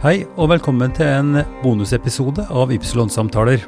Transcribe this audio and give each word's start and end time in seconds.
Hei 0.00 0.22
og 0.40 0.46
velkommen 0.48 0.94
til 0.96 1.04
en 1.04 1.42
bonusepisode 1.60 2.46
av 2.56 2.70
Ypsilon-samtaler. 2.72 3.66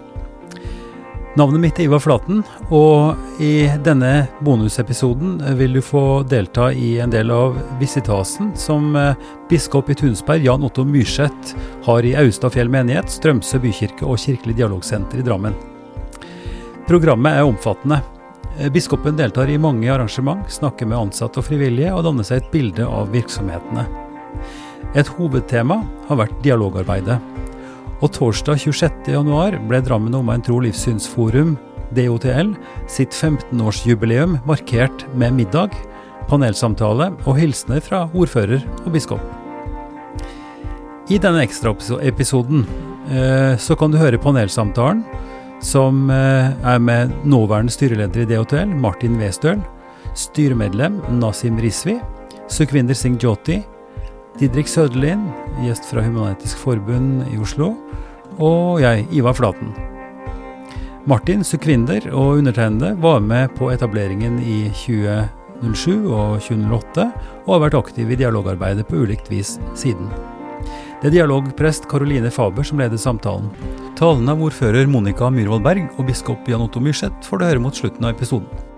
Navnet 1.37 1.61
mitt 1.61 1.77
er 1.77 1.91
Ivar 1.91 2.01
Flaten, 2.01 2.39
og 2.73 3.21
i 3.37 3.67
denne 3.85 4.31
bonusepisoden 4.41 5.35
vil 5.59 5.77
du 5.77 5.83
få 5.85 6.23
delta 6.25 6.71
i 6.73 6.95
en 7.05 7.13
del 7.13 7.29
av 7.37 7.59
visitasen 7.77 8.55
som 8.57 8.97
eh, 8.97 9.13
biskop 9.51 9.93
i 9.93 9.99
Tunsberg, 10.01 10.47
Jan 10.49 10.65
Otto 10.65 10.87
Myrseth, 10.89 11.53
har 11.85 12.09
i 12.09 12.15
Austafjell 12.25 12.73
menighet, 12.73 13.13
Strømsø 13.13 13.61
bykirke 13.61 14.09
og 14.09 14.17
Kirkelig 14.25 14.57
dialogsenter 14.63 15.21
i 15.21 15.27
Drammen. 15.29 15.59
Programmet 16.89 17.43
er 17.43 17.45
omfattende. 17.45 18.01
Eh, 18.57 18.73
biskopen 18.73 19.21
deltar 19.21 19.53
i 19.53 19.61
mange 19.61 19.93
arrangement, 19.93 20.49
snakker 20.49 20.89
med 20.89 21.11
ansatte 21.11 21.45
og 21.45 21.51
frivillige 21.53 21.93
og 21.93 22.07
danner 22.09 22.25
seg 22.25 22.41
et 22.41 22.53
bilde 22.57 22.89
av 22.89 23.13
virksomhetene. 23.13 23.85
Et 24.99 25.09
hovedtema 25.17 25.81
har 26.09 26.19
vært 26.21 26.41
dialogarbeidet. 26.45 27.19
Og 28.03 28.11
torsdag 28.13 28.59
26.1 28.61 29.61
ble 29.71 29.81
Drammen 29.85 30.17
Omegn 30.19 30.43
tro 30.45 30.59
livssynsforum, 30.65 31.55
DOTL, 31.97 32.55
sitt 32.91 33.15
15-årsjubileum 33.15 34.39
markert 34.49 35.05
med 35.19 35.37
middag, 35.37 35.77
panelsamtale 36.29 37.11
og 37.27 37.37
hilsener 37.39 37.83
fra 37.85 38.07
ordfører 38.13 38.65
og 38.85 38.93
biskop. 38.95 39.23
I 41.13 41.19
denne 41.21 41.43
ekstraepisoden 41.45 42.65
eh, 43.11 43.59
så 43.61 43.77
kan 43.77 43.93
du 43.93 43.99
høre 44.01 44.21
panelsamtalen 44.23 45.03
som 45.63 46.09
eh, 46.11 46.53
er 46.67 46.81
med 46.83 47.13
nåværende 47.29 47.73
styreleder 47.75 48.25
i 48.25 48.29
DOTL, 48.31 48.73
Martin 48.83 49.19
Westøl, 49.21 49.61
styremedlem 50.19 51.01
Nasim 51.19 51.59
Risvi, 51.61 51.99
Sukhwinder 52.53 52.97
Singh 52.99 53.21
Jyoti, 53.23 53.61
Didrik 54.41 54.69
Søderlin, 54.69 55.27
gjest 55.61 55.85
fra 55.91 56.01
Human-Etisk 56.01 56.57
Forbund 56.63 57.27
i 57.29 57.37
Oslo, 57.43 57.75
og 58.41 58.81
jeg, 58.81 59.05
Ivar 59.13 59.37
Flaten. 59.37 59.75
Martin 61.05 61.45
Sukvinder 61.45 62.07
og 62.15 62.39
undertegnede 62.41 62.95
var 63.03 63.21
med 63.21 63.53
på 63.59 63.69
etableringen 63.75 64.39
i 64.41 64.71
2007 64.73 66.09
og 66.09 66.41
2008, 66.41 67.07
og 67.45 67.55
har 67.57 67.65
vært 67.67 67.79
aktiv 67.83 68.09
i 68.09 68.19
dialogarbeidet 68.23 68.89
på 68.89 69.05
ulikt 69.05 69.29
vis 69.31 69.59
siden. 69.77 70.09
Det 71.03 71.11
er 71.11 71.17
dialogprest 71.19 71.91
Caroline 71.91 72.31
Faber 72.33 72.65
som 72.65 72.81
leder 72.81 72.97
samtalen. 72.97 73.51
Talen 73.99 74.33
av 74.33 74.41
ordfører 74.41 74.89
Monica 74.89 75.29
Myhrvold 75.29 75.67
Berg 75.67 75.89
og 75.99 76.07
biskop 76.09 76.49
Jan 76.49 76.65
Otto 76.65 76.81
Myrseth 76.81 77.29
får 77.29 77.43
du 77.43 77.51
høre 77.51 77.67
mot 77.67 77.77
slutten 77.77 78.07
av 78.07 78.15
episoden. 78.15 78.72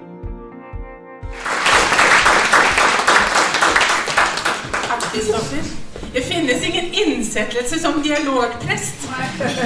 Ingen 7.36 7.80
som 7.80 8.02
dialogprest. 8.02 9.08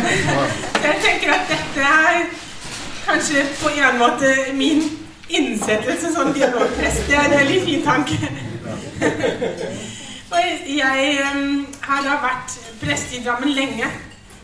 Jeg 0.86 0.94
tenker 1.04 1.32
at 1.32 1.40
dette 1.48 1.80
er 1.80 2.24
kanskje 3.06 3.44
på 3.62 3.68
en 3.68 3.98
måte 3.98 4.34
min 4.54 4.82
innsettelse 5.28 6.14
som 6.14 6.32
dialogprest. 6.32 7.06
Det 7.06 7.16
er 7.16 7.24
en 7.24 7.38
veldig 7.38 7.62
fin 7.64 7.84
tanke. 7.84 8.16
Og 10.32 10.38
jeg 10.66 11.18
har 11.80 12.02
da 12.04 12.16
vært 12.20 12.56
prest 12.82 13.14
i 13.16 13.22
Drammen 13.24 13.54
lenge, 13.56 13.86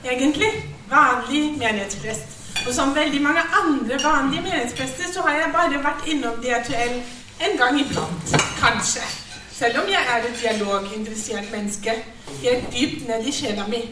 egentlig. 0.04 0.48
Vanlig 0.88 1.58
menighetsprest. 1.58 2.30
Og 2.66 2.74
som 2.74 2.94
veldig 2.96 3.20
mange 3.22 3.42
andre 3.60 3.98
vanlige 4.04 4.42
menighetsprester 4.42 5.12
så 5.12 5.26
har 5.26 5.36
jeg 5.36 5.52
bare 5.52 5.82
vært 5.84 6.08
innom 6.08 6.40
DTL 6.40 6.96
en 7.44 7.58
gang 7.60 7.80
iblant. 7.80 8.36
Kanskje. 8.60 9.23
Selv 9.54 9.78
om 9.78 9.90
jeg 9.90 10.02
er 10.10 10.24
et 10.26 10.40
dialoginteressert 10.42 11.52
menneske 11.52 11.92
helt 12.42 12.64
dypt 12.74 13.08
ned 13.08 13.26
i 13.26 13.32
sjela 13.32 13.66
mi. 13.68 13.84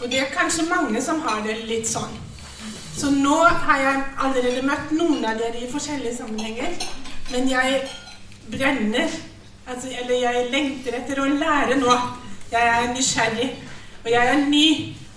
Og 0.00 0.10
det 0.10 0.20
er 0.20 0.30
kanskje 0.34 0.68
mange 0.70 1.02
som 1.02 1.20
har 1.26 1.42
det 1.46 1.56
litt 1.66 1.88
sånn. 1.90 2.14
Så 2.94 3.10
nå 3.10 3.38
har 3.64 3.80
jeg 3.80 4.04
allerede 4.22 4.62
møtt 4.66 4.92
noen 4.94 5.24
av 5.26 5.40
dere 5.40 5.58
i 5.58 5.70
forskjellige 5.72 6.16
sammenhenger. 6.20 6.76
Men 7.32 7.50
jeg 7.50 7.82
brenner. 8.52 9.18
Altså, 9.66 9.90
eller 9.90 10.14
jeg 10.22 10.48
lengter 10.54 10.98
etter 11.00 11.22
å 11.22 11.28
lære 11.30 11.80
nå. 11.82 11.98
Jeg 12.52 12.68
er 12.70 12.90
nysgjerrig. 12.94 13.50
Og 14.04 14.10
jeg 14.10 14.34
er 14.34 14.44
ny. 14.46 14.66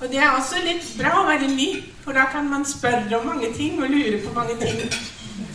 Og 0.01 0.09
det 0.12 0.22
er 0.22 0.34
også 0.34 0.66
litt 0.66 0.85
bra 0.97 1.13
å 1.22 1.28
være 1.29 1.47
ny, 1.53 1.69
for 2.03 2.18
da 2.18 2.25
kan 2.31 2.50
man 2.50 2.66
spørre 2.68 3.19
om 3.19 3.29
mange 3.29 3.53
ting 3.56 3.78
og 3.81 3.90
lure 3.90 4.18
på 4.22 4.34
mange 4.35 4.57
ting. 4.59 4.81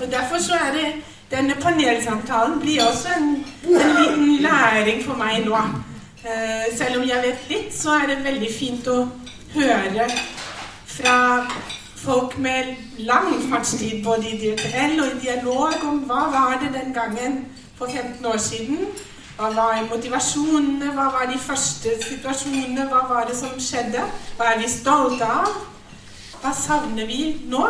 Og 0.00 0.06
derfor 0.10 0.38
så 0.42 0.56
er 0.56 0.72
det 0.76 0.86
denne 1.30 1.54
panelsamtalen 1.54 2.60
blir 2.60 2.82
også 2.82 3.08
en, 3.16 3.28
en 3.64 3.92
liten 3.98 4.36
læring 4.42 5.04
for 5.04 5.18
meg 5.18 5.44
nå. 5.46 5.58
Eh, 6.24 6.76
selv 6.76 7.00
om 7.00 7.08
jeg 7.08 7.22
vet 7.24 7.44
litt, 7.48 7.74
så 7.74 7.94
er 8.00 8.10
det 8.10 8.24
veldig 8.24 8.50
fint 8.52 8.88
å 8.90 9.04
høre 9.54 10.08
fra 10.90 11.18
folk 12.00 12.38
med 12.38 12.74
lang 12.98 13.30
fartstid 13.50 14.02
både 14.04 14.28
i 14.28 14.40
DTL 14.40 15.00
og 15.00 15.14
i 15.14 15.20
dialog 15.22 15.86
om 15.88 16.02
hva 16.08 16.26
var 16.34 16.58
det 16.62 16.74
den 16.74 16.92
gangen 16.96 17.44
for 17.78 17.86
15 17.86 18.26
år 18.26 18.36
siden. 18.36 18.90
Hva 19.38 19.48
var 19.56 19.78
motivasjonene, 19.88 20.90
hva 20.92 21.06
var 21.14 21.30
de 21.30 21.38
første 21.40 21.94
situasjonene, 22.04 22.88
hva 22.90 23.06
var 23.08 23.30
det 23.30 23.38
som 23.38 23.54
skjedde? 23.56 24.02
Hva 24.36 24.50
er 24.52 24.60
vi 24.60 24.68
stolte 24.68 25.24
av? 25.24 25.54
Hva 26.42 26.52
savner 26.56 27.08
vi 27.08 27.22
nå? 27.48 27.64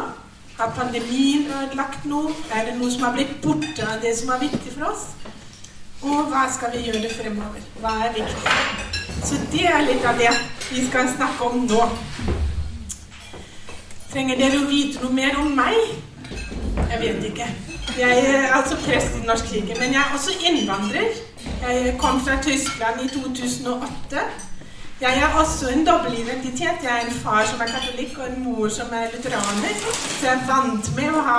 Har 0.60 0.72
pandemien 0.76 1.46
ødelagt 1.46 2.02
noe? 2.04 2.32
Er 2.52 2.66
det 2.66 2.74
noe 2.76 2.90
som 2.92 3.06
har 3.06 3.14
blitt 3.14 3.30
borte 3.40 3.84
av 3.88 4.02
det 4.02 4.10
som 4.18 4.28
er 4.34 4.42
viktig 4.42 4.72
for 4.74 4.90
oss? 4.90 5.06
Og 6.04 6.26
hva 6.28 6.42
skal 6.52 6.74
vi 6.74 6.82
gjøre 6.84 7.08
fremover? 7.14 7.62
Hva 7.80 7.92
er 8.04 8.12
viktig? 8.18 8.52
Så 9.24 9.38
det 9.54 9.64
er 9.70 9.86
litt 9.86 10.04
av 10.04 10.20
det 10.20 10.28
vi 10.66 10.84
skal 10.90 11.08
snakke 11.14 11.48
om 11.48 11.64
nå. 11.64 11.86
Trenger 14.12 14.36
dere 14.42 14.60
å 14.60 14.68
vite 14.68 15.00
noe 15.00 15.16
mer 15.16 15.40
om 15.40 15.48
meg? 15.56 15.80
Jeg 16.76 17.02
vet 17.06 17.24
ikke. 17.30 17.48
Jeg 17.96 18.28
er 18.34 18.52
altså 18.58 18.76
prest 18.84 19.16
i 19.16 19.24
Norsk 19.24 19.48
kirke, 19.54 19.80
men 19.80 19.96
jeg 19.96 20.02
er 20.02 20.14
også 20.18 20.36
innvandrer. 20.44 21.20
Jeg 21.64 21.96
kom 22.04 22.20
fra 22.20 22.36
Tyskland 22.44 23.00
i 23.06 23.08
2008. 23.16 24.28
Jeg 25.00 25.20
har 25.20 25.40
også 25.40 25.68
en 25.68 25.86
dobbeltidentitet. 25.86 26.82
Jeg 26.82 27.00
er 27.02 27.06
en 27.06 27.12
far 27.12 27.46
som 27.46 27.60
er 27.60 27.66
katolikk, 27.66 28.18
og 28.18 28.26
en 28.26 28.44
mor 28.44 28.68
som 28.68 28.86
er 28.92 29.06
lutheraner. 29.14 29.74
Så 30.18 30.26
jeg 30.26 30.34
er 30.34 30.46
vant 30.48 30.90
med 30.96 31.14
å 31.16 31.22
ha 31.24 31.38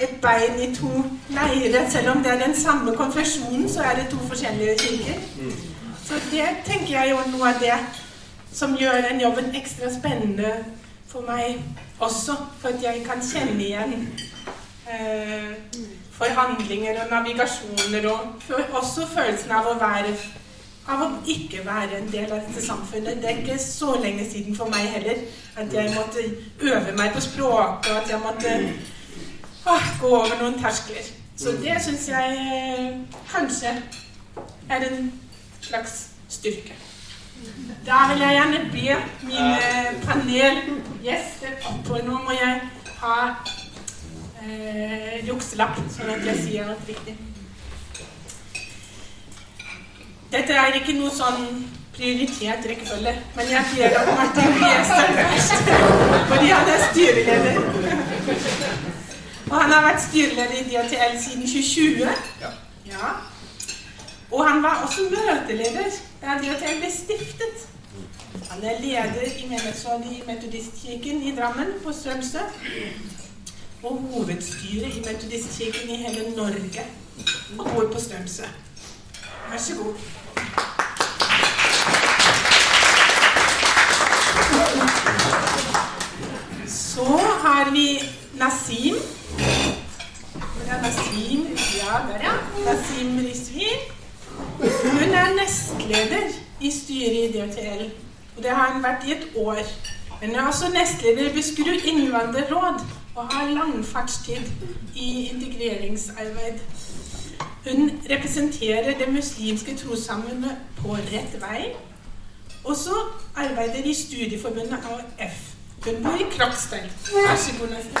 et 0.00 0.18
bein 0.20 0.60
i 0.60 0.68
to 0.76 0.90
leirer. 1.32 1.88
Selv 1.90 2.10
om 2.10 2.20
det 2.22 2.32
er 2.32 2.42
den 2.42 2.56
samme 2.56 2.92
konfesjonen, 2.96 3.64
så 3.68 3.80
er 3.80 3.96
det 3.96 4.10
to 4.10 4.18
forskjellige 4.28 4.74
kirker. 4.78 5.22
Så 6.04 6.20
det 6.30 6.50
tenker 6.66 6.92
jeg 6.92 7.14
er 7.16 7.30
noe 7.32 7.54
av 7.54 7.64
det 7.64 7.78
som 8.52 8.76
gjør 8.76 9.00
den 9.08 9.24
jobben 9.24 9.48
ekstra 9.56 9.88
spennende 9.94 10.52
for 11.08 11.24
meg 11.24 11.62
også. 12.00 12.36
For 12.60 12.74
at 12.74 12.84
jeg 12.84 13.06
kan 13.08 13.24
kjenne 13.24 13.56
igjen 13.56 13.96
eh, 14.92 15.56
forhandlinger 16.12 17.00
og 17.06 17.10
navigasjoner, 17.16 18.10
og 18.12 18.78
også 18.82 19.08
følelsen 19.16 19.56
av 19.56 19.72
å 19.72 19.78
være 19.80 20.12
av 20.90 21.02
å 21.04 21.08
ikke 21.30 21.62
være 21.66 22.00
en 22.00 22.08
del 22.10 22.30
av 22.32 22.40
dette 22.42 22.62
samfunnet. 22.64 23.20
Det 23.22 23.30
er 23.30 23.42
ikke 23.42 23.58
så 23.62 23.94
lenge 24.02 24.26
siden 24.30 24.56
for 24.56 24.70
meg 24.72 24.88
heller 24.96 25.22
at 25.56 25.74
jeg 25.74 25.94
måtte 25.94 26.24
øve 26.60 26.94
meg 26.98 27.12
på 27.14 27.22
språket, 27.22 27.90
og 27.92 27.98
at 28.02 28.10
jeg 28.10 28.22
måtte 28.22 28.54
å, 29.66 29.76
gå 30.00 30.14
over 30.18 30.38
noen 30.40 30.58
terskler. 30.62 31.10
Så 31.36 31.54
det 31.62 31.78
syns 31.82 32.08
jeg 32.10 32.38
eh, 32.38 33.18
kanskje 33.30 33.76
er 34.70 34.88
en 34.88 35.12
slags 35.62 36.08
styrke. 36.28 36.74
Da 37.86 38.04
vil 38.10 38.22
jeg 38.22 38.36
gjerne 38.36 38.58
be 38.70 38.96
mine 39.26 39.58
panelgjester 40.04 41.56
på 41.86 41.98
nå 42.06 42.20
må 42.26 42.36
jeg 42.36 42.60
ha 43.02 43.16
eh, 44.44 45.18
jukselapp, 45.26 45.80
sånn 45.90 46.14
at 46.14 46.26
jeg 46.30 46.42
sier 46.44 46.70
noe 46.70 46.78
riktig. 46.86 47.16
Dette 50.32 50.54
er 50.56 50.76
ikke 50.78 50.94
noe 50.96 51.10
sånn 51.12 51.42
prioritert 51.92 52.64
rekkefølge, 52.64 53.12
men 53.36 53.50
jeg 53.52 53.64
ber 53.74 53.96
om 54.00 54.06
Martin 54.16 54.54
Wiester 54.62 55.10
først. 55.18 55.66
Fordi 56.30 56.46
han 56.48 56.70
er 56.72 56.86
styreleder. 56.86 57.58
Og 59.50 59.58
han 59.58 59.74
har 59.74 59.84
vært 59.84 60.00
styreleder 60.06 60.54
i 60.62 60.64
DTL 60.70 61.18
siden 61.20 61.44
2020. 61.44 62.08
Ja. 62.88 63.10
Og 64.32 64.48
han 64.48 64.62
var 64.64 64.80
også 64.86 65.04
møteleder 65.12 65.92
da 66.22 66.38
DTL 66.40 66.80
ble 66.80 66.90
stiftet. 66.94 67.68
Han 68.48 68.64
er 68.64 68.80
leder 68.80 69.28
i 69.28 69.46
menighetsrådet 69.50 70.16
i 70.16 70.22
Metodistkirken 70.26 71.22
i 71.28 71.36
Drammen 71.36 71.76
på 71.84 71.92
Strømsø. 71.92 72.46
Og 73.82 74.00
hovedstyret 74.14 74.96
i 74.96 75.04
Metodistkirken 75.04 75.92
i 75.92 76.00
hele 76.06 76.30
Norge. 76.36 76.88
Og 77.58 77.70
bor 77.74 77.92
på 77.92 78.00
Strømsø. 78.00 78.48
Vær 79.50 79.58
så 79.58 79.76
god. 79.76 79.94
Så 86.94 87.04
har 87.44 87.70
vi 87.70 88.00
Nasim. 88.34 88.94
Hvor 90.34 90.74
er 90.74 90.82
Nasim? 90.82 91.46
Ja, 91.80 91.94
der, 92.08 92.18
ja. 92.22 92.32
Nasim 92.66 93.18
Risvi. 93.18 93.68
Hun 94.92 95.14
er 95.14 95.34
nestleder 95.34 96.26
i 96.60 96.70
styret 96.70 97.14
i 97.14 97.32
DTL. 97.32 97.84
Og 98.36 98.42
det 98.42 98.50
har 98.50 98.72
hun 98.72 98.82
vært 98.82 99.06
i 99.06 99.12
et 99.12 99.28
år. 99.36 99.62
Men 100.20 100.30
hun 100.30 100.38
er 100.38 100.46
også 100.46 100.68
nestleder 100.74 101.30
i 101.30 101.32
Buskerud 101.34 101.80
innvandrerråd 101.84 102.84
og 103.14 103.28
har 103.34 103.48
lang 103.50 103.84
fartstid 103.84 104.44
i 104.94 105.28
integreringsarbeid. 105.28 106.60
Hun 107.68 107.90
representerer 108.10 108.98
det 108.98 109.08
muslimske 109.12 109.76
trossamfunnet 109.76 110.56
på 110.82 110.92
rett 110.92 111.40
vei. 111.40 111.72
Og 112.64 112.76
så 112.76 113.00
arbeider 113.36 113.84
i 113.84 113.94
Studieforbundet 113.94 114.78
AF. 115.18 115.52
Hun 115.84 116.02
bor 116.02 116.14
i 116.20 116.26
Krokstad. 116.38 116.76
Vær 117.12 117.36
så 117.36 117.50
god, 117.60 117.68
Nesten. 117.68 117.96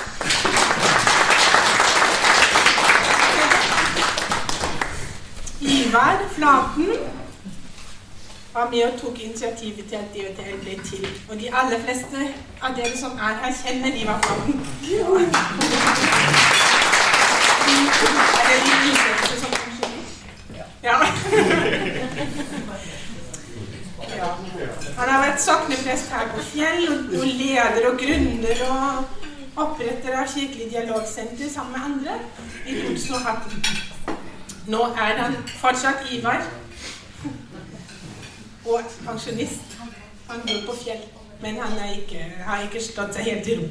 Ivar 5.60 6.18
Flaten 6.30 6.88
var 8.54 8.70
med 8.70 8.82
og 8.82 9.00
tok 9.00 9.20
initiativet 9.20 9.84
til 9.88 9.96
at 9.96 10.04
DHTL 10.14 10.58
ble 10.62 10.78
til. 10.84 11.08
Og 11.30 11.40
de 11.40 11.54
aller 11.54 11.80
fleste 11.84 12.28
av 12.62 12.76
dere 12.76 12.96
som 12.98 13.10
er 13.10 13.34
her, 13.42 13.52
kjenner 13.66 13.96
Ivar 14.02 14.20
Flaten. 14.22 14.66
Er? 18.44 18.82
Ja. 20.82 20.96
Han 24.22 25.08
har 25.08 25.22
vært 25.24 25.40
sokneprest 25.42 26.12
her 26.14 26.28
på 26.30 26.44
Fjell, 26.46 26.84
og, 26.92 27.24
leder 27.26 27.88
og 27.90 27.98
grunner 27.98 28.62
og 28.68 29.62
oppretter 29.64 30.14
av 30.16 30.28
Kirkelig 30.30 30.68
dialogsenter 30.70 31.50
sammen 31.50 31.72
med 31.74 31.88
andre 31.88 32.14
i 32.66 32.76
2018. 32.86 34.12
Nå 34.70 34.84
er 34.94 35.18
han 35.18 35.34
fortsatt 35.58 36.06
Ivar 36.14 36.44
og 38.64 38.94
pensjonist. 39.02 39.76
Han 40.30 40.46
bor 40.46 40.62
på 40.70 40.78
Fjell, 40.84 41.02
men 41.42 41.58
han 41.58 41.78
ikke, 41.98 42.22
har 42.46 42.62
ikke 42.62 42.84
slått 42.84 43.18
seg 43.18 43.32
helt 43.32 43.50
i 43.50 43.58
ro. 43.58 43.68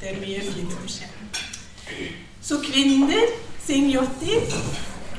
Det 0.00 0.10
er 0.10 0.20
mye 0.20 0.42
fint 0.50 0.74
som 0.74 0.90
skjer. 0.90 1.18
Så 2.42 2.58
kvinner, 2.64 3.36
Singyotti, 3.62 4.40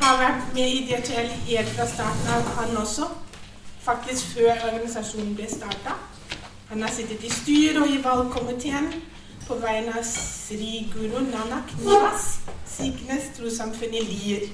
har 0.03 0.17
vært 0.19 0.55
med 0.57 0.67
i 0.67 0.81
DTL 0.89 1.29
helt 1.47 1.75
fra 1.77 1.87
starten 1.87 2.33
av, 2.35 2.49
han 2.59 2.77
også. 2.83 3.07
Faktisk 3.83 4.25
før 4.35 4.51
organisasjonen 4.51 5.35
ble 5.35 5.47
starta. 5.49 5.97
Han 6.69 6.81
har 6.81 6.91
sittet 6.91 7.23
i 7.23 7.29
styret 7.31 7.81
og 7.81 7.89
i 7.91 7.99
valgkomiteen 8.03 8.87
på 9.47 9.57
vegne 9.59 9.91
av 9.99 10.05
Sri 10.07 10.85
Guru 10.93 11.19
Nanak 11.25 11.73
Nivas, 11.81 12.27
Siknes 12.65 13.33
trossamfunn 13.35 13.93
i 13.93 14.05
Lier. 14.07 14.45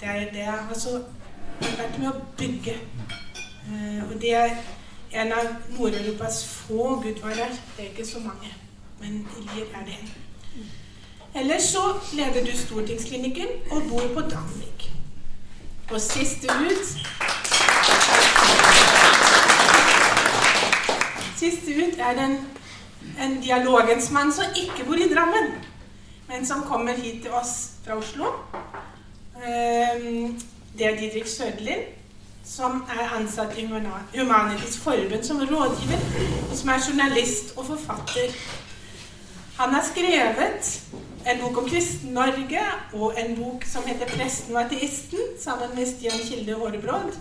Det 0.00 0.08
er 0.08 0.32
det 0.32 0.40
jeg 0.46 0.52
har 0.52 0.70
vært 1.60 1.98
med 1.98 2.08
å 2.08 2.14
bygge. 2.40 2.78
Uh, 3.68 4.00
og 4.08 4.16
det 4.22 4.32
er 4.38 4.56
en 5.12 5.32
av 5.32 5.52
Nord-Europas 5.76 6.40
få 6.48 6.96
gudvarer. 7.04 7.52
Det 7.76 7.84
er 7.84 7.92
ikke 7.92 8.08
så 8.08 8.24
mange, 8.24 8.48
men 9.00 9.26
i 9.36 9.44
Lier 9.50 9.76
er 9.76 9.84
det 9.90 9.98
en. 10.00 10.12
Ellers 11.34 11.68
så 11.74 11.84
leder 12.16 12.46
du 12.46 12.56
Stortingsklinikken 12.56 13.58
og 13.70 13.90
bor 13.90 14.08
på 14.14 14.28
Danvik. 14.32 14.88
Og 15.90 16.00
siste 16.00 16.48
ut 16.48 17.04
Siste 21.44 21.74
ut 21.76 21.98
er 22.00 22.18
en, 22.24 22.38
en 23.20 23.34
dialogens 23.42 24.06
mann 24.10 24.30
som 24.32 24.54
ikke 24.56 24.86
bor 24.86 24.96
i 24.96 25.08
Drammen, 25.10 25.50
men 26.28 26.46
som 26.46 26.62
kommer 26.64 26.96
hit 26.96 27.22
til 27.26 27.34
oss 27.36 27.50
fra 27.84 27.98
Oslo. 28.00 28.30
Um, 29.36 30.38
det 30.78 30.86
er 30.86 30.96
Didrik 30.96 31.28
Sødlin, 31.28 31.82
som 32.44 32.80
er 32.88 33.12
ansatt 33.18 33.58
i 33.60 33.66
Humanitisk 33.66 34.80
Forbund 34.86 35.24
som 35.24 35.42
rådgiver, 35.42 36.06
og 36.50 36.56
som 36.56 36.72
er 36.72 36.86
journalist 36.88 37.52
og 37.58 37.66
forfatter. 37.74 38.32
Han 39.58 39.74
har 39.76 39.84
skrevet 39.84 40.72
en 41.28 41.44
bok 41.44 41.60
om 41.60 41.68
Kristen-Norge 41.68 42.64
og 42.92 43.20
en 43.20 43.36
bok 43.36 43.68
som 43.68 43.84
heter 43.86 44.06
'Presten 44.06 44.56
og 44.56 44.64
ateisten', 44.64 45.36
sammen 45.44 45.76
med 45.76 45.86
Stian 45.86 46.24
Kilde 46.28 46.54
Hårebråd. 46.54 47.12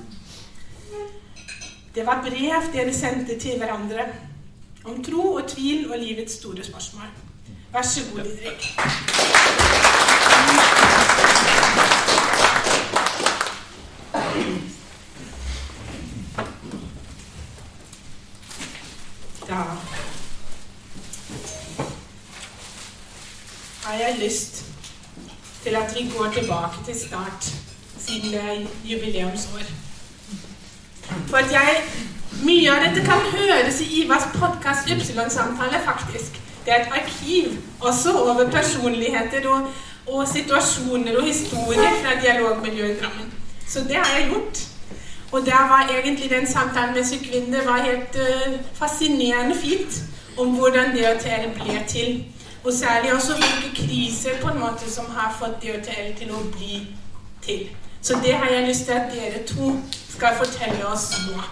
Det 1.96 2.06
var 2.06 2.22
brev 2.22 2.74
dere 2.74 2.94
sendte 2.94 3.40
til 3.40 3.58
hverandre 3.58 4.06
om 4.86 5.04
tro 5.04 5.34
og 5.34 5.48
tvil 5.48 5.92
og 5.92 6.00
livets 6.00 6.34
store 6.34 6.64
spørsmål. 6.64 7.06
Vær 7.74 7.82
så 7.82 8.02
god, 8.14 8.24
Didrik. 8.24 8.74
Da 19.48 19.62
har 23.84 23.94
jeg 23.94 24.18
lyst 24.20 24.66
til 25.64 25.76
at 25.76 25.96
vi 25.96 26.12
går 26.18 26.32
tilbake 26.34 26.86
til 26.86 27.00
start, 27.08 27.54
siden 28.00 28.32
det 28.32 28.44
er 28.44 28.68
jubileumsår. 28.86 29.93
For 31.30 31.52
jeg 31.52 31.84
Mye 32.44 32.72
av 32.74 32.82
dette 32.84 33.04
kan 33.06 33.22
høres 33.32 33.78
i 33.84 34.02
Ivars 34.02 34.26
podkast 34.34 34.90
Ypsilon-samtale, 34.92 35.80
faktisk. 35.86 36.40
Det 36.66 36.74
er 36.74 36.82
et 36.82 36.96
arkiv 36.98 37.54
også 37.80 38.12
over 38.20 38.50
personligheter 38.52 39.48
og, 39.48 39.70
og 40.08 40.28
situasjoner 40.28 41.18
og 41.20 41.28
historier 41.28 41.94
fra 42.02 42.18
dialogmiljøet 42.24 42.96
i 42.96 43.00
Drammen. 43.00 43.30
Så 43.68 43.86
det 43.88 43.96
har 43.96 44.18
jeg 44.18 44.28
gjort. 44.34 44.64
Og 45.32 45.46
der 45.46 45.70
var 45.72 45.90
egentlig 45.94 46.30
den 46.30 46.48
samtalen 46.48 46.94
med 46.96 47.06
Sykvinde 47.06 47.62
var 47.66 47.78
helt 47.78 48.16
uh, 48.16 48.60
fascinerende 48.74 49.56
fint 49.56 50.04
om 50.38 50.58
hvordan 50.58 50.92
DHTL 50.98 51.48
ble 51.60 51.80
til. 51.88 52.26
Og 52.64 52.74
særlig 52.74 53.14
også 53.14 53.34
hvilke 53.34 53.76
kriser 53.76 54.42
på 54.42 54.50
en 54.50 54.60
måte 54.60 54.92
som 54.92 55.06
har 55.16 55.36
fått 55.40 55.64
DHTL 55.64 56.12
til 56.20 56.36
å 56.36 56.44
bli 56.58 56.88
til. 57.46 57.70
Så 58.04 58.14
det 58.24 58.34
har 58.34 58.50
jeg 58.50 58.68
lyst 58.68 58.86
til 58.86 58.92
at 58.92 59.12
dere 59.14 59.44
to 59.48 59.80
skal 60.10 60.36
fortelle 60.38 60.88
oss 60.88 61.06
nå. 61.28 61.44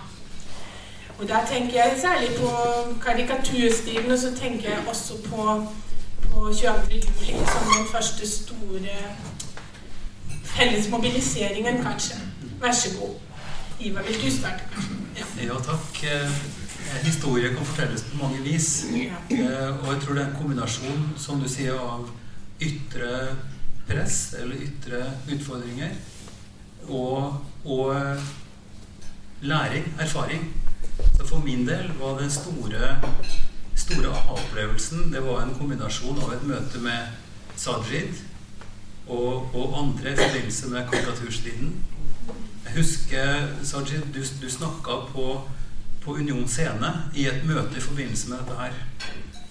Og 1.20 1.28
da 1.30 1.40
tenker 1.48 1.76
jeg 1.76 2.00
særlig 2.02 2.30
på 2.40 2.50
karikaturstilen, 3.02 4.12
og 4.12 4.20
så 4.20 4.32
tenker 4.36 4.70
jeg 4.70 4.84
også 4.88 5.14
på, 5.30 5.68
på 6.24 6.54
22. 6.54 6.92
juli 6.92 7.38
som 7.48 7.72
den 7.78 7.88
første 7.92 8.30
store 8.30 8.98
fellesmobiliseringen, 10.44 11.84
kanskje. 11.84 12.16
Vær 12.62 12.72
så 12.72 12.90
god. 13.00 13.16
Ivar, 13.80 14.04
vil 14.04 14.22
du 14.26 14.38
starte? 14.38 14.64
Ja, 15.18 15.26
ja 15.44 15.54
takk. 15.54 16.04
Eh, 16.04 16.32
historie 17.04 17.56
kan 17.56 17.66
fortelles 17.66 18.04
på 18.12 18.18
mange 18.26 18.44
vis. 18.44 18.86
Ja. 18.92 19.16
Eh, 19.36 19.88
og 19.88 19.94
jeg 19.94 20.02
tror 20.02 20.14
det 20.14 20.24
er 20.24 20.28
en 20.28 20.36
kombinasjon, 20.42 21.10
som 21.18 21.40
du 21.40 21.50
sier, 21.50 21.80
av 21.80 22.10
ytre 22.62 23.38
press 23.88 24.34
eller 24.40 24.56
ytre 24.56 25.06
utfordringer 25.32 25.96
og, 26.92 27.46
og 27.66 28.18
læring, 29.42 29.94
erfaring. 30.00 30.54
Så 31.18 31.28
for 31.28 31.38
min 31.38 31.68
del 31.68 31.92
var 32.00 32.18
den 32.20 32.32
store, 32.32 32.98
store 33.76 34.08
aha-opplevelsen 34.08 35.14
det 35.14 35.24
var 35.26 35.44
en 35.44 35.56
kombinasjon 35.56 36.20
av 36.24 36.34
et 36.34 36.44
møte 36.48 36.82
med 36.82 37.08
Sajid 37.56 38.14
og, 39.08 39.56
og 39.56 39.80
andre 39.80 40.14
i 40.14 40.16
forbindelse 40.16 40.70
med 40.70 40.88
kandidaturstriden. 40.92 41.74
Jeg 42.66 42.74
husker, 42.76 43.48
Sajid, 43.64 44.02
du, 44.14 44.22
du 44.42 44.50
snakka 44.50 45.02
på, 45.14 45.42
på 46.02 46.12
Union 46.14 46.48
Scene 46.48 46.94
i 47.16 47.28
et 47.28 47.46
møte 47.46 47.78
i 47.78 47.82
forbindelse 47.82 48.30
med 48.30 48.38
dette 48.38 48.60
her. 48.62 48.74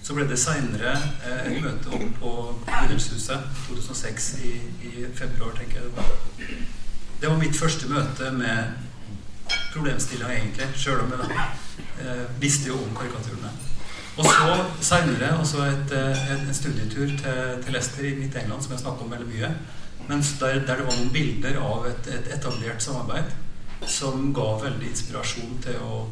Så 0.03 0.15
ble 0.17 0.25
det 0.27 0.39
seinere 0.41 0.95
eh, 1.27 1.53
et 1.53 1.63
møte 1.63 1.93
opp 1.95 2.07
på 2.19 2.31
Bydelshuset 2.67 3.51
2006 3.69 4.31
i, 4.43 4.55
i 4.89 5.07
februar, 5.15 5.53
tenker 5.59 5.83
jeg 5.83 5.91
det 5.91 5.97
var. 5.97 6.80
Det 7.21 7.29
var 7.29 7.37
mitt 7.37 7.57
første 7.57 7.89
møte 7.89 8.31
med 8.33 8.79
problemstillinga, 9.75 10.33
egentlig, 10.39 10.69
sjøl 10.81 11.03
om 11.05 11.11
jeg 11.13 11.43
eh, 12.01 12.23
visste 12.41 12.71
jo 12.71 12.79
om 12.81 12.95
karikaturene. 12.97 13.51
Og 14.17 14.25
så 14.25 14.55
seinere 14.85 15.35
også 15.39 15.67
et, 15.67 15.93
et, 15.93 16.47
en 16.47 16.57
studietur 16.57 17.13
til, 17.13 17.43
til 17.65 17.77
Leicester 17.77 18.09
i 18.09 18.15
Midt-England, 18.23 18.65
som 18.65 18.73
jeg 18.73 18.81
snakket 18.81 19.05
om 19.05 19.13
veldig 19.13 19.29
mye. 19.35 19.53
Mens 20.09 20.33
der, 20.41 20.65
der, 20.65 20.81
det 20.81 20.89
var 20.89 20.97
noen 20.97 21.13
bilder 21.13 21.61
av 21.61 21.87
et, 21.93 22.09
et, 22.09 22.33
etablert 22.39 22.83
samarbeid 22.83 23.37
som 23.87 24.33
ga 24.37 24.49
veldig 24.65 24.89
inspirasjon 24.89 25.61
til 25.65 25.77
å, 25.85 26.03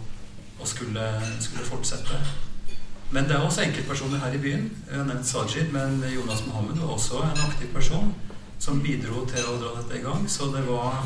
å 0.60 0.68
skulle, 0.68 1.08
skulle, 1.40 1.64
fortsette. 1.72 2.20
Men 3.16 3.24
det 3.24 3.38
er 3.38 3.48
også 3.48 3.64
enkeltpersoner 3.64 4.20
her 4.20 4.36
i 4.36 4.44
byen. 4.44 4.68
Jeg 4.90 5.00
har 5.00 5.08
nevnt 5.08 5.28
Sajid, 5.28 5.72
men 5.72 6.02
Jonas 6.12 6.44
Mohammed 6.46 6.84
var 6.84 6.98
også 7.00 7.24
en 7.24 7.46
aktiv 7.48 7.72
person 7.72 8.12
som 8.58 8.82
bidro 8.82 9.24
til 9.30 9.46
å 9.46 9.56
dra 9.60 9.74
dette 9.78 9.98
i 9.98 10.04
gang. 10.04 10.26
Så 10.30 10.50
det 10.54 10.64
var 10.66 11.02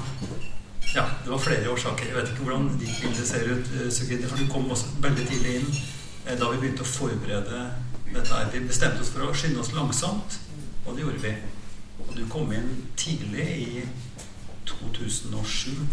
ja, 0.95 1.07
det 1.25 1.31
var 1.31 1.41
flere 1.41 1.71
årsaker. 1.73 2.09
Jeg 2.09 2.17
vet 2.17 2.33
ikke 2.33 2.47
hvordan 2.47 2.69
ditt 2.81 2.99
bilde 3.01 3.27
ser 3.27 3.49
ut, 3.49 3.73
Sugide, 3.93 4.29
for 4.29 4.41
du 4.41 4.49
kom 4.53 4.71
også 4.71 4.93
veldig 5.05 5.27
tidlig 5.29 5.59
inn 5.61 5.71
da 6.39 6.51
vi 6.53 6.61
begynte 6.61 6.85
å 6.85 6.91
forberede 6.91 7.63
dette. 8.13 8.35
her. 8.35 8.51
Vi 8.53 8.61
bestemte 8.67 9.01
oss 9.01 9.11
for 9.15 9.25
å 9.27 9.35
skynde 9.35 9.63
oss 9.63 9.73
langsomt, 9.73 10.39
og 10.87 10.95
det 10.95 11.07
gjorde 11.07 11.23
vi. 11.25 11.33
Og 12.03 12.13
du 12.17 12.27
kom 12.29 12.53
inn 12.53 12.87
tidlig 12.97 13.49
i 13.63 13.85
2007. 14.69 15.87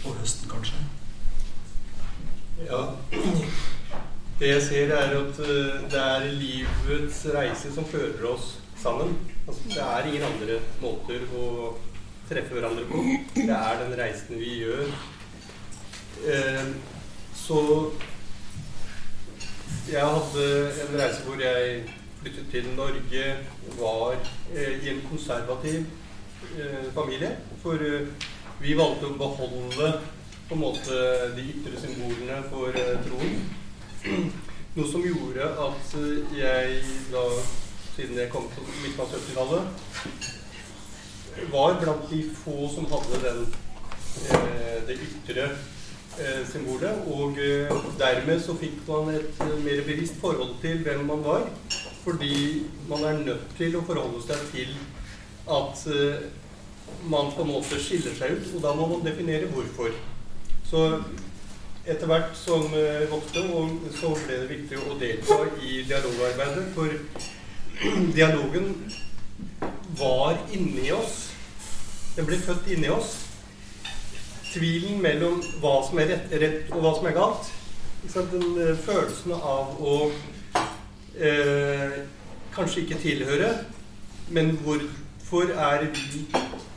På 0.00 0.14
høsten, 0.16 0.48
kanskje. 0.48 0.80
Ja. 2.64 2.80
Det 4.40 4.48
jeg 4.48 4.62
ser, 4.64 4.94
er 4.96 5.12
at 5.18 5.40
eh, 5.44 5.82
det 5.92 6.00
er 6.00 6.30
livets 6.40 7.26
reise 7.34 7.72
som 7.74 7.84
fører 7.84 8.24
oss 8.30 8.54
sammen. 8.80 9.12
Altså, 9.50 9.62
det 9.68 9.82
er 9.82 10.06
ingen 10.06 10.22
andre 10.22 10.56
måter 10.78 11.22
å 11.34 11.44
treffe 12.28 12.54
hverandre 12.54 12.84
på. 12.86 13.00
Det 13.34 13.50
er 13.50 13.80
den 13.80 13.94
reisen 13.98 14.38
vi 14.38 14.50
gjør. 14.60 14.90
Eh, 16.30 16.68
så 17.34 17.62
jeg 19.90 20.04
hadde 20.06 20.44
en 20.84 20.94
reise 21.00 21.24
hvor 21.24 21.42
jeg 21.42 21.80
flyttet 22.20 22.46
til 22.52 22.68
Norge, 22.76 23.24
var 23.80 24.14
eh, 24.54 24.76
i 24.84 24.92
en 24.92 25.00
konservativ 25.08 25.80
eh, 26.54 26.86
familie. 26.94 27.32
For 27.64 27.82
eh, 27.82 28.28
vi 28.60 28.76
valgte 28.78 29.08
å 29.10 29.16
beholde 29.18 29.88
på 30.46 30.54
en 30.54 30.62
måte 30.62 31.00
de 31.34 31.48
ytre 31.56 31.82
symbolene 31.82 32.38
for 32.52 32.70
eh, 32.70 33.02
troen. 33.08 34.30
Noe 34.76 34.86
som 34.92 35.02
gjorde 35.02 35.50
at 35.66 35.98
eh, 36.04 36.38
jeg 36.38 36.78
da, 37.10 37.26
siden 37.96 38.18
jeg 38.18 38.30
kom 38.32 38.46
på 38.52 38.64
midten 38.82 39.00
av 39.02 39.10
70-tallet, 39.14 40.30
var 41.52 41.76
blant 41.80 42.10
de 42.10 42.22
få 42.42 42.68
som 42.74 42.86
hadde 42.90 43.20
den, 43.24 43.46
eh, 44.30 44.78
det 44.88 44.96
ytre 45.06 45.46
eh, 46.18 46.42
symbolet. 46.52 47.04
Og 47.06 47.38
eh, 47.38 47.72
dermed 47.98 48.42
så 48.42 48.56
fikk 48.60 48.82
man 48.88 49.12
et 49.14 49.42
mer 49.64 49.82
bevisst 49.86 50.20
forhold 50.20 50.58
til 50.62 50.82
hvem 50.84 51.04
man 51.06 51.24
var. 51.24 51.48
Fordi 52.04 52.66
man 52.88 53.04
er 53.04 53.24
nødt 53.24 53.56
til 53.58 53.76
å 53.76 53.84
forholde 53.86 54.22
seg 54.24 54.46
til 54.54 54.76
at 55.50 55.82
man 57.10 57.28
på 57.34 57.44
en 57.44 57.50
måte 57.52 57.78
skiller 57.80 58.14
seg 58.16 58.38
ut, 58.38 58.54
og 58.56 58.62
da 58.64 58.72
må 58.76 58.86
man 58.88 59.04
definere 59.04 59.50
hvorfor. 59.52 59.92
Så 60.70 60.86
etter 61.84 62.08
hvert 62.08 62.32
som 62.38 62.64
vokste, 63.10 63.44
så 63.98 64.14
ble 64.16 64.38
det 64.40 64.48
viktig 64.50 64.80
å 64.80 64.96
delta 65.00 65.38
i 65.60 65.82
dialogarbeidet. 65.88 66.64
For 66.76 66.96
dialogen 68.14 68.92
var 69.98 70.38
inni 70.52 70.92
oss. 70.92 71.32
Den 72.16 72.26
ble 72.28 72.36
født 72.36 72.68
inni 72.68 72.90
oss. 72.92 73.14
Tvilen 74.50 75.00
mellom 75.00 75.40
hva 75.62 75.78
som 75.86 76.00
er 76.02 76.10
rett, 76.12 76.34
rett 76.42 76.74
og 76.74 76.84
hva 76.84 76.92
som 76.98 77.08
er 77.08 77.16
galt. 77.16 77.48
Den 78.02 78.46
uh, 78.58 78.74
følelsen 78.84 79.32
av 79.36 79.80
å 79.80 79.96
uh, 80.10 81.96
kanskje 82.52 82.84
ikke 82.84 83.00
tilhøre, 83.00 83.50
men 84.34 84.54
hvorfor 84.64 85.52
er 85.54 85.86
vi 85.86 86.26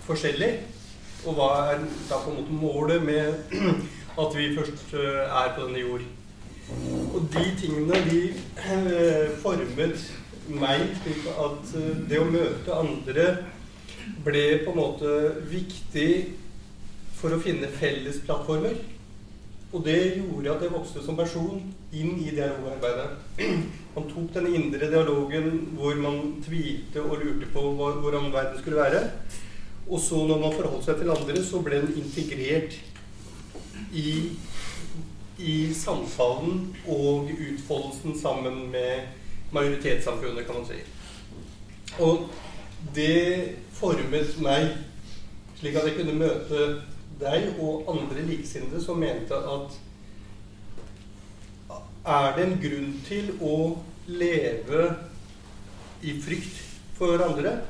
forskjellige? 0.08 0.64
Og 1.24 1.36
hva 1.40 1.52
er 1.72 1.86
da 2.10 2.20
på 2.20 2.32
en 2.32 2.42
måte 2.42 2.60
målet 2.64 3.04
med 3.04 3.56
at 4.24 4.36
vi 4.38 4.52
først 4.56 4.92
uh, 4.96 5.24
er 5.28 5.56
på 5.56 5.68
denne 5.68 5.84
jord? 5.84 6.08
Og 7.12 7.24
de 7.34 7.48
tingene, 7.60 8.04
de 8.08 8.22
formet 9.44 10.12
meg 10.52 10.90
slik 11.02 11.28
at 11.32 11.76
det 12.10 12.20
å 12.20 12.30
møte 12.30 12.76
andre 12.76 13.28
ble 14.26 14.44
på 14.64 14.74
en 14.74 14.80
måte 14.80 15.12
viktig 15.52 16.10
for 17.16 17.36
å 17.36 17.42
finne 17.44 17.70
felles 17.72 18.20
plattformer. 18.26 18.76
Og 19.74 19.82
det 19.88 20.20
gjorde 20.20 20.52
at 20.52 20.66
jeg 20.66 20.74
vokste 20.74 21.02
som 21.02 21.18
person 21.18 21.62
inn 21.96 22.18
i 22.22 22.34
dialogarbeidet. 22.36 23.48
Man 23.96 24.10
tok 24.10 24.30
den 24.36 24.52
indre 24.54 24.90
dialogen 24.90 25.50
hvor 25.78 25.98
man 26.02 26.40
tvilte 26.42 27.02
og 27.06 27.20
lurte 27.22 27.50
på 27.54 27.62
hvordan 27.78 28.32
verden 28.34 28.58
skulle 28.58 28.82
være. 28.82 29.02
Og 29.86 30.00
så 30.02 30.18
når 30.26 30.40
man 30.42 30.56
forholdt 30.56 30.88
seg 30.88 30.98
til 30.98 31.12
andre, 31.14 31.44
så 31.46 31.60
ble 31.62 31.82
den 31.84 32.00
integrert 32.02 32.74
i, 33.94 34.32
i 35.38 35.58
samtalen 35.78 36.64
og 36.90 37.30
utfoldelsen 37.34 38.18
sammen 38.18 38.64
med 38.74 39.12
majoritetssamfunnet, 39.54 40.46
kan 40.48 40.60
man 40.60 40.68
si. 40.68 40.80
Og 42.02 42.28
det 42.96 43.56
formet 43.78 44.36
meg 44.44 44.74
slik 45.60 45.78
at 45.80 45.88
jeg 45.88 46.00
kunne 46.02 46.18
møte 46.20 46.64
deg 47.22 47.60
og 47.62 47.88
andre 47.94 48.26
likesinnede 48.28 48.82
som 48.84 49.00
mente 49.00 49.38
at 49.38 49.78
er 52.04 52.34
det 52.36 52.44
en 52.44 52.58
grunn 52.60 52.90
til 53.08 53.30
å 53.40 53.58
leve 54.12 54.90
i 56.04 56.18
frykt 56.20 56.58
for 56.98 57.14
hverandre? 57.14 57.62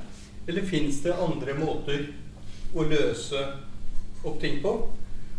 Eller 0.50 0.66
fins 0.66 1.04
det 1.06 1.14
andre 1.14 1.54
måter 1.60 2.08
å 2.74 2.88
løse 2.90 3.44
opp 4.26 4.40
ting 4.42 4.58
på? 4.64 4.74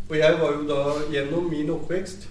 Og 0.05 0.15
jeg 0.15 0.39
var 0.39 0.55
jo 0.55 0.69
da 0.69 0.83
gjennom 1.11 1.51
min 1.51 1.73
oppvekst 1.75 2.29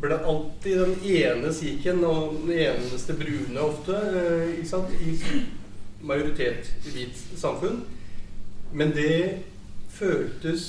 ble 0.00 0.18
alltid 0.18 0.78
den 0.82 0.94
ene 1.16 1.52
sikhen 1.54 2.04
og 2.04 2.36
den 2.42 2.52
eneste 2.66 3.16
brune 3.18 3.60
ofte 3.62 3.96
eh, 4.20 4.58
i 4.60 5.18
majoritet 6.06 6.72
i 6.84 6.94
hvit 6.94 7.22
samfunn. 7.38 7.82
Men 8.72 8.92
det 8.96 9.42
føltes 9.96 10.66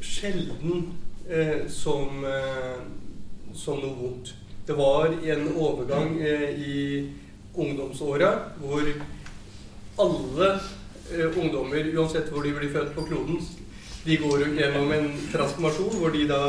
sjelden 0.00 0.88
eh, 1.30 1.68
som, 1.70 2.24
eh, 2.24 2.80
som 3.54 3.80
noe 3.82 3.96
vondt. 4.00 4.34
Det 4.66 4.76
var 4.76 5.14
en 5.24 5.46
overgang 5.56 6.18
eh, 6.20 6.50
i 6.60 6.80
ungdomsåra 7.54 8.32
hvor 8.60 8.90
alle 9.98 10.50
eh, 11.12 11.38
ungdommer, 11.38 11.88
uansett 11.94 12.28
hvor 12.32 12.44
de 12.44 12.52
blir 12.58 12.74
født 12.74 12.92
på 12.96 13.06
kloden, 13.08 13.40
de 14.04 14.16
går 14.16 14.44
gjennom 14.56 14.92
en 14.94 15.08
transformasjon 15.32 15.96
hvor 16.00 16.12
de 16.14 16.26
da 16.28 16.42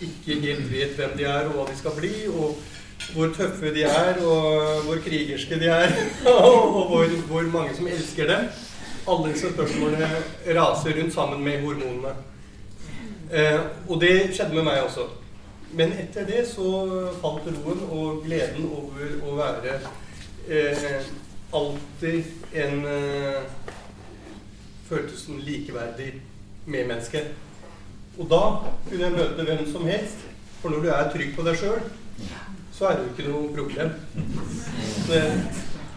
ikke 0.00 0.40
helt 0.40 0.72
vet 0.72 0.96
hvem 0.98 1.16
de 1.18 1.24
er 1.24 1.48
og 1.48 1.56
hva 1.56 1.66
de 1.70 1.76
skal 1.78 1.96
bli, 1.96 2.12
og 2.28 2.56
hvor 3.14 3.30
tøffe 3.36 3.74
de 3.74 3.82
er, 3.82 4.18
og 4.24 4.82
hvor 4.86 5.02
krigerske 5.04 5.60
de 5.60 5.70
er, 5.72 5.92
og 6.34 6.88
hvor, 6.90 7.06
hvor 7.28 7.42
mange 7.52 7.76
som 7.76 7.86
elsker 7.86 8.26
dem. 8.26 8.48
Alle 9.08 9.32
disse 9.32 9.52
spørsmålene 9.52 10.08
raser 10.58 11.00
rundt 11.00 11.14
sammen 11.14 11.44
med 11.44 11.60
hormonene. 11.60 12.12
Eh, 13.32 13.60
og 13.88 14.00
det 14.00 14.34
skjedde 14.34 14.54
med 14.54 14.68
meg 14.68 14.82
også. 14.82 15.06
Men 15.72 15.92
etter 16.00 16.24
det 16.28 16.46
så 16.48 16.68
falt 17.20 17.48
roen 17.48 17.82
og 17.92 18.22
gleden 18.24 18.68
over 18.72 19.16
å 19.28 19.34
være 19.36 19.74
eh, 20.48 21.08
alltid 21.52 22.54
en 22.56 22.86
eh, 22.88 23.42
Føltes 24.88 25.26
som 25.26 25.36
likeverdig 25.44 26.14
medmenneske. 26.64 27.20
Og 28.18 28.26
da 28.30 28.42
kunne 28.88 29.04
jeg 29.04 29.14
møte 29.14 29.46
hvem 29.46 29.64
som 29.72 29.86
helst. 29.86 30.26
For 30.58 30.74
når 30.74 30.82
du 30.82 30.90
er 30.90 31.10
trygg 31.14 31.34
på 31.36 31.44
deg 31.46 31.58
sjøl, 31.60 31.82
så 32.74 32.88
er 32.88 32.98
det 32.98 33.04
jo 33.04 33.12
ikke 33.14 33.30
noe 33.30 33.50
problem. 33.54 33.92
Det, 35.06 35.22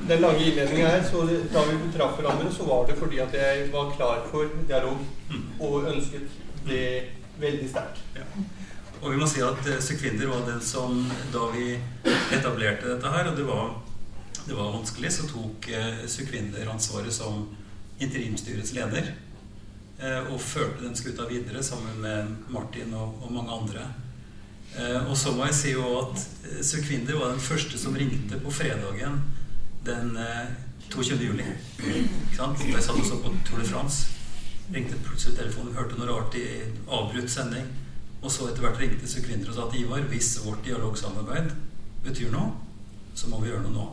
den 0.09 0.21
lange 0.21 0.45
innledninga 0.45 0.91
her, 0.93 1.03
så 1.05 1.23
da 1.25 1.63
vi 1.65 1.79
traff 1.95 2.19
hverandre, 2.19 2.51
så 2.53 2.67
var 2.69 2.85
det 2.89 2.97
fordi 2.99 3.21
at 3.25 3.33
jeg 3.37 3.67
var 3.73 3.89
klar 3.95 4.21
for 4.29 4.53
dialog 4.69 5.01
og 5.59 5.89
ønsket 5.93 6.37
det 6.67 6.85
veldig 7.41 7.69
sterkt. 7.69 8.03
Ja. 8.17 8.27
Og 9.01 9.15
vi 9.15 9.17
må 9.17 9.25
si 9.29 9.41
at 9.41 9.65
uh, 9.65 9.79
Sekvinder 9.81 10.29
var 10.29 10.45
den 10.45 10.61
som 10.61 10.99
da 11.33 11.47
vi 11.55 11.73
etablerte 12.37 12.85
dette 12.85 13.13
her, 13.15 13.31
og 13.31 13.37
det 13.37 13.47
var, 13.47 13.71
det 14.45 14.57
var 14.57 14.75
vanskelig, 14.75 15.13
så 15.15 15.25
tok 15.29 15.71
uh, 15.73 16.03
Sekvinder 16.09 16.69
ansvaret 16.69 17.13
som 17.13 17.47
interimstyrets 18.01 18.75
leder. 18.77 19.09
Uh, 20.01 20.34
og 20.34 20.41
førte 20.41 20.81
den 20.81 20.96
skuta 20.98 21.27
videre 21.29 21.62
sammen 21.63 22.00
med 22.01 22.29
Martin 22.50 22.93
og, 22.93 23.20
og 23.22 23.31
mange 23.31 23.51
andre. 23.53 23.84
Uh, 24.74 25.10
og 25.12 25.17
så 25.17 25.29
må 25.31 25.46
jeg 25.46 25.53
si 25.53 25.74
jo 25.75 25.84
at 26.00 26.24
uh, 26.65 27.20
var 27.20 27.29
den 27.29 27.39
første 27.39 27.77
som 27.77 27.93
ringte 27.93 28.39
på 28.39 28.51
fredagen 28.51 29.22
den 29.86 30.17
22. 30.89 31.25
juli. 31.25 31.46
Ikke 31.77 32.36
sant? 32.36 32.65
Jeg 32.65 32.81
satt 32.81 32.98
også 32.98 33.22
på 33.22 33.34
Tour 33.46 33.60
de 33.60 33.65
France. 33.65 34.08
Ringte 34.74 34.98
plutselig 35.05 35.38
telefonen, 35.38 35.75
hørte 35.75 35.98
noe 36.00 36.10
rart 36.10 36.36
i 36.36 36.48
avbrutt 36.89 37.29
sending. 37.29 37.70
Og 38.24 38.31
så 38.31 38.50
etter 38.50 38.65
hvert 38.65 38.81
ringte 38.81 39.08
Sekvinder 39.10 39.50
og 39.50 39.55
sa 39.55 39.67
at 39.67 39.77
Ivar, 39.77 40.01
hvis 40.10 40.39
vårt 40.46 40.65
dialogsamarbeid 40.65 41.53
betyr 42.03 42.34
noe, 42.34 42.55
så 43.13 43.29
må 43.29 43.41
vi 43.41 43.53
gjøre 43.53 43.67
noe 43.67 43.77
nå. 43.77 43.89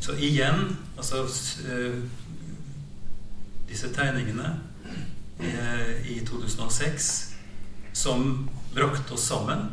Så 0.00 0.12
igjen, 0.20 0.76
altså 0.96 1.24
disse 3.68 3.92
tegningene 3.96 4.58
i 5.40 6.20
2006 6.26 7.10
som 7.92 8.48
brakte 8.74 9.14
oss 9.14 9.26
sammen 9.30 9.68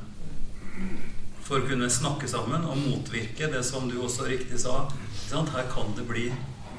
for 1.48 1.62
å 1.62 1.68
kunne 1.68 1.90
snakke 1.92 2.28
sammen 2.30 2.66
og 2.68 2.80
motvirke 2.82 3.50
det 3.52 3.64
som 3.66 3.88
du 3.90 3.98
også 4.02 4.28
riktig 4.28 4.60
sa. 4.62 4.88
Her 5.32 5.68
kan 5.72 5.94
det 5.96 6.08
bli 6.08 6.28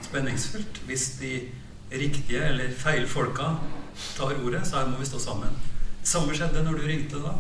spenningsfullt 0.05 0.83
hvis 0.89 1.11
de 1.21 1.33
riktige 1.93 2.43
eller 2.51 2.73
feil 2.77 3.07
folka 3.09 3.55
tar 4.17 4.37
ordet. 4.45 4.67
Så 4.67 4.81
her 4.81 4.91
må 4.91 5.01
vi 5.01 5.09
stå 5.09 5.21
sammen. 5.23 5.55
Samme 6.03 6.37
skjedde 6.37 6.65
når 6.65 6.81
du 6.81 6.89
ringte 6.89 7.23
da. 7.23 7.35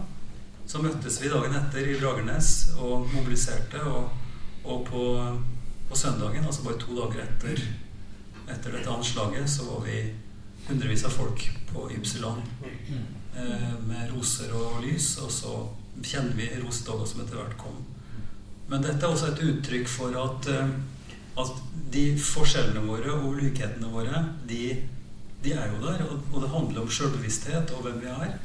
Så 0.68 0.80
møttes 0.84 1.20
vi 1.22 1.30
dagen 1.32 1.54
etter 1.56 1.86
i 1.88 1.98
Bragernes 2.00 2.74
og 2.76 3.08
mobiliserte. 3.12 3.80
Og, 3.88 4.10
og 4.68 4.82
på, 4.88 5.04
på, 5.88 5.96
søndagen, 5.96 6.44
altså 6.44 6.64
bare 6.66 6.80
to 6.80 6.96
dager 6.96 7.24
etter, 7.24 7.62
etter 8.48 8.76
dette 8.76 8.92
anslaget, 8.92 9.48
så 9.48 9.68
var 9.68 9.86
vi 9.86 10.02
hundrevis 10.68 11.04
av 11.04 11.14
folk 11.16 11.44
på 11.72 11.90
Ypsilon 11.96 12.42
eh, 12.64 13.74
med 13.86 14.10
roser 14.12 14.52
og 14.56 14.82
lys, 14.84 15.14
og 15.24 15.32
så 15.32 15.54
kjenner 16.04 16.36
vi 16.36 16.50
rosetoget 16.60 17.10
som 17.10 17.22
etter 17.24 17.40
hvert 17.40 17.56
kom. 17.60 17.80
Men 18.68 18.84
dette 18.84 19.00
er 19.00 19.14
også 19.14 19.32
et 19.32 19.42
uttrykk 19.48 19.88
for 19.88 20.16
at, 20.20 20.50
eh, 20.52 20.74
at 21.40 21.64
de 21.92 22.04
forskjellene 22.20 22.84
våre 22.84 23.14
og 23.16 23.38
ulikhetene 23.38 23.92
våre, 23.92 24.22
de, 24.48 24.62
de 25.44 25.56
er 25.56 25.72
jo 25.72 25.80
der. 25.86 26.04
Og, 26.08 26.28
og 26.34 26.44
det 26.44 26.52
handler 26.52 26.84
om 26.84 26.92
sjølbevissthet 26.92 27.72
og 27.76 27.86
hvem 27.86 28.02
vi 28.04 28.12
er. 28.12 28.36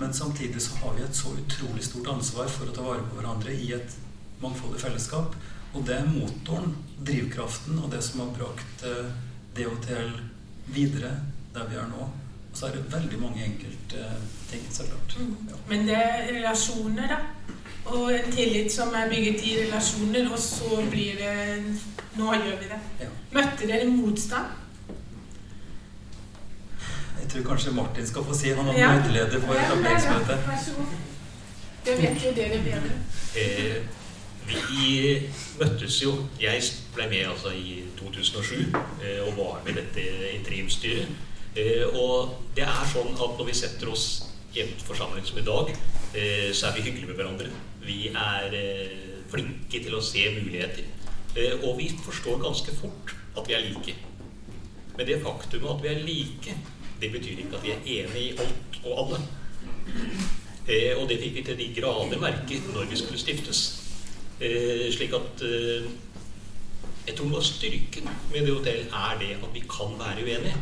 Men 0.00 0.12
samtidig 0.14 0.60
så 0.62 0.76
har 0.82 0.94
vi 0.96 1.06
et 1.06 1.16
så 1.16 1.32
utrolig 1.32 1.84
stort 1.84 2.12
ansvar 2.12 2.52
for 2.52 2.68
å 2.68 2.76
ta 2.76 2.84
vare 2.84 3.06
på 3.08 3.18
hverandre 3.18 3.56
i 3.56 3.72
et 3.76 3.96
mangfoldig 4.40 4.80
fellesskap. 4.84 5.34
Og 5.72 5.84
det 5.86 5.96
er 5.96 6.12
motoren, 6.12 6.74
drivkraften, 7.00 7.78
og 7.80 7.90
det 7.92 8.02
som 8.04 8.24
har 8.24 8.32
brakt 8.36 8.84
eh, 8.86 9.10
DHTL 9.56 10.12
videre 10.74 11.14
der 11.54 11.68
vi 11.68 11.76
er 11.76 11.86
nå. 11.90 12.08
Og 12.52 12.56
så 12.58 12.66
er 12.66 12.70
det 12.76 12.92
veldig 12.92 13.18
mange 13.20 13.44
enkelte 13.44 14.04
ting, 14.50 14.62
så 14.70 14.82
klart. 14.88 15.16
Ja. 15.50 15.56
Men 15.68 15.86
det 15.88 15.96
er 15.96 16.32
relasjoner, 16.34 17.08
da. 17.08 17.16
Og 17.84 18.10
en 18.14 18.32
tillit 18.32 18.72
som 18.72 18.94
er 18.94 19.08
bygget 19.08 19.44
i 19.46 19.56
relasjoner, 19.64 20.30
og 20.32 20.38
så 20.38 20.82
blir 20.90 21.12
det 21.18 21.76
Nå 22.18 22.32
gjør 22.34 22.56
vi 22.58 22.66
det. 22.72 22.78
Ja. 23.00 23.06
Møtte 23.32 23.66
dere 23.70 23.86
motstand? 23.86 24.46
Jeg 27.20 27.28
tror 27.32 27.42
kanskje 27.52 27.70
Martin 27.72 28.06
skal 28.06 28.24
få 28.24 28.34
si 28.34 28.48
han 28.48 28.68
er 28.68 28.78
Ja. 28.78 28.88
møteleder 28.98 29.40
for 29.40 29.54
Ja, 29.54 29.64
etableringsmøtet. 29.64 30.46
Vær 30.46 30.58
så 30.64 30.74
god. 30.76 30.86
Det 31.86 31.98
vet 32.02 32.24
jo 32.24 32.32
dere 32.36 32.62
bedre. 32.64 32.90
Eh, 33.36 33.82
vi 34.46 35.28
møttes 35.60 36.02
jo 36.02 36.10
Jeg 36.40 36.62
ble 36.94 37.08
med 37.08 37.26
altså 37.30 37.48
i 37.54 37.84
2007 37.98 38.54
eh, 39.02 39.22
og 39.28 39.36
var 39.36 39.60
med 39.64 39.72
i 39.72 39.76
dette 39.76 40.30
interimstyret. 40.38 41.08
Eh, 41.56 41.82
og 41.98 42.36
det 42.54 42.62
er 42.62 42.90
sånn 42.92 43.10
at 43.16 43.38
når 43.38 43.48
vi 43.48 43.56
setter 43.58 43.90
oss 43.90 44.06
i 44.54 44.62
en 44.62 44.70
forsamling 44.86 45.26
som 45.26 45.40
i 45.40 45.46
dag, 45.46 45.72
eh, 46.14 46.50
så 46.54 46.68
er 46.68 46.76
vi 46.76 46.84
hyggelige 46.86 47.10
med 47.10 47.18
hverandre. 47.18 47.50
Vi 47.82 48.10
er 48.10 48.54
eh, 48.54 49.18
flinke 49.30 49.82
til 49.82 49.96
å 49.96 50.04
se 50.04 50.26
muligheter. 50.36 50.86
Og 51.62 51.76
vi 51.78 51.86
forstår 52.02 52.40
ganske 52.42 52.72
fort 52.74 53.12
at 53.38 53.46
vi 53.46 53.54
er 53.54 53.62
like. 53.62 53.92
Men 54.96 55.06
det 55.06 55.20
faktum 55.22 55.68
at 55.70 55.82
vi 55.84 55.90
er 55.92 56.00
like, 56.02 56.56
det 56.98 57.10
betyr 57.12 57.44
ikke 57.44 57.60
at 57.60 57.62
vi 57.62 57.70
er 57.70 57.84
enige 58.00 58.24
i 58.24 58.32
alt 58.34 58.80
og 58.80 58.96
alle. 59.04 59.20
Og 60.98 61.04
det 61.06 61.20
fikk 61.22 61.36
vi 61.38 61.44
til 61.46 61.60
de 61.60 61.68
grader 61.76 62.18
merke 62.18 62.58
når 62.74 62.90
vi 62.90 62.98
skulle 62.98 63.22
stiftes. 63.22 63.62
Slik 64.42 65.14
at 65.14 65.44
jeg 67.06 67.14
tror 67.14 67.30
noe 67.30 67.38
av 67.38 67.46
styrken 67.46 68.10
med 68.32 68.42
det 68.42 68.56
hotellet 68.58 68.98
er 69.04 69.22
det 69.22 69.30
at 69.38 69.54
vi 69.54 69.62
kan 69.70 69.94
være 70.02 70.26
uenige. 70.26 70.58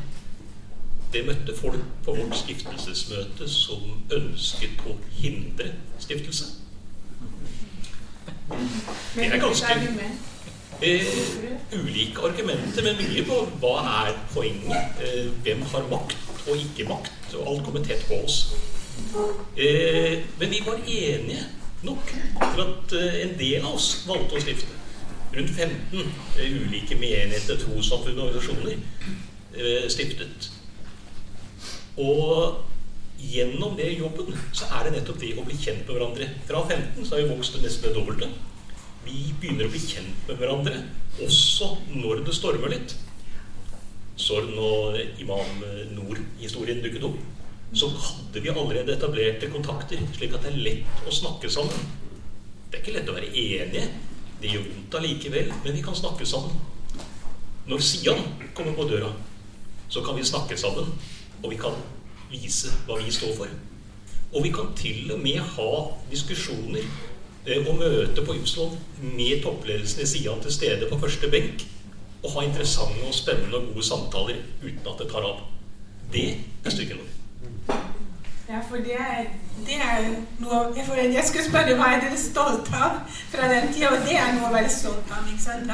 Det 1.13 1.25
møtte 1.27 1.55
folk 1.57 1.81
på 2.05 2.15
vårt 2.15 2.37
stiftelsesmøte 2.37 3.49
som 3.49 3.85
ønsket 4.13 4.83
å 4.87 4.97
hindre 5.21 5.71
stiftelse. 5.99 6.45
Det 9.15 9.27
er 9.27 9.39
ganske- 9.39 9.67
Eh, 10.83 11.05
ulike 11.73 12.21
argumenter, 12.23 12.83
men 12.83 12.97
mye 12.97 13.25
på 13.27 13.49
hva 13.61 14.07
er 14.07 14.13
poenget. 14.35 15.01
Eh, 15.03 15.27
hvem 15.43 15.63
har 15.63 15.83
makt 15.91 16.17
og 16.49 16.57
ikke 16.57 16.89
makt. 16.89 17.35
Og 17.35 17.49
alt 17.49 17.65
kommer 17.65 17.85
tett 17.85 18.05
på 18.07 18.15
oss. 18.25 18.55
Eh, 19.57 20.23
men 20.39 20.51
vi 20.51 20.61
var 20.67 20.79
enige 20.87 21.41
nok 21.83 22.07
til 22.55 22.61
at 22.63 22.93
eh, 22.93 23.23
en 23.23 23.39
del 23.39 23.65
av 23.65 23.75
oss 23.75 24.05
valgte 24.07 24.39
å 24.39 24.41
stifte. 24.41 24.79
Rundt 25.37 25.51
15 25.51 26.13
eh, 26.39 26.53
ulike 26.63 26.95
menigheter, 26.95 27.59
trossamfunn 27.59 28.19
og 28.19 28.29
organisasjoner 28.29 28.79
eh, 29.57 29.89
stiftet. 29.91 30.51
Og 31.99 32.65
gjennom 33.19 33.75
det 33.79 33.91
jobben 33.99 34.31
så 34.55 34.69
er 34.79 34.87
det 34.87 34.99
nettopp 34.99 35.19
det 35.23 35.33
å 35.39 35.47
bli 35.47 35.57
kjent 35.59 35.83
med 35.87 35.97
hverandre. 35.97 36.29
Fra 36.47 36.63
15 36.63 37.03
så 37.03 37.17
har 37.17 37.25
vi 37.25 37.33
vokst 37.33 37.57
til 37.57 37.65
nesten 37.65 37.89
det 37.89 37.97
dobbelte. 37.99 38.31
Vi 39.09 39.33
begynner 39.41 39.67
å 39.67 39.73
bli 39.73 39.83
kjent 39.83 40.29
med 40.29 40.39
hverandre 40.39 40.83
også 41.25 41.73
når 41.97 42.23
det 42.27 42.37
stormer 42.37 42.73
litt. 42.75 42.95
Så 44.19 44.41
når 44.47 44.99
Imam 45.23 45.63
Nord-historien 45.95 46.83
dukket 46.83 47.07
opp, 47.07 47.19
så 47.73 47.91
hadde 47.93 48.41
vi 48.43 48.51
allerede 48.51 48.95
etablerte 48.95 49.51
kontakter, 49.53 50.01
slik 50.17 50.35
at 50.35 50.47
det 50.47 50.55
er 50.55 50.63
lett 50.65 51.07
å 51.07 51.15
snakke 51.15 51.51
sammen. 51.53 51.91
Det 52.69 52.79
er 52.79 52.83
ikke 52.83 52.95
lett 52.97 53.11
å 53.11 53.17
være 53.17 53.31
enige. 53.31 53.85
Det 54.39 54.51
gjør 54.53 54.67
vondt 54.67 54.97
allikevel, 54.99 55.53
men 55.65 55.77
vi 55.77 55.85
kan 55.85 55.97
snakke 55.99 56.27
sammen. 56.27 56.57
Når 57.69 57.85
Sian 57.85 58.23
kommer 58.57 58.75
på 58.79 58.89
døra, 58.89 59.11
så 59.93 60.03
kan 60.05 60.17
vi 60.17 60.25
snakke 60.27 60.57
sammen, 60.61 60.91
og 61.43 61.51
vi 61.53 61.59
kan 61.61 61.77
vise 62.31 62.73
hva 62.87 62.99
vi 63.01 63.13
står 63.13 63.35
for. 63.37 63.53
Og 64.35 64.45
vi 64.45 64.53
kan 64.53 64.73
til 64.77 65.13
og 65.15 65.21
med 65.23 65.41
ha 65.41 65.71
diskusjoner 66.11 66.85
eh, 67.47 67.63
og 67.65 67.79
møte 67.81 68.25
på 68.25 68.37
Ypsilon 68.37 68.77
med 69.01 69.43
toppledelsen 69.43 70.05
i 70.05 70.09
sida 70.09 70.37
til 70.43 70.53
stede 70.53 70.89
på 70.91 71.01
første 71.01 71.31
benk, 71.33 71.65
og 72.23 72.33
ha 72.35 72.49
interessante 72.49 73.07
og 73.07 73.15
spennende 73.15 73.61
og 73.61 73.71
gode 73.73 73.87
samtaler 73.87 74.43
uten 74.63 74.91
at 74.91 74.99
det 75.01 75.13
tar 75.13 75.29
av. 75.29 75.47
Det 76.13 76.27
er 76.65 76.75
styrken 76.75 77.01
vår. 77.01 77.15
Ja, 78.49 78.61
for 78.65 78.81
det 78.81 78.95
er, 78.97 79.27
det 79.67 79.77
er 79.77 80.07
noe 80.41 80.61
jeg, 80.73 80.87
jeg 81.13 81.25
skulle 81.29 81.45
spørre 81.45 81.75
hva 81.77 81.91
er 81.93 81.99
dere 82.01 82.21
stolt 82.21 82.71
av 82.73 83.03
fra 83.29 83.49
den 83.53 83.73
tida, 83.75 83.91
og 83.93 84.07
det 84.09 84.17
er 84.17 84.31
noe 84.39 84.49
å 84.49 84.55
være 84.55 84.71
stolt 84.73 85.11
av. 85.13 85.27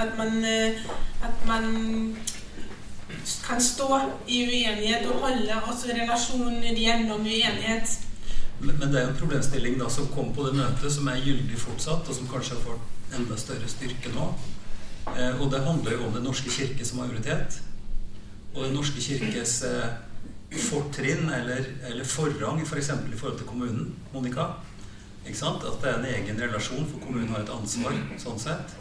At 0.03 0.16
man, 0.18 0.40
eh, 0.42 0.81
at 1.22 1.46
man 1.46 1.68
kan 3.46 3.60
stå 3.62 3.88
i 4.26 4.42
uenighet 4.46 5.06
og 5.10 5.22
holde 5.24 5.60
også 5.62 5.92
relasjoner 5.92 6.76
gjennom 6.76 7.20
uenighet. 7.24 7.98
Men, 8.60 8.76
men 8.78 8.90
det 8.92 9.00
er 9.00 9.06
jo 9.06 9.12
en 9.12 9.20
problemstilling 9.20 9.78
da 9.80 9.88
som 9.90 10.08
kom 10.14 10.32
på 10.34 10.46
det 10.46 10.56
møtet, 10.58 10.92
som 10.92 11.08
er 11.10 11.22
gyldig 11.24 11.58
fortsatt, 11.60 12.08
og 12.08 12.16
som 12.16 12.28
kanskje 12.30 12.56
har 12.58 12.66
fått 12.66 13.16
enda 13.18 13.38
større 13.38 13.70
styrke 13.70 14.12
nå. 14.14 14.28
Eh, 15.12 15.40
og 15.40 15.50
det 15.52 15.64
handler 15.66 15.96
jo 15.96 16.06
om 16.06 16.14
Den 16.14 16.24
norske 16.28 16.50
kirkes 16.50 16.94
majoritet. 16.94 17.60
Og 18.54 18.64
Den 18.64 18.76
norske 18.78 19.00
kirkes 19.02 19.62
eh, 19.68 19.96
fortrinn 20.68 21.28
eller, 21.34 21.66
eller 21.90 22.04
forrang 22.04 22.62
f.eks. 22.62 22.92
For 22.94 23.12
i 23.12 23.18
forhold 23.18 23.38
til 23.38 23.50
kommunen. 23.50 23.92
Monica. 24.12 24.48
Ikke 25.26 25.38
sant? 25.38 25.64
At 25.64 25.80
det 25.82 25.90
er 25.90 25.98
en 25.98 26.10
egen 26.14 26.40
relasjon, 26.40 26.87
for 26.90 27.02
kommunen 27.04 27.32
har 27.34 27.44
et 27.44 27.52
ansvar. 27.52 27.96
sånn 28.20 28.40
sett. 28.40 28.74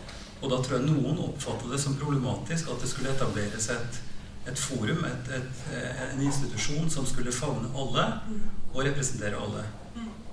Og 0.43 0.51
da 0.51 0.59
tror 0.59 0.79
jeg 0.79 0.89
noen 0.89 1.21
oppfattet 1.23 1.71
det 1.71 1.79
som 1.79 1.95
problematisk 1.95 2.71
at 2.71 2.81
det 2.83 2.89
skulle 2.91 3.13
etableres 3.13 3.69
et, 3.71 3.99
et 4.47 4.59
forum, 4.59 5.05
et, 5.07 5.31
et, 5.37 5.61
en 6.11 6.21
institusjon 6.21 6.89
som 6.91 7.05
skulle 7.07 7.31
favne 7.31 7.69
alle 7.75 8.07
og 8.73 8.83
representere 8.83 9.39
alle. 9.39 9.63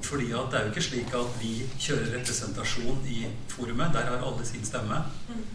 Fordi 0.02 0.30
at 0.32 0.48
det 0.50 0.58
er 0.58 0.64
jo 0.64 0.72
ikke 0.72 0.82
slik 0.82 1.14
at 1.14 1.34
vi 1.40 1.52
kjører 1.78 2.14
representasjon 2.16 3.02
i 3.06 3.26
forumet. 3.52 3.92
Der 3.92 4.08
har 4.08 4.24
alle 4.24 4.46
sin 4.48 4.64
stemme. 4.64 5.02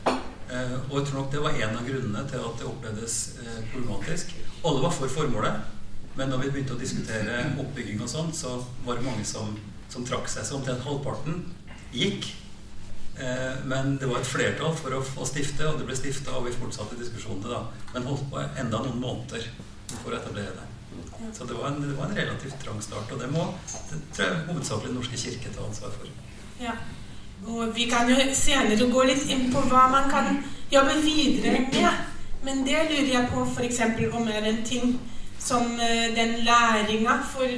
Eh, 0.06 0.76
og 0.92 1.00
jeg 1.00 1.08
tror 1.08 1.20
nok 1.20 1.32
det 1.34 1.42
var 1.42 1.58
en 1.58 1.78
av 1.80 1.88
grunnene 1.88 2.22
til 2.30 2.44
at 2.46 2.60
det 2.60 2.68
opplevdes 2.70 3.16
eh, 3.42 3.62
problematisk. 3.72 4.36
Alle 4.62 4.84
var 4.84 4.94
for 4.94 5.10
formålet, 5.10 5.72
men 6.16 6.30
når 6.30 6.44
vi 6.44 6.52
begynte 6.54 6.76
å 6.76 6.80
diskutere 6.80 7.40
oppbygging 7.64 8.04
og 8.06 8.12
sånn, 8.12 8.30
så 8.34 8.60
var 8.86 9.00
det 9.00 9.08
mange 9.08 9.26
som, 9.26 9.58
som 9.90 10.06
trakk 10.06 10.30
seg. 10.30 10.46
Så 10.46 10.60
omtrent 10.60 10.86
halvparten 10.86 11.42
gikk. 11.96 12.30
Eh, 13.20 13.66
men 13.66 13.98
det 13.98 14.10
var 14.12 14.20
et 14.20 14.28
flertall 14.28 14.76
for 14.76 14.98
å, 14.98 15.28
stifte, 15.28 15.68
og 15.70 15.80
det 15.80 15.88
ble 15.88 15.96
stifta, 15.96 16.36
og 16.36 16.50
vi 16.50 16.56
fortsatte 16.56 17.00
diskusjonene 17.00 17.52
da. 17.52 17.62
Men 17.94 18.10
holdt 18.10 18.28
på 18.32 18.42
enda 18.44 18.82
noen 18.84 19.00
måneder 19.00 19.48
for 20.02 20.12
å 20.12 20.18
etablere 20.20 20.56
det. 20.58 20.72
Så 21.36 21.48
det 21.48 21.56
var 21.56 21.72
en, 21.72 21.82
det 21.82 21.96
var 21.96 22.10
en 22.10 22.18
relativt 22.18 22.60
trang 22.64 22.82
start, 22.84 23.12
og 23.12 23.20
det 23.20 23.32
må 23.32 23.48
det 23.92 24.02
tror 24.16 24.26
jeg 24.28 24.44
hovedsakelig 24.50 24.92
Den 24.92 24.98
norske 25.00 25.20
kirke 25.20 25.54
ta 25.56 25.64
ansvar 25.64 25.96
for. 25.96 26.12
Ja. 26.60 26.76
Og 27.46 27.72
vi 27.76 27.88
kan 27.92 28.10
jo 28.10 28.16
senere 28.36 28.90
gå 28.92 29.08
litt 29.08 29.26
inn 29.32 29.50
på 29.54 29.64
hva 29.70 29.88
man 29.92 30.12
kan 30.12 30.44
jobbe 30.72 31.00
videre 31.04 31.66
med. 31.72 32.04
Men 32.46 32.64
det 32.68 32.84
lurer 32.92 33.12
jeg 33.12 33.32
på 33.32 33.46
f.eks. 33.48 33.82
om 34.14 34.28
er 34.28 34.48
en 34.52 34.64
ting 34.66 35.00
som 35.40 35.80
eh, 35.80 36.12
den 36.16 36.44
læringa 36.46 37.18
for, 37.32 37.58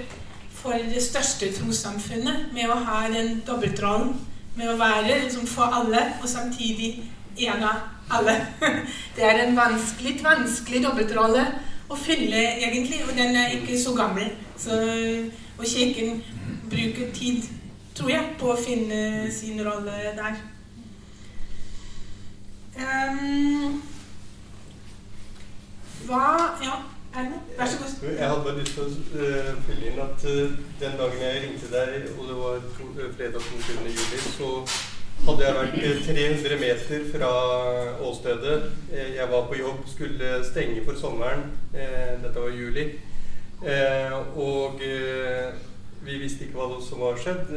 for 0.54 0.78
det 0.94 1.04
største 1.04 1.52
trossamfunnet 1.58 2.52
med 2.54 2.72
å 2.72 2.80
ha 2.88 3.04
den 3.12 3.42
dobbeltrollen. 3.48 4.16
Med 4.58 4.72
å 4.72 4.78
være 4.80 5.22
liksom 5.24 5.46
for 5.50 5.74
alle, 5.80 6.02
og 6.22 6.30
samtidig 6.30 6.96
en 7.46 7.64
av 7.64 7.86
alle. 8.18 8.36
Det 9.16 9.26
er 9.26 9.44
en 9.44 9.58
vanskelig, 9.58 10.18
vanskelig 10.26 10.82
dobbeltrolle 10.86 11.46
å 11.90 11.98
fylle, 12.00 12.42
egentlig. 12.58 13.04
Og 13.06 13.14
den 13.18 13.38
er 13.38 13.54
ikke 13.60 13.78
så 13.80 13.94
gammel. 13.98 14.32
Så, 14.58 14.78
og 15.58 15.66
Kirken 15.66 16.24
bruker 16.72 17.14
tid, 17.14 17.46
tror 17.96 18.12
jeg, 18.12 18.34
på 18.40 18.52
å 18.54 18.60
finne 18.60 19.30
sin 19.34 19.62
rolle 19.66 20.14
der. 20.18 20.42
Um, 22.78 23.82
hva 26.06 26.28
Ja? 26.62 26.76
Vær 27.58 27.66
så 27.66 27.78
god. 27.78 28.10
Jeg 28.18 28.30
hadde 28.30 28.44
bare 28.44 28.60
lyst 28.60 28.74
til 28.76 28.84
å 28.84 29.24
eh, 29.26 29.48
fylle 29.66 29.90
inn 29.90 30.00
at 30.04 30.24
eh, 30.28 30.56
den 30.82 30.98
dagen 31.00 31.24
jeg 31.24 31.44
ringte 31.44 31.70
deg, 31.72 32.10
og 32.14 32.28
det 32.30 32.36
var 32.38 32.58
eh, 32.60 33.14
fredag 33.18 33.46
22. 33.48 33.76
juli, 33.96 34.20
så 34.36 34.50
hadde 35.28 35.46
jeg 35.46 35.56
vært 35.58 35.78
300 36.10 36.60
meter 36.62 37.06
fra 37.14 37.30
åstedet. 38.06 38.58
Jeg 38.94 39.30
var 39.32 39.48
på 39.50 39.58
jobb, 39.58 39.80
skulle 39.90 40.34
stenge 40.46 40.84
for 40.86 41.00
sommeren. 41.00 41.48
Dette 41.74 42.44
var 42.44 42.54
juli. 42.54 42.84
Og 44.38 44.84
vi 46.06 46.20
visste 46.22 46.46
ikke 46.46 46.60
hva 46.60 46.78
som 46.86 47.02
var 47.02 47.18
skjedd. 47.18 47.50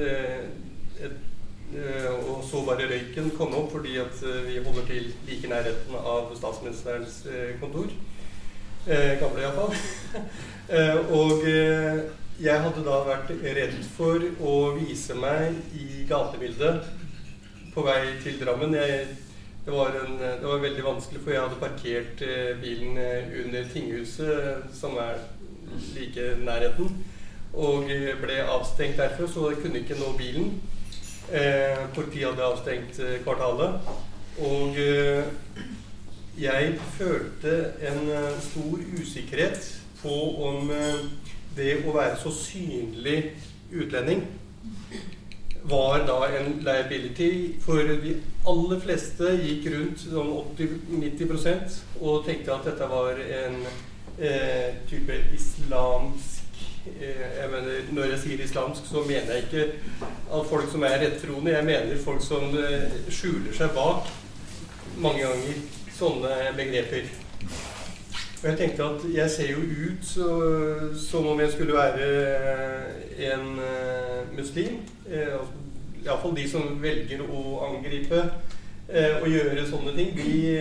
Og 2.17 2.41
så 2.49 2.65
bare 2.65 2.89
røyken 2.89 3.29
kom 3.37 3.53
opp 3.61 3.75
fordi 3.77 3.99
at 4.01 4.25
vi 4.49 4.57
holder 4.65 4.89
til 4.89 5.13
like 5.29 5.53
nærheten 5.53 6.01
av 6.01 6.33
statsministerens 6.41 7.27
kontor. 7.61 7.93
Gamle 8.87 9.45
iallfall. 9.45 9.75
Og 11.19 11.43
jeg 12.41 12.61
hadde 12.65 12.83
da 12.87 13.01
vært 13.05 13.33
redd 13.45 13.75
for 13.93 14.23
å 14.41 14.55
vise 14.79 15.13
meg 15.19 15.59
i 15.77 16.07
gatebildet 16.09 16.87
på 17.75 17.85
vei 17.85 18.15
til 18.23 18.39
Drammen. 18.41 18.73
Jeg, 18.79 19.11
det, 19.67 19.75
var 19.75 19.93
en, 20.01 20.17
det, 20.17 20.47
var 20.47 20.63
veldig 20.63 20.87
vanskelig, 20.87 21.21
for 21.21 21.35
jeg 21.35 21.43
hadde 21.45 21.61
parkert 21.61 22.23
eh, 22.25 22.55
bilen 22.63 22.97
eh, 22.97 23.29
under 23.43 23.69
tinghuset, 23.75 24.73
som 24.73 24.97
er 25.03 25.21
like 25.95 26.31
nærheten, 26.41 26.97
og 27.53 27.93
eh, 27.93 28.15
ble 28.23 28.41
avstengt 28.47 28.97
derfra, 28.97 29.29
så 29.29 29.51
jeg 29.53 29.61
kunne 29.61 29.85
ikke 29.85 30.01
nå 30.01 30.15
bilen. 30.17 30.55
Eh, 31.29 31.85
politiet 31.95 32.31
hadde 32.31 32.49
avstengt 32.49 33.03
eh, 33.05 33.19
kvartalet. 33.27 33.93
Og 34.41 34.81
eh, 34.81 35.29
jeg 36.39 36.75
følte 36.97 37.57
en 37.91 38.13
stor 38.41 38.85
usikkerhet 39.01 39.81
på 40.03 40.17
om 40.47 40.71
det 41.57 41.73
å 41.85 41.95
være 41.97 42.19
så 42.21 42.31
synlig 42.35 43.33
utlending 43.73 44.23
var 45.63 46.07
da 46.07 46.39
en 46.39 46.61
liability. 46.65 47.55
For 47.61 47.75
de 47.77 48.17
aller 48.49 48.81
fleste 48.81 49.35
gikk 49.43 49.69
rundt 49.75 50.05
sånn 50.07 50.33
80-90% 50.57 51.79
og 52.01 52.25
tenkte 52.27 52.55
at 52.55 52.69
dette 52.71 52.91
var 52.91 53.21
en 53.21 53.59
eh, 54.19 54.79
type 54.91 55.19
islamsk 55.37 56.63
eh, 56.97 57.27
jeg 57.41 57.51
mener, 57.53 57.83
Når 57.93 58.15
jeg 58.15 58.23
sier 58.25 58.45
islamsk, 58.45 58.89
så 58.89 59.05
mener 59.05 59.35
jeg 59.35 59.49
ikke 59.49 59.67
at 60.33 60.49
folk 60.49 60.71
som 60.73 60.87
er 60.89 60.99
rettroende. 61.05 61.57
Jeg 61.57 61.69
mener 61.69 62.05
folk 62.05 62.25
som 62.25 62.57
eh, 62.57 62.89
skjuler 63.13 63.53
seg 63.57 63.77
bak 63.77 64.09
mange 65.01 65.23
ganger 65.23 65.61
sånne 66.01 66.37
begreper. 66.57 67.11
Og 68.41 68.47
jeg 68.49 68.57
tenkte 68.57 68.87
at 68.87 69.03
jeg 69.15 69.31
ser 69.31 69.51
jo 69.53 69.59
ut 69.61 70.07
så, 70.07 70.29
som 70.97 71.27
om 71.29 71.41
jeg 71.41 71.53
skulle 71.53 71.77
være 71.77 72.07
en 73.33 73.59
uh, 73.61 74.37
muslim. 74.37 74.81
Uh, 75.07 75.43
Iallfall 76.01 76.37
de 76.37 76.47
som 76.49 76.79
velger 76.81 77.21
å 77.21 77.43
angripe 77.69 78.25
og 78.91 79.27
gjøre 79.31 79.63
sånne 79.71 79.93
ting, 79.95 80.17
de 80.17 80.57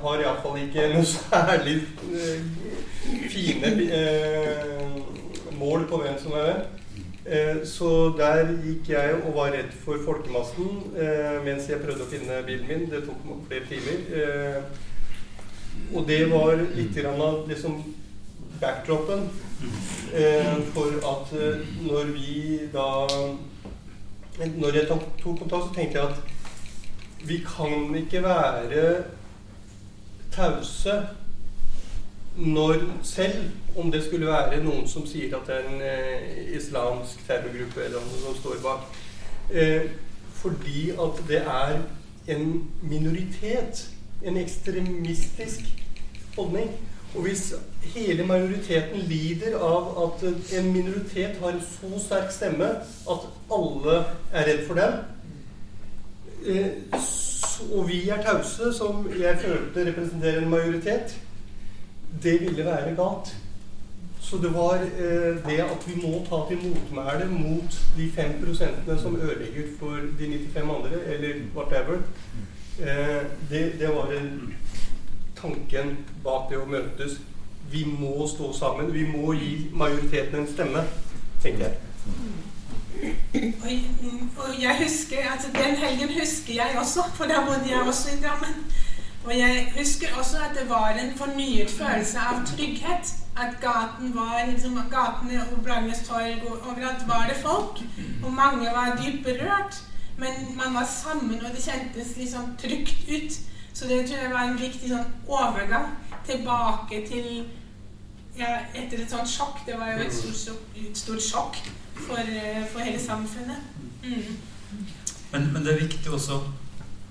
har 0.00 0.20
iallfall 0.22 0.54
ikke 0.62 0.86
noe 0.88 1.04
særlig 1.10 1.74
fine 3.28 3.72
mål 5.58 5.84
på 5.90 5.98
hvem 6.00 6.16
som 6.22 6.38
er 6.38 6.46
hvem. 6.46 6.62
Så 7.68 7.88
der 8.16 8.54
gikk 8.64 8.88
jeg 8.94 9.18
og 9.18 9.34
var 9.36 9.50
redd 9.52 9.74
for 9.82 10.00
folkemassen 10.00 10.94
mens 11.44 11.66
jeg 11.68 11.82
prøvde 11.82 12.06
å 12.06 12.08
finne 12.08 12.38
bilen 12.46 12.68
min. 12.70 12.86
Det 12.88 13.02
tok 13.04 13.26
flere 13.50 13.68
timer. 13.68 14.62
Og 15.92 16.06
det 16.08 16.22
var 16.32 16.62
litt 16.76 16.96
av 17.04 17.44
liksom 17.50 17.82
backdropen 18.60 19.28
eh, 20.14 20.56
for 20.74 20.98
at 21.12 21.32
eh, 21.38 21.68
når 21.86 22.12
vi 22.16 22.58
da 22.72 22.88
Når 24.38 24.76
jeg 24.76 24.86
tok 24.86 25.22
kontakt, 25.22 25.64
så 25.66 25.72
tenkte 25.74 25.98
jeg 25.98 26.08
at 26.12 27.26
vi 27.26 27.40
kan 27.42 27.94
ikke 27.98 28.20
være 28.22 28.82
tause 30.30 30.94
når 32.38 32.82
selv 33.02 33.50
om 33.76 33.92
det 33.92 34.04
skulle 34.04 34.26
være 34.26 34.62
noen 34.62 34.88
som 34.88 35.06
sier 35.06 35.34
at 35.36 35.46
det 35.46 35.56
er 35.58 35.68
en 35.68 35.82
eh, 35.82 36.56
islamsk 36.56 37.26
terrorgruppe 37.26 37.84
eller 37.84 38.02
noe 38.06 38.24
som 38.24 38.36
står 38.38 38.60
bak. 38.62 38.98
Eh, 39.50 39.90
fordi 40.38 40.90
at 40.94 41.22
det 41.28 41.42
er 41.42 41.80
en 42.30 42.50
minoritet 42.82 43.88
en 44.22 44.36
ekstremistisk 44.36 45.60
holdning. 46.36 46.70
Og 47.14 47.22
hvis 47.22 47.54
hele 47.82 48.26
majoriteten 48.26 49.00
lider 49.08 49.58
av 49.58 49.86
at 50.04 50.24
en 50.58 50.72
minoritet 50.72 51.38
har 51.42 51.54
så 51.64 52.00
sterk 52.04 52.32
stemme 52.32 52.68
at 53.10 53.28
alle 53.52 53.94
er 54.32 54.50
redd 54.50 54.66
for 54.66 54.74
dem, 54.74 54.98
eh, 56.46 56.98
og 57.72 57.88
vi 57.88 58.08
er 58.08 58.22
tause, 58.22 58.72
som 58.76 59.08
jeg 59.20 59.38
følte 59.40 59.90
representerer 59.90 60.42
en 60.42 60.50
majoritet, 60.50 61.16
det 62.22 62.40
ville 62.40 62.64
være 62.64 62.94
galt. 62.96 63.36
Så 64.20 64.36
det 64.36 64.54
var 64.54 64.74
eh, 64.74 65.36
det 65.46 65.60
at 65.64 65.84
vi 65.86 65.94
må 66.02 66.24
ta 66.28 66.36
til 66.48 66.58
motmæle 66.68 67.26
mot 67.30 67.78
de 67.96 68.10
5% 68.18 69.00
som 69.02 69.16
ødelegger 69.16 69.62
for 69.80 69.94
de 70.18 70.26
95 70.54 70.56
andre, 70.56 71.04
eller 71.06 71.34
whatever. 71.56 71.96
Eh, 72.80 73.22
det, 73.50 73.72
det, 73.80 73.88
var 73.88 74.12
en, 74.12 74.54
tanken 75.40 75.96
bak 76.24 76.50
det 76.50 76.58
å 76.58 76.66
møtes. 76.66 77.20
Vi 77.70 77.84
må 77.84 78.28
stå 78.28 78.52
sammen. 78.52 78.92
Vi 78.92 79.06
må 79.06 79.32
gi 79.32 79.70
majoriteten 79.72 80.40
en 80.40 80.52
stemme, 80.52 80.84
tenker 81.42 81.64
jeg. 81.64 81.74
Og, 83.34 83.72
og 84.36 84.62
jeg 84.62 84.76
husker, 84.82 85.16
altså 85.32 85.48
Den 85.54 85.76
helgen 85.76 86.08
husker 86.20 86.54
jeg 86.54 86.76
også, 86.80 87.00
for 87.14 87.24
da 87.24 87.44
bodde 87.46 87.70
jeg 87.70 87.80
også 87.80 88.16
i 88.16 88.22
Drammen. 88.22 88.64
Og 89.28 89.38
jeg 89.38 89.72
husker 89.78 90.06
også 90.18 90.36
at 90.36 90.56
det 90.60 90.68
var 90.68 90.88
en 90.88 91.10
fornyet 91.16 91.70
følelse 91.70 92.18
av 92.18 92.46
trygghet. 92.48 93.10
At 93.36 93.58
gaten 93.60 94.14
var, 94.14 94.46
liksom, 94.48 94.78
gatene 94.90 95.42
og 95.52 95.58
Bragnes 95.64 96.00
torg 96.08 96.46
og 96.48 96.70
overalt 96.70 97.04
var 97.08 97.26
det 97.28 97.36
folk. 97.42 97.82
Og 98.24 98.32
mange 98.32 98.70
var 98.78 98.96
dypt 99.02 99.24
berørt. 99.24 99.82
Men 100.18 100.56
man 100.56 100.74
var 100.74 100.88
sammen, 101.02 101.44
og 101.44 101.50
det 101.56 101.62
kjentes 101.64 102.16
liksom 102.16 102.56
trygt 102.58 103.04
ut. 103.08 103.32
Så 103.72 103.88
det 103.88 104.08
tror 104.08 104.18
jeg 104.22 104.32
var 104.32 104.48
en 104.48 104.60
viktig 104.60 104.88
sånn 104.90 105.12
overgang 105.28 105.92
tilbake 106.26 107.04
til 107.06 107.28
ja, 108.38 108.56
Etter 108.74 109.02
et 109.02 109.12
sånt 109.12 109.28
sjokk. 109.28 109.60
Det 109.66 109.76
var 109.78 109.92
jo 109.92 110.06
et 110.06 110.14
stort, 110.14 110.64
et 110.78 110.98
stort 110.98 111.22
sjokk 111.22 111.60
for, 112.06 112.18
eh, 112.18 112.64
for, 112.72 112.80
hele 112.80 113.00
samfunnet. 113.02 113.60
Mm. 114.04 114.38
Men, 115.32 115.52
men, 115.52 115.64
det 115.64 115.74
er 115.74 115.84
viktig 115.84 116.12
også 116.16 116.40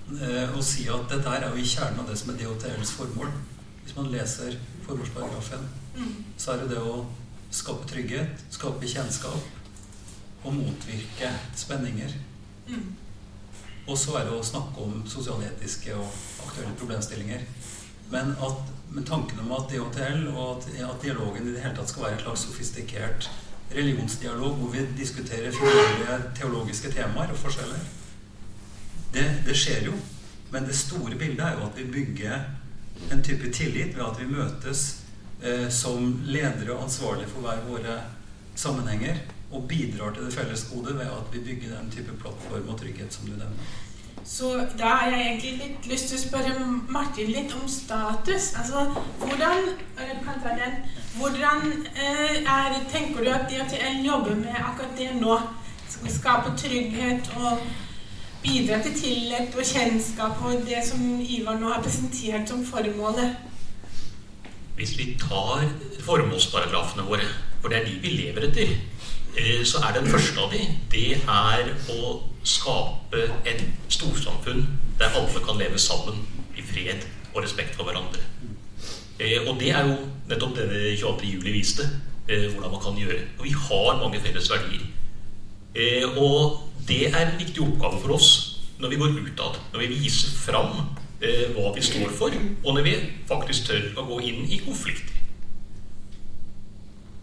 å 0.08 0.62
si 0.64 0.86
at 0.88 1.10
dette 1.10 1.28
her 1.28 1.44
er 1.44 1.52
jo 1.52 1.60
i 1.60 1.68
kjernen 1.68 2.00
av 2.02 2.08
det 2.08 2.16
som 2.16 2.32
er 2.32 2.38
DHTLs 2.40 2.94
formål. 2.96 3.32
Hvis 3.82 3.96
man 3.96 4.10
leser 4.12 4.56
formålsparagrafen, 4.86 5.66
mm. 5.96 6.14
så 6.40 6.54
er 6.54 6.62
det 6.62 6.70
det 6.74 6.80
å 6.80 7.02
skape 7.54 7.88
trygghet, 7.88 8.46
skape 8.52 8.88
kjennskap 8.88 10.44
og 10.44 10.54
motvirke 10.54 11.30
spenninger. 11.56 12.14
Mm. 12.68 12.88
Og 13.88 13.96
så 13.96 14.18
er 14.18 14.28
det 14.28 14.36
å 14.36 14.44
snakke 14.44 14.84
om 14.84 15.00
sosialetiske 15.08 15.94
og 15.96 16.08
aktuelle 16.44 16.76
problemstillinger. 16.76 17.44
Men, 18.12 18.34
at, 18.44 18.72
men 18.92 19.04
tanken 19.08 19.40
om 19.44 19.52
at 19.56 19.68
DHTL 19.72 20.26
og 20.32 20.42
at, 20.58 20.68
at, 20.84 20.98
dialogen 21.02 21.48
i 21.48 21.54
det 21.54 21.62
hele 21.64 21.76
tatt 21.76 21.92
skal 21.92 22.06
være 22.06 22.18
et 22.18 22.24
slags 22.24 22.44
sofistikert 22.48 23.28
religionsdialog 23.72 24.54
hvor 24.56 24.72
vi 24.72 24.84
diskuterer 24.96 25.52
teologiske 26.36 26.92
temaer 26.94 27.32
og 27.34 27.40
forskjeller, 27.42 27.82
det, 29.18 29.26
det, 29.46 29.56
skjer 29.58 29.88
jo. 29.90 29.96
Men 30.50 30.68
det 30.68 30.76
store 30.76 31.18
bildet 31.18 31.44
er 31.44 31.58
jo 31.58 31.66
at 31.66 31.78
vi 31.78 31.88
bygger 31.92 32.38
en 33.12 33.24
type 33.24 33.50
tillit 33.52 33.96
ved 33.96 34.04
at 34.04 34.20
vi 34.20 34.30
møtes 34.30 34.84
eh, 35.42 35.66
som 35.70 36.14
ledere 36.26 36.76
og 36.76 36.86
ansvarlige 36.86 37.30
for 37.32 37.44
hver 37.44 37.66
våre 37.68 37.98
sammenhenger 38.58 39.20
og 39.52 39.68
bidrar 39.68 40.14
til 40.14 40.24
det 40.26 40.32
felles 40.34 40.64
gode 40.72 40.94
ved 40.94 41.06
at 41.06 41.28
vi 41.32 41.44
bygger 41.44 41.76
den 41.76 41.90
type 41.90 42.16
plattform 42.20 42.68
og 42.68 42.80
trygghet 42.80 43.14
som 43.14 43.26
du 43.26 43.36
nevner. 43.36 43.76
Så 44.24 44.48
da 44.78 44.84
har 44.84 45.10
jeg 45.10 45.26
egentlig 45.26 45.52
litt 45.62 45.86
lyst 45.88 46.10
til 46.10 46.18
å 46.18 46.20
spørre 46.20 46.64
Martin 46.92 47.30
litt 47.32 47.52
om 47.56 47.68
status. 47.70 48.50
Altså, 48.60 48.82
hvordan, 49.22 49.70
hvordan 51.16 51.62
eh, 51.94 52.42
er, 52.42 52.76
tenker 52.92 53.24
du 53.24 53.30
at 53.32 53.48
DHTL 53.48 54.02
jobber 54.04 54.36
med 54.42 54.58
akkurat 54.58 54.98
det 54.98 55.14
nå? 55.20 55.38
Skape 55.88 56.52
trygghet 56.60 57.30
og 57.40 57.62
bidra 58.42 58.82
til 58.82 58.94
tillit 58.94 59.56
og 59.56 59.66
kjennskap 59.66 60.42
og 60.44 60.62
det 60.66 60.82
som 60.86 61.02
Ivar 61.20 61.58
nå 61.60 61.72
har 61.72 61.82
presentert 61.82 62.48
som 62.48 62.64
formålet? 62.66 63.36
Hvis 64.78 64.94
vi 64.98 65.16
tar 65.18 65.66
formålsparagrafene 66.06 67.06
våre, 67.08 67.26
for 67.60 67.72
det 67.72 67.80
er 67.80 67.88
de 67.88 67.98
vi 68.02 68.14
lever 68.14 68.46
etter 68.46 68.76
Eh, 69.38 69.64
så 69.64 69.78
er 69.78 70.00
den 70.00 70.10
første 70.10 70.40
av 70.40 70.50
de, 70.52 70.64
det 70.90 71.20
er 71.20 71.68
å 71.92 72.14
skape 72.42 73.20
et 73.46 73.60
storsamfunn 73.92 74.64
der 74.98 75.14
alle 75.14 75.42
kan 75.44 75.60
leve 75.60 75.78
sammen 75.78 76.24
i 76.58 76.64
fred 76.64 77.04
og 77.34 77.42
respekt 77.44 77.76
for 77.76 77.86
hverandre. 77.86 78.24
Eh, 79.20 79.44
og 79.44 79.60
det 79.60 79.70
er 79.70 79.86
jo 79.86 79.98
nettopp 80.30 80.56
det 80.56 80.96
22. 80.98 81.34
juli 81.36 81.54
viste, 81.58 81.86
eh, 82.26 82.48
hvordan 82.50 82.72
man 82.72 82.82
kan 82.82 82.98
gjøre. 82.98 83.20
Og 83.38 83.44
vi 83.44 83.54
har 83.54 84.00
mange 84.02 84.20
felles 84.24 84.50
verdier. 84.50 84.86
Og 86.18 86.64
det 86.88 87.08
er 87.12 87.20
en 87.20 87.36
viktig 87.38 87.62
oppgave 87.62 88.00
for 88.02 88.16
oss 88.16 88.30
når 88.78 88.92
vi 88.92 88.98
går 89.00 89.18
utad. 89.20 89.58
Når 89.72 89.84
vi 89.84 89.92
viser 89.98 90.32
fram 90.34 90.72
eh, 91.20 91.50
hva 91.54 91.72
vi 91.74 91.84
står 91.84 92.10
for, 92.14 92.34
og 92.64 92.74
når 92.74 92.86
vi 92.86 92.96
faktisk 93.28 93.68
tør 93.68 93.86
å 93.98 94.06
gå 94.08 94.20
inn 94.30 94.44
i 94.48 94.60
konflikter. 94.62 95.14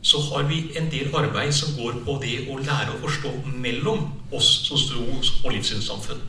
Så 0.06 0.22
har 0.28 0.46
vi 0.46 0.60
en 0.78 0.92
del 0.92 1.10
arbeid 1.18 1.54
som 1.56 1.74
går 1.80 2.04
på 2.06 2.18
det 2.22 2.36
å 2.54 2.60
lære 2.62 2.94
å 2.94 3.02
forstå 3.02 3.32
mellom 3.64 4.12
oss 4.36 4.52
som 4.68 4.78
tros- 4.78 5.40
og 5.42 5.56
livssynssamfunn. 5.56 6.22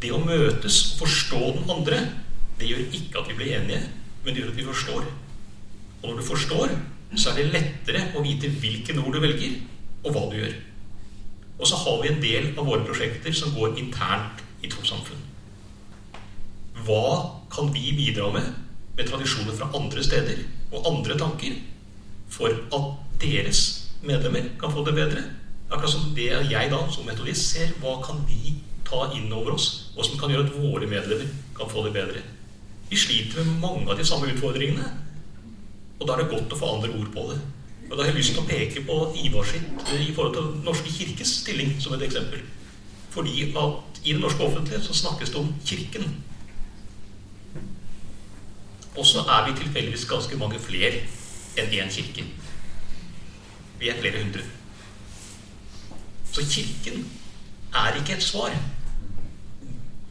Det 0.00 0.14
å 0.14 0.22
møtes 0.22 0.78
og 0.94 1.02
forstå 1.04 1.42
den 1.58 1.74
andre, 1.76 1.98
det 2.58 2.70
gjør 2.70 2.86
ikke 2.88 3.20
at 3.20 3.28
vi 3.28 3.36
blir 3.36 3.52
enige, 3.58 3.82
men 4.24 4.32
det 4.32 4.40
gjør 4.40 4.54
at 4.54 4.58
vi 4.62 4.70
forstår. 4.70 5.12
Og 6.00 6.08
når 6.08 6.18
du 6.22 6.26
forstår, 6.26 6.74
så 7.12 7.30
er 7.30 7.42
det 7.42 7.52
lettere 7.52 8.06
å 8.16 8.24
vite 8.24 8.48
hvilken 8.62 9.02
ord 9.04 9.18
du 9.18 9.20
velger, 9.22 9.58
og 10.02 10.14
hva 10.14 10.24
du 10.32 10.38
gjør. 10.40 10.54
Og 11.58 11.68
så 11.68 11.76
har 11.76 12.00
vi 12.02 12.10
en 12.10 12.22
del 12.22 12.48
av 12.56 12.66
våre 12.66 12.84
prosjekter 12.86 13.34
som 13.36 13.54
går 13.54 13.76
internt 13.80 14.42
i 14.62 14.70
trossamfunn. 14.70 15.20
Hva 16.86 17.04
kan 17.52 17.70
vi 17.74 17.92
bidra 17.96 18.30
med 18.34 18.48
med 18.96 19.08
tradisjoner 19.08 19.54
fra 19.56 19.70
andre 19.76 20.02
steder 20.04 20.42
og 20.72 20.88
andre 20.90 21.14
tanker 21.16 21.54
for 22.32 22.52
at 22.76 22.90
deres 23.22 23.62
medlemmer 24.02 24.50
kan 24.60 24.72
få 24.72 24.84
det 24.84 24.96
bedre? 24.98 25.22
Akkurat 25.70 25.94
som 25.94 26.12
det 26.16 26.28
jeg 26.50 26.70
da 26.72 26.80
som 26.92 27.06
metodist 27.08 27.54
ser 27.54 27.72
hva 27.80 27.96
kan 28.04 28.20
vi 28.28 28.56
ta 28.84 29.06
inn 29.16 29.32
over 29.32 29.54
oss, 29.54 29.92
og 29.96 30.04
som 30.04 30.18
kan 30.20 30.32
gjøre 30.32 30.50
at 30.50 30.56
våre 30.58 30.88
medlemmer 30.88 31.30
kan 31.56 31.70
få 31.70 31.86
det 31.86 31.94
bedre. 31.96 32.20
Vi 32.90 32.98
sliter 33.00 33.44
med 33.46 33.60
mange 33.62 33.88
av 33.88 33.96
de 33.96 34.04
samme 34.04 34.28
utfordringene, 34.28 34.84
og 35.98 36.06
da 36.06 36.12
er 36.12 36.24
det 36.24 36.32
godt 36.34 36.52
å 36.52 36.58
få 36.60 36.74
andre 36.74 36.92
ord 36.98 37.08
på 37.14 37.24
det. 37.30 37.38
Og 37.92 37.98
Da 37.98 38.04
har 38.06 38.08
jeg 38.08 38.22
lyst 38.22 38.32
til 38.32 38.40
å 38.40 38.48
peke 38.48 38.82
på 38.88 38.94
Ivar 39.20 39.44
sitt 39.44 39.82
eh, 39.92 40.06
i 40.06 40.12
forhold 40.16 40.32
til 40.32 40.46
Den 40.48 40.62
norske 40.64 40.88
kirkes 40.88 41.32
stilling 41.42 41.74
som 41.76 41.92
et 41.92 42.04
eksempel. 42.06 42.40
Fordi 43.12 43.50
at 43.52 44.00
i 44.00 44.14
den 44.14 44.22
norske 44.24 44.40
offentlighet 44.40 44.86
så 44.86 44.96
snakkes 44.96 45.34
det 45.34 45.36
om 45.42 45.50
Kirken. 45.68 46.06
Og 48.96 49.04
så 49.06 49.26
er 49.28 49.44
vi 49.44 49.58
tilfeldigvis 49.60 50.06
ganske 50.08 50.40
mange 50.40 50.60
flere 50.60 51.02
enn 51.60 51.76
én 51.76 51.92
kirke. 51.92 52.24
Vi 53.80 53.92
er 53.92 54.00
flere 54.00 54.24
hundre. 54.24 54.40
Så 56.32 56.48
Kirken 56.48 57.04
er 57.76 58.00
ikke 58.00 58.16
et 58.16 58.24
svar. 58.24 58.56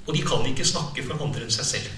Og 0.05 0.13
de 0.13 0.21
kan 0.21 0.45
ikke 0.45 0.69
snakke 0.69 1.09
for 1.09 1.17
andre 1.17 1.47
enn 1.47 1.57
seg 1.57 1.65
selv. 1.73 1.91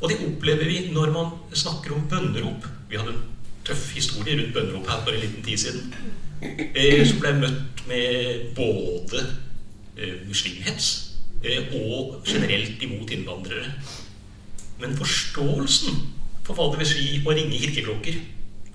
Og 0.00 0.08
det 0.12 0.20
opplever 0.28 0.68
vi 0.68 0.88
når 0.92 1.12
man 1.16 1.36
snakker 1.52 1.96
om 1.96 2.08
bønnerop. 2.12 2.68
Vi 2.88 3.00
hadde 3.00 3.16
en 3.16 3.28
tøff 3.66 3.90
historie 3.94 4.36
rundt 4.38 4.54
bønnerop 4.54 4.88
her 4.88 5.04
for 5.04 5.14
en 5.14 5.22
liten 5.24 5.44
tid 5.44 5.56
siden. 5.56 5.94
Eh, 6.42 7.02
som 7.06 7.20
ble 7.20 7.34
møtt 7.42 7.82
med 7.88 8.54
både 8.56 9.24
eh, 9.98 10.20
muslimhets 10.28 10.90
eh, 11.44 11.74
og 11.76 12.22
generelt 12.26 12.82
imot 12.82 13.12
innvandrere. 13.12 13.74
Men 14.80 14.96
forståelsen 14.96 16.00
for 16.46 16.56
hva 16.56 16.70
det 16.72 16.80
vil 16.82 16.90
si 16.90 17.20
å 17.20 17.36
ringe 17.36 17.60
kirkeklokker, 17.60 18.20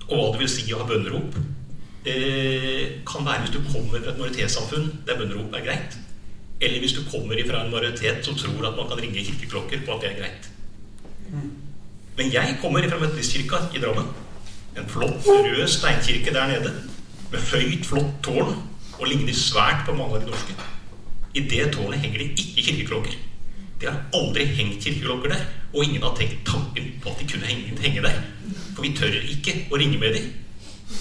og 0.06 0.14
hva 0.14 0.26
det 0.32 0.42
vil 0.44 0.52
si 0.52 0.66
å 0.72 0.80
ha 0.80 0.88
bønnerop, 0.88 1.38
eh, 2.06 3.02
kan 3.08 3.26
være 3.26 3.44
hvis 3.44 3.56
du 3.56 3.62
kommer 3.66 3.98
fra 3.98 4.12
et 4.12 4.20
majoritetssamfunn 4.20 4.92
der 5.06 5.18
bønnerop 5.18 5.54
er 5.54 5.64
greit. 5.66 5.96
Eller 6.60 6.80
hvis 6.80 6.94
du 6.96 7.02
kommer 7.10 7.36
fra 7.48 7.64
en 7.64 7.72
majoritet 7.72 8.24
som 8.24 8.36
tror 8.38 8.70
at 8.70 8.76
man 8.78 8.88
kan 8.88 9.02
ringe 9.02 9.24
kirkeklokker 9.24 9.82
på 9.84 9.96
at 9.96 10.04
det 10.04 10.12
er 10.12 10.20
greit. 10.22 10.46
Men 12.16 12.32
jeg 12.32 12.56
kommer 12.62 12.86
fra 12.88 13.00
Metodistkirka 13.02 13.66
i 13.76 13.82
Drammen. 13.82 14.06
En 14.76 14.88
flott, 14.88 15.26
rød 15.26 15.68
steinkirke 15.68 16.34
der 16.34 16.46
nede. 16.46 16.72
Med 17.32 17.40
høyt, 17.52 17.86
flott 17.86 18.12
tårn. 18.22 18.56
Og 18.98 19.06
ligner 19.06 19.34
svært 19.36 19.84
på 19.86 19.94
mange 19.96 20.16
av 20.16 20.24
de 20.24 20.30
norske. 20.30 20.54
I 21.36 21.42
det 21.48 21.72
tårnet 21.74 22.00
henger 22.00 22.22
det 22.22 22.28
ikke 22.40 22.64
kirkeklokker. 22.64 23.16
Det 23.80 23.90
har 23.90 24.04
aldri 24.16 24.44
hengt 24.56 24.84
kirkeklokker 24.84 25.32
der. 25.34 25.42
Og 25.74 25.84
ingen 25.84 26.02
har 26.02 26.14
tenkt 26.16 26.46
tanken 26.48 26.92
på 27.02 27.12
at 27.12 27.20
de 27.20 27.28
kunne 27.28 27.46
henge, 27.46 28.02
der. 28.02 28.22
For 28.74 28.82
vi 28.82 28.94
tør 28.96 29.18
ikke 29.20 29.56
å 29.70 29.80
ringe 29.80 30.00
med 30.00 30.16
dem. 30.16 30.30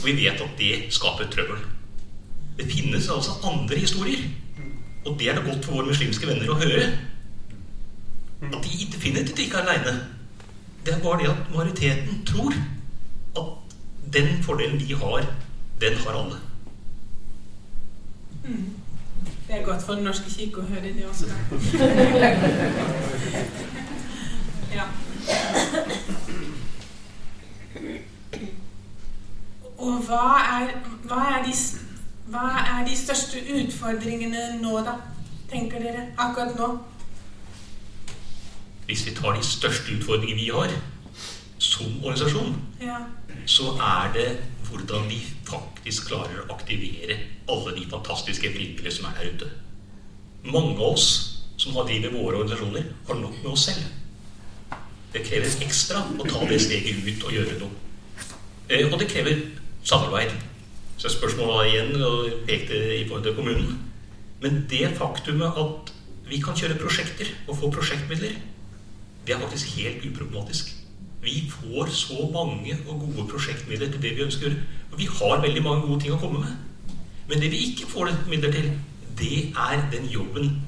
Og 0.01 0.05
vi 0.09 0.15
vet 0.23 0.43
at 0.43 0.59
det 0.59 0.73
skaper 0.95 1.31
trøbbel. 1.31 1.61
Det 2.57 2.67
finnes 2.71 3.09
altså 3.11 3.37
andre 3.47 3.79
historier. 3.79 4.27
Og 5.05 5.19
det 5.19 5.29
er 5.29 5.37
det 5.37 5.45
godt 5.45 5.65
for 5.65 5.79
våre 5.79 5.91
muslimske 5.91 6.27
venner 6.27 6.51
å 6.51 6.59
høre. 6.59 6.87
At 8.45 8.63
de 8.63 8.87
definitivt 8.91 9.39
ikke 9.45 9.61
er 9.61 9.69
aleine. 9.69 9.95
Det 10.85 10.93
er 10.93 11.03
bare 11.03 11.23
det 11.23 11.31
at 11.31 11.51
majoriteten 11.53 12.23
tror 12.27 12.55
at 13.35 13.64
den 14.13 14.43
fordelen 14.43 14.79
de 14.79 14.95
har, 14.95 15.25
den 15.81 15.93
har 15.97 16.11
alle. 16.11 16.39
Det 19.47 19.55
er 19.55 19.63
godt 19.65 19.83
for 19.83 19.93
Den 19.93 20.03
norske 20.03 20.29
kirke 20.29 20.61
å 20.61 20.69
høre 20.69 20.93
det 20.93 21.05
også. 21.05 21.25
Ja. 24.75 24.83
Og 29.77 30.01
hva 30.07 30.23
er, 30.41 30.73
hva, 31.07 31.19
er 31.37 31.45
de, 31.45 31.53
hva 32.27 32.47
er 32.59 32.81
de 32.87 32.97
største 32.99 33.39
utfordringene 33.55 34.57
nå, 34.59 34.73
da? 34.83 34.97
Tenker 35.51 35.79
dere 35.79 36.09
akkurat 36.17 36.57
nå? 36.59 36.67
Hvis 38.85 39.05
vi 39.07 39.15
tar 39.15 39.37
de 39.37 39.45
største 39.47 39.95
utfordringene 39.95 40.41
vi 40.41 40.49
har 40.51 40.75
som 41.57 41.87
organisasjon, 42.03 42.55
Ja. 42.81 42.99
Så 43.45 43.75
er 43.81 44.11
det 44.15 44.29
hvordan 44.69 45.07
vi 45.09 45.19
faktisk 45.45 46.09
klarer 46.09 46.41
å 46.41 46.55
aktivere 46.55 47.17
alle 47.51 47.75
de 47.77 47.85
fantastiske 47.89 48.51
frivillige 48.55 48.93
som 48.95 49.09
er 49.09 49.19
der 49.19 49.33
ute. 49.35 49.49
Mange 50.45 50.75
av 50.75 50.95
oss 50.95 51.07
som 51.57 51.75
har 51.77 51.87
driver 51.87 52.13
våre 52.13 52.41
organisasjoner, 52.41 52.89
har 53.07 53.19
nok 53.19 53.37
med 53.43 53.51
oss 53.51 53.67
selv. 53.69 53.85
Det 55.13 55.23
krever 55.23 55.63
ekstra 55.63 56.01
å 56.19 56.27
ta 56.27 56.41
det 56.49 56.59
steget 56.59 57.05
ut 57.05 57.23
og 57.23 57.35
gjøre 57.37 57.59
noe. 57.61 57.71
Eh, 58.67 58.83
og 58.89 58.97
det 58.99 59.07
krever 59.11 59.45
samarbeid. 59.85 60.33
Så 60.99 61.11
spørsmålet 61.13 61.71
igjen 61.71 62.03
og 62.03 62.31
pekte 62.47 62.79
i 62.97 63.05
forhold 63.07 63.23
til 63.27 63.37
kommunen. 63.37 63.77
Men 64.43 64.65
det 64.69 64.89
faktumet 64.97 65.59
at 65.61 65.93
vi 66.27 66.41
kan 66.43 66.57
kjøre 66.57 66.79
prosjekter 66.81 67.29
og 67.47 67.59
få 67.61 67.71
prosjektmidler, 67.71 68.35
det 69.25 69.35
er 69.35 69.41
faktisk 69.41 69.77
helt 69.79 70.03
uproblematisk. 70.09 70.73
Vi 71.25 71.47
får 71.49 71.89
så 71.89 72.29
mange 72.33 72.77
og 72.85 72.99
gode 73.01 73.27
prosjektmidler 73.31 73.91
til 73.91 74.01
det 74.01 74.13
vi 74.15 74.25
ønsker. 74.27 74.55
Og 74.91 74.99
vi 74.99 75.07
har 75.09 75.41
veldig 75.41 75.63
mange 75.65 75.87
gode 75.87 76.03
ting 76.03 76.13
å 76.13 76.21
komme 76.21 76.43
med. 76.43 76.53
Men 77.27 77.41
det 77.41 77.49
vi 77.51 77.63
ikke 77.71 77.89
får 77.89 78.13
midler 78.29 78.53
til, 78.53 78.71
det 79.17 79.37
er 79.57 79.87
den 79.91 80.05
jobben 80.13 80.61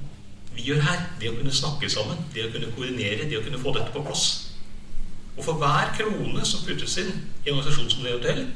vi 0.55 0.65
gjør 0.65 0.81
her. 0.87 1.03
Det 1.21 1.29
å 1.29 1.35
kunne 1.37 1.53
snakke 1.53 1.89
sammen, 1.93 2.23
det 2.33 2.47
å 2.47 2.53
kunne 2.55 2.71
koordinere, 2.73 3.29
det 3.29 3.37
å 3.37 3.43
kunne 3.45 3.61
få 3.61 3.75
dette 3.75 3.93
på 3.93 4.01
plass. 4.07 4.25
Og 5.37 5.43
for 5.45 5.61
hver 5.61 5.93
krone 5.93 6.45
som 6.49 6.65
puttes 6.65 6.97
inn 6.97 7.11
i 7.13 7.51
en 7.51 7.59
organisasjon 7.59 7.91
som 7.93 8.07
det 8.07 8.15
hotell, 8.15 8.47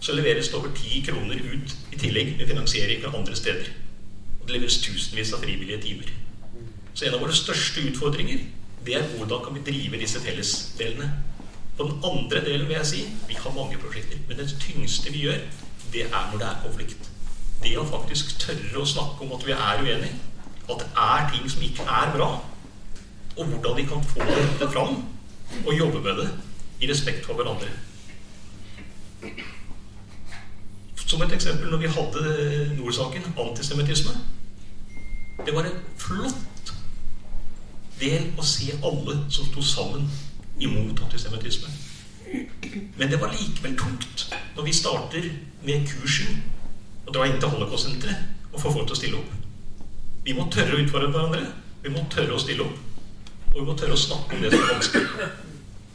så 0.00 0.14
leveres 0.14 0.52
det 0.52 0.54
over 0.60 0.70
ti 0.78 1.00
kroner 1.02 1.40
ut 1.42 1.74
i 1.90 1.98
tillegg 1.98 2.36
med 2.38 2.46
finansiering 2.46 3.02
fra 3.02 3.10
andre 3.18 3.34
steder. 3.36 3.72
Og 4.38 4.46
det 4.46 4.54
leveres 4.54 4.78
tusenvis 4.84 5.34
av 5.34 5.42
frivillige 5.42 5.80
timer. 5.82 6.12
Så 6.94 7.08
en 7.08 7.18
av 7.18 7.24
våre 7.24 7.34
største 7.34 7.82
utfordringer 7.90 8.46
det 8.86 8.94
er 8.94 9.10
hvordan 9.16 9.42
kan 9.44 9.58
vi 9.58 9.64
drive 9.66 9.98
disse 10.00 10.22
fellesdelene. 10.22 11.10
På 11.78 11.84
den 11.84 12.00
andre 12.04 12.44
delen 12.44 12.66
vil 12.66 12.76
jeg 12.76 12.86
si 12.86 13.04
vi 13.28 13.36
har 13.38 13.54
mange 13.54 13.78
prosjekter, 13.78 14.18
men 14.28 14.38
det 14.38 14.56
tyngste 14.60 15.12
vi 15.12 15.18
gjør, 15.28 15.38
det 15.92 16.02
er 16.08 16.24
når 16.32 16.38
det 16.38 16.48
er 16.48 16.62
konflikt. 16.64 17.10
Det 17.62 17.76
å 17.78 17.84
faktisk 17.86 18.34
tørre 18.42 18.82
å 18.82 18.88
snakke 18.88 19.22
om 19.22 19.36
at 19.36 19.46
vi 19.46 19.54
er 19.54 19.82
uenige, 19.84 20.16
at 20.68 20.82
det 20.82 20.88
er 21.04 21.30
ting 21.32 21.46
som 21.50 21.62
ikke 21.62 21.86
er 22.00 22.10
bra, 22.16 22.28
og 23.36 23.44
hvordan 23.52 23.76
vi 23.78 23.86
kan 23.86 24.04
få 24.10 24.26
dette 24.26 24.70
fram 24.72 25.04
og 25.64 25.72
jobbe 25.78 26.02
med 26.02 26.18
det 26.18 26.28
i 26.82 26.90
respekt 26.90 27.26
for 27.26 27.38
hverandre. 27.38 27.70
Som 31.06 31.22
et 31.22 31.32
eksempel 31.32 31.70
når 31.70 31.86
vi 31.86 31.94
hadde 31.94 32.74
Nord-saken, 32.76 33.32
antisemittisme. 33.38 34.18
Det 35.46 35.54
var 35.54 35.70
en 35.70 35.78
flott 35.96 36.74
del 38.00 38.32
å 38.38 38.44
se 38.44 38.74
alle 38.82 39.20
som 39.30 39.46
sto 39.46 39.62
sammen 39.62 40.10
imot 40.58 41.02
antisemittisme. 41.04 41.68
Men 42.96 43.10
det 43.10 43.20
var 43.20 43.32
likevel 43.32 43.76
tungt 43.78 44.26
når 44.56 44.66
vi 44.66 44.72
starter 44.72 45.30
med 45.64 45.86
kursen 45.88 46.42
og 47.06 47.14
drar 47.14 47.30
inn 47.30 47.38
til 47.40 47.48
Holocaust-senteret 47.48 48.52
og 48.52 48.60
får 48.60 48.74
folk 48.74 48.88
til 48.90 48.96
å 48.96 49.00
stille 49.00 49.20
opp. 49.20 49.32
Vi 50.26 50.34
må 50.36 50.44
tørre 50.52 50.76
å 50.76 50.82
utfordre 50.82 51.08
hverandre. 51.14 51.46
Vi 51.82 51.92
må 51.94 52.02
tørre 52.12 52.36
å 52.36 52.42
stille 52.42 52.66
opp. 52.66 52.76
Og 53.54 53.60
vi 53.60 53.64
må 53.64 53.76
tørre 53.78 53.96
å 53.96 54.00
snakke 54.02 54.36
om 54.36 54.44
det 54.44 54.52
som 54.52 54.64
er 54.64 54.72
vanskelig. 54.74 55.28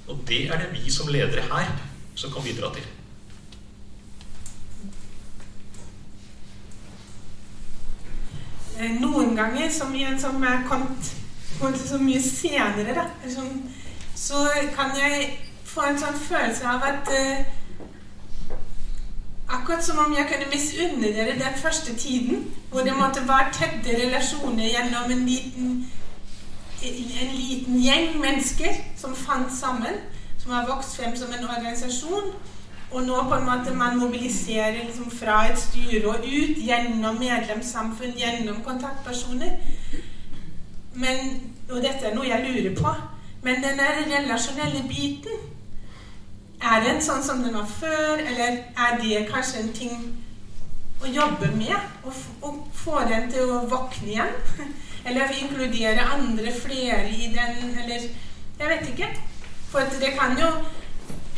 Og 0.08 0.24
det 0.28 0.42
er 0.50 0.62
det 0.64 0.72
vi 0.74 0.92
som 0.92 1.12
ledere 1.14 1.46
her 1.52 1.70
som 2.16 2.32
kan 2.34 2.46
bidra 2.46 2.72
til. 2.74 2.88
Eh, 8.80 8.98
Noen 9.00 9.36
ganger, 9.38 9.70
som 9.72 9.94
i 9.96 10.04
en 10.08 10.20
som 10.20 10.42
er 10.44 10.66
kommet 10.70 11.14
så 11.78 12.00
mye 12.02 12.20
senere, 12.20 12.96
da, 12.98 13.06
sånn, 13.30 13.62
så 14.28 14.50
kan 14.76 14.96
jeg 14.96 15.40
få 15.66 15.82
en 15.90 16.00
sånn 16.00 16.16
følelse 16.16 16.68
av 16.70 16.88
at 16.88 17.12
eh, 17.18 17.52
Akkurat 19.54 19.84
som 19.86 20.00
om 20.00 20.14
jeg 20.16 20.26
kunne 20.26 20.48
misunne 20.50 21.10
dere 21.14 21.36
den 21.38 21.58
første 21.62 21.94
tiden, 22.00 22.46
hvor 22.72 22.82
det 22.82 22.96
måtte 22.98 23.22
være 23.28 23.52
tette 23.54 23.98
relasjoner 24.00 24.66
gjennom 24.66 25.12
en 25.12 25.26
liten, 25.28 25.68
en 26.82 27.36
liten 27.36 27.78
gjeng 27.84 28.18
mennesker 28.24 28.80
som 28.98 29.14
fant 29.16 29.54
sammen, 29.54 30.00
som 30.40 30.56
har 30.56 30.66
vokst 30.72 30.98
frem 30.98 31.14
som 31.16 31.36
en 31.36 31.46
organisasjon. 31.50 32.34
Og 32.92 33.06
nå 33.06 33.22
på 33.30 33.36
en 33.36 33.46
måte 33.46 33.76
man 33.78 34.00
mobiliserer 34.00 34.80
liksom 34.88 35.12
fra 35.12 35.44
et 35.52 35.60
styre 35.60 36.08
og 36.08 36.26
ut, 36.26 36.58
gjennom 36.58 37.20
medlemssamfunn, 37.22 38.18
gjennom 38.18 38.64
kontaktpersoner. 38.66 39.60
Men, 40.94 41.42
og 41.70 41.84
dette 41.84 42.10
er 42.10 42.16
noe 42.16 42.32
jeg 42.32 42.48
lurer 42.48 42.80
på. 42.82 42.96
Men 43.44 43.64
den 43.64 43.78
der 43.78 44.04
relasjonelle 44.08 44.84
biten 44.88 45.42
er 46.64 46.84
den 46.86 47.02
sånn 47.04 47.24
som 47.24 47.42
den 47.44 47.58
var 47.58 47.68
før, 47.68 48.22
eller 48.24 48.62
er 48.80 49.00
det 49.02 49.26
kanskje 49.28 49.64
en 49.64 49.74
ting 49.76 50.06
å 51.04 51.10
jobbe 51.12 51.50
med? 51.58 51.76
Å 52.08 52.52
få 52.84 53.02
den 53.10 53.28
til 53.32 53.52
å 53.52 53.66
våkne 53.68 54.14
igjen? 54.14 54.38
Eller 55.04 55.34
inkludere 55.36 56.06
andre, 56.16 56.54
flere 56.56 57.10
i 57.12 57.26
den, 57.34 57.74
eller 57.76 58.06
Jeg 58.60 58.70
vet 58.70 58.86
ikke. 58.94 59.10
For 59.68 59.92
det 60.00 60.14
kan 60.16 60.38
jo 60.40 60.48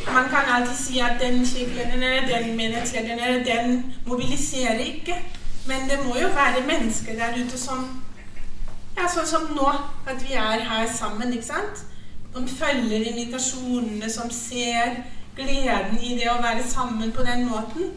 Man 0.06 0.28
kan 0.30 0.46
alltid 0.54 0.76
si 0.78 1.00
at 1.00 1.18
den 1.20 1.40
kirkelederen 1.42 2.02
eller 2.02 2.28
den 2.28 2.56
menighetslederen 2.56 3.18
eller 3.18 3.44
den 3.44 3.94
mobiliserer 4.06 4.78
ikke. 4.78 5.16
Men 5.66 5.88
det 5.90 5.98
må 6.04 6.14
jo 6.20 6.28
være 6.28 6.62
mennesker 6.66 7.18
der 7.18 7.34
ute 7.40 7.58
som 7.58 7.88
Ja, 8.96 9.08
sånn 9.10 9.26
som 9.26 9.50
nå, 9.56 9.72
at 10.06 10.22
vi 10.22 10.38
er 10.38 10.62
her 10.68 10.86
sammen, 10.86 11.32
ikke 11.34 11.50
sant? 11.50 11.82
Som 12.36 12.48
følger 12.48 13.00
invitasjonene, 13.00 14.10
som 14.12 14.28
ser 14.30 14.98
gleden 15.36 15.96
i 16.04 16.18
det 16.18 16.26
å 16.28 16.42
være 16.44 16.64
sammen 16.68 17.12
på 17.16 17.24
den 17.24 17.46
måten. 17.48 17.94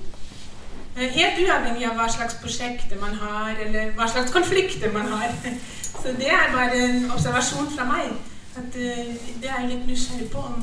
Eh, 0.96 1.10
helt 1.12 1.42
uavhengig 1.44 1.84
av 1.90 1.98
hva 2.00 2.06
slags 2.08 2.38
prosjekter 2.40 3.02
man 3.02 3.18
har, 3.20 3.52
eller 3.66 3.92
hva 3.98 4.08
slags 4.08 4.32
konflikter 4.32 4.94
man 4.96 5.10
har. 5.12 5.34
Så 6.02 6.14
det 6.22 6.30
er 6.32 6.54
bare 6.54 6.80
en 6.86 7.10
observasjon 7.12 7.68
fra 7.74 7.88
meg. 7.90 8.14
At 8.56 8.78
uh, 8.80 9.10
det 9.42 9.50
er 9.50 9.58
jeg 9.58 9.72
litt 9.74 9.90
nysgjerrig 9.90 10.30
på 10.32 10.44
om, 10.44 10.62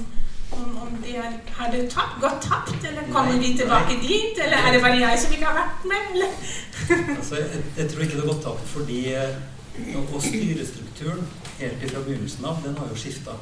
om, 0.56 0.70
om 0.86 0.94
det 1.04 1.18
er, 1.20 1.34
har 1.58 1.68
det 1.74 1.82
tapt, 1.92 2.16
gått 2.22 2.40
tapt, 2.48 2.78
eller 2.80 3.10
kommer 3.12 3.36
vi 3.40 3.52
tilbake 3.58 3.98
dit? 4.00 4.40
Eller 4.44 4.56
er 4.56 4.72
det 4.72 4.80
bare 4.86 5.02
jeg 5.02 5.20
som 5.20 5.36
ikke 5.36 5.50
har 5.50 5.58
vært 5.60 5.84
med? 5.92 6.08
eller? 6.14 6.32
altså, 7.18 7.42
jeg, 7.42 7.66
jeg, 7.76 7.90
tror 7.92 8.06
ikke 8.06 8.16
det 8.16 8.24
har 8.24 8.32
gått 8.32 8.48
tapt, 8.48 8.72
fordi 8.72 9.02
uh, 9.20 10.00
og 10.00 10.24
styrestrukturen 10.24 11.28
helt 11.60 11.84
fra 11.90 12.00
begynnelsen 12.08 12.48
av, 12.48 12.64
den 12.64 12.80
har 12.80 12.88
jo 12.88 12.96
skifta. 13.04 13.36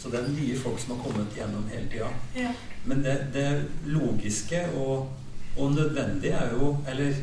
Så 0.00 0.08
det 0.08 0.20
er 0.20 0.30
nye 0.32 0.56
folk 0.56 0.80
som 0.80 0.94
har 0.94 1.02
kommet 1.04 1.34
gjennom 1.36 1.66
hele 1.68 1.88
tida. 1.92 2.08
Ja. 2.34 2.52
Men 2.84 3.02
det, 3.04 3.16
det 3.34 3.48
logiske 3.84 4.62
og, 4.80 5.10
og, 5.56 5.74
nødvendige 5.74 6.32
er 6.32 6.54
jo 6.56 6.76
Eller 6.88 7.14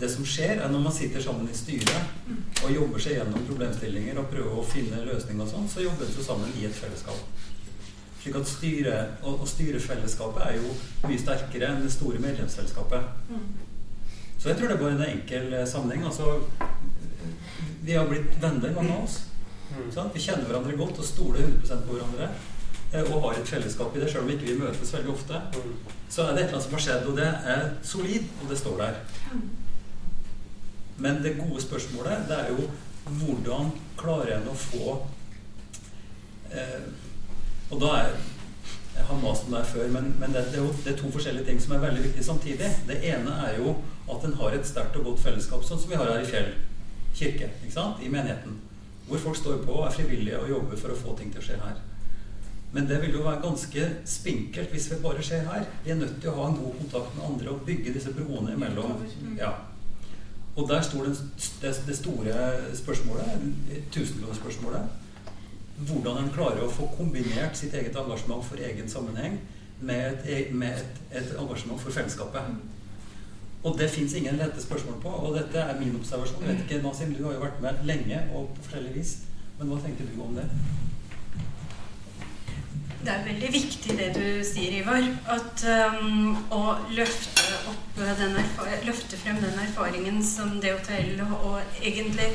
det 0.00 0.08
som 0.12 0.24
skjer, 0.24 0.60
er 0.60 0.72
når 0.72 0.80
man 0.80 0.92
sitter 0.92 1.22
sammen 1.22 1.48
i 1.52 1.56
styret 1.56 2.08
mm. 2.28 2.40
og 2.64 2.72
jobber 2.72 3.00
seg 3.00 3.16
gjennom 3.16 3.44
problemstillinger 3.48 4.18
og 4.20 4.26
prøver 4.32 4.58
å 4.60 4.64
finne 4.68 5.04
løsninger 5.06 5.44
og 5.44 5.48
sånn, 5.48 5.68
så 5.72 5.84
jobber 5.86 6.10
vi 6.10 6.24
sammen 6.24 6.52
i 6.60 6.66
et 6.68 6.76
fellesskap. 6.76 7.46
Slik 8.20 8.36
at 8.36 8.50
styre, 8.50 8.98
og, 9.22 9.40
og 9.40 9.48
styrefellesskapet 9.48 10.42
er 10.44 10.58
jo 10.58 10.74
mye 11.06 11.22
sterkere 11.22 11.70
enn 11.72 11.86
det 11.86 11.94
store 11.94 12.20
medlemsfellesskapet. 12.20 13.08
Mm. 13.30 13.46
Så 14.36 14.50
jeg 14.50 14.58
tror 14.58 14.68
det 14.68 14.76
er 14.76 14.82
bare 14.84 14.98
en 14.98 15.06
enkel 15.06 15.52
eh, 15.54 15.68
sammenheng. 15.68 16.04
Altså, 16.04 16.42
vi 17.86 17.96
har 17.96 18.08
blitt 18.10 18.36
venner, 18.42 18.76
mange 18.76 18.92
av 18.98 19.08
oss. 19.08 19.16
Mm. 19.76 20.12
Vi 20.14 20.22
kjenner 20.24 20.48
hverandre 20.48 20.76
godt 20.78 21.00
og 21.02 21.08
stoler 21.08 21.44
100% 21.44 21.86
på 21.86 21.96
hverandre. 21.96 22.30
Eh, 22.92 23.12
og 23.12 23.22
har 23.22 23.38
et 23.40 23.48
fellesskap 23.48 23.96
i 23.96 24.00
det, 24.00 24.10
sjøl 24.10 24.24
om 24.24 24.32
ikke 24.32 24.48
vi 24.48 24.58
møtes 24.60 24.92
veldig 24.94 25.12
ofte, 25.12 25.40
så 26.08 26.22
er 26.26 26.36
det 26.36 26.44
et 26.44 26.44
eller 26.44 26.58
annet 26.58 26.66
som 26.66 26.76
har 26.76 26.84
skjedd, 26.84 27.08
og 27.10 27.16
det 27.18 27.30
er 27.54 27.64
solid, 27.82 28.28
og 28.42 28.50
det 28.50 28.58
står 28.60 28.76
der. 28.82 29.00
Men 30.96 31.18
det 31.22 31.36
gode 31.40 31.62
spørsmålet, 31.62 32.28
det 32.30 32.38
er 32.38 32.52
jo 32.54 32.68
hvordan 33.18 33.74
klarer 33.98 34.38
en 34.38 34.48
å 34.50 34.54
få 34.58 34.94
eh, 36.50 36.86
Og 37.70 37.78
da 37.78 37.90
er 38.00 38.16
Jeg 38.96 39.04
har 39.06 39.20
mast 39.22 39.44
om 39.46 39.52
det 39.52 39.60
her 39.60 39.68
før, 39.70 39.88
men, 39.92 40.08
men 40.18 40.32
det, 40.32 40.46
det, 40.50 40.58
er 40.58 40.64
jo, 40.64 40.72
det, 40.84 40.94
er 40.94 40.98
to 40.98 41.10
forskjellige 41.12 41.44
ting 41.46 41.60
som 41.60 41.74
er 41.76 41.82
veldig 41.82 42.02
viktige 42.02 42.24
samtidig. 42.24 42.70
Det 42.88 42.96
ene 43.04 43.34
er 43.44 43.58
jo 43.60 43.74
at 44.08 44.24
en 44.24 44.38
har 44.40 44.56
et 44.56 44.66
sterkt 44.66 44.96
og 44.96 45.10
godt 45.10 45.20
fellesskap, 45.20 45.66
sånn 45.66 45.82
som 45.82 45.92
vi 45.92 45.98
har 46.00 46.08
her 46.08 46.24
i 46.24 46.30
Fjell 46.30 46.48
kirke, 47.16 47.50
ikke 47.60 47.74
sant? 47.74 48.00
i 48.00 48.08
menigheten. 48.08 48.56
Hvor 49.06 49.22
folk 49.22 49.36
står 49.38 49.60
på, 49.66 49.76
er 49.84 49.94
frivillige 49.94 50.40
og 50.40 50.50
jobber 50.50 50.80
for 50.80 50.92
å 50.92 50.98
få 50.98 51.14
ting 51.18 51.30
til 51.32 51.42
å 51.42 51.46
skje 51.46 51.60
her. 51.62 51.78
Men 52.74 52.88
det 52.90 52.98
vil 53.02 53.14
jo 53.14 53.22
være 53.24 53.44
ganske 53.44 53.86
spinkelt 54.10 54.72
hvis 54.74 54.90
vi 54.90 54.98
bare 55.04 55.22
skjer 55.24 55.46
her. 55.46 55.64
Vi 55.84 55.94
er 55.94 56.00
nødt 56.00 56.18
til 56.20 56.32
å 56.32 56.36
ha 56.40 56.50
en 56.50 56.58
god 56.58 56.74
kontakt 56.80 57.14
med 57.16 57.24
andre 57.30 57.54
og 57.54 57.64
bygge 57.68 57.94
disse 57.94 58.12
broene 58.16 58.56
imellom. 58.56 58.98
Ja. 59.38 59.52
Og 60.56 60.68
der 60.68 60.82
står 60.82 61.08
det, 61.08 61.16
det, 61.62 61.72
det 61.86 61.96
store 61.96 62.36
spørsmålet, 62.74 63.46
tusenkronersspørsmålet. 63.94 65.02
Hvordan 65.86 66.22
en 66.22 66.32
klarer 66.32 66.64
å 66.64 66.72
få 66.72 66.88
kombinert 66.96 67.58
sitt 67.58 67.74
eget 67.76 67.96
engasjement 68.00 68.44
for 68.44 68.60
egen 68.60 68.88
sammenheng 68.88 69.38
med 69.80 70.06
et, 70.08 70.22
e, 70.26 70.54
med 70.56 70.72
et, 70.72 71.00
et 71.20 71.34
engasjement 71.38 71.80
for 71.80 71.92
fellesskapet. 71.92 72.56
Og 73.66 73.78
det 73.78 73.88
fins 73.90 74.14
ingen 74.14 74.38
lette 74.38 74.62
spørsmål 74.62 75.00
på. 75.02 75.12
Og 75.26 75.34
dette 75.34 75.58
er 75.58 75.78
min 75.80 75.94
observasjon. 75.98 76.42
Jeg 76.44 76.54
vet 76.54 76.66
ikke, 76.66 76.82
Nasim, 76.84 77.14
Du 77.14 77.24
har 77.26 77.34
jo 77.34 77.44
vært 77.44 77.62
med 77.64 77.86
lenge 77.88 78.20
og 78.32 78.52
på 78.54 78.66
forskjellig 78.68 78.94
vis. 78.94 79.16
Men 79.58 79.72
hva 79.72 79.80
tenker 79.82 80.06
du 80.06 80.20
om 80.22 80.36
det? 80.36 80.44
Det 83.06 83.12
er 83.14 83.24
veldig 83.26 83.48
viktig 83.54 83.96
det 83.98 84.06
du 84.16 84.26
sier, 84.46 84.80
Ivar. 84.80 85.04
At 85.30 85.64
um, 85.98 86.38
å 86.50 86.62
løfte, 86.90 87.44
løfte 88.86 89.18
frem 89.20 89.38
den 89.42 89.58
erfaringen 89.62 90.22
som 90.26 90.56
DHTL 90.62 91.20
og 91.26 91.60
egentlig 91.82 92.32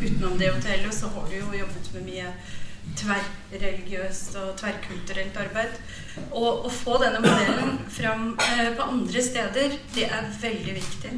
utenom 0.00 0.38
DHTL 0.40 0.88
så 0.96 1.12
har 1.16 1.28
du 1.28 1.36
jo 1.38 1.58
jobbet 1.60 1.90
med 1.96 2.06
mye 2.08 2.32
tverrreligiøst 3.00 4.36
og 4.40 4.54
tverrkulturelt 4.60 5.36
arbeid. 5.44 5.76
Og 6.30 6.66
å 6.68 6.72
få 6.72 6.98
denne 7.02 7.22
modellen 7.24 7.78
fram 7.92 8.32
eh, 8.38 8.70
på 8.76 8.88
andre 8.88 9.24
steder, 9.28 9.78
det 9.96 10.08
er 10.08 10.32
veldig 10.40 10.76
viktig. 10.78 11.14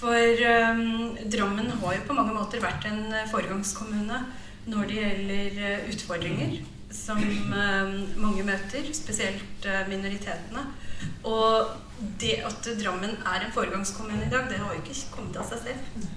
For 0.00 0.44
eh, 0.52 0.84
Drammen 1.32 1.72
har 1.82 1.96
jo 1.96 2.06
på 2.08 2.16
mange 2.16 2.36
måter 2.36 2.62
vært 2.64 2.88
en 2.88 3.02
foregangskommune 3.32 4.22
når 4.70 4.86
det 4.90 5.00
gjelder 5.00 5.64
eh, 5.66 5.88
utfordringer 5.92 6.60
som 6.90 7.20
eh, 7.22 7.92
mange 8.20 8.44
møter, 8.46 8.88
spesielt 8.94 9.66
eh, 9.66 9.84
minoritetene. 9.88 10.66
Og 11.24 11.76
det 12.20 12.40
at 12.46 12.66
Drammen 12.80 13.14
er 13.26 13.44
en 13.46 13.54
foregangskommune 13.54 14.26
i 14.26 14.32
dag, 14.32 14.48
det 14.50 14.58
har 14.60 14.74
jo 14.74 14.82
ikke 14.82 15.14
kommet 15.14 15.38
av 15.40 15.48
seg 15.52 15.70
selv. 15.70 16.10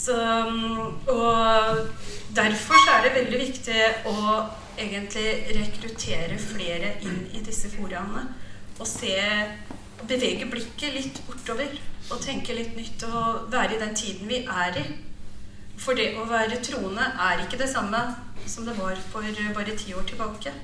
Så, 0.00 0.16
mm, 0.16 0.78
og 1.12 1.88
derfor 2.36 2.78
så 2.84 2.96
er 2.96 3.04
det 3.04 3.16
veldig 3.18 3.40
viktig 3.42 3.80
å 4.08 4.16
egentlig 4.80 5.26
rekruttere 5.58 6.38
flere 6.40 6.94
inn 7.04 7.26
i 7.36 7.42
disse 7.44 7.68
foraene. 7.74 8.24
Og 8.80 8.88
se 8.88 9.18
Bevege 10.08 10.46
blikket 10.48 10.94
litt 10.94 11.18
bortover 11.26 11.74
og 12.08 12.22
tenke 12.24 12.54
litt 12.56 12.72
nytt 12.72 13.02
og 13.04 13.50
være 13.52 13.76
i 13.76 13.80
den 13.82 13.92
tiden 13.94 14.30
vi 14.30 14.38
er 14.48 14.78
i. 14.80 14.84
For 15.80 15.96
det 15.96 16.14
å 16.16 16.24
være 16.28 16.62
troende 16.64 17.04
er 17.26 17.42
ikke 17.44 17.60
det 17.60 17.68
samme 17.68 18.00
som 18.48 18.64
det 18.64 18.78
var 18.78 18.96
for 19.12 19.28
bare 19.56 19.76
ti 19.76 19.92
år 19.92 20.06
tilbake. 20.08 20.54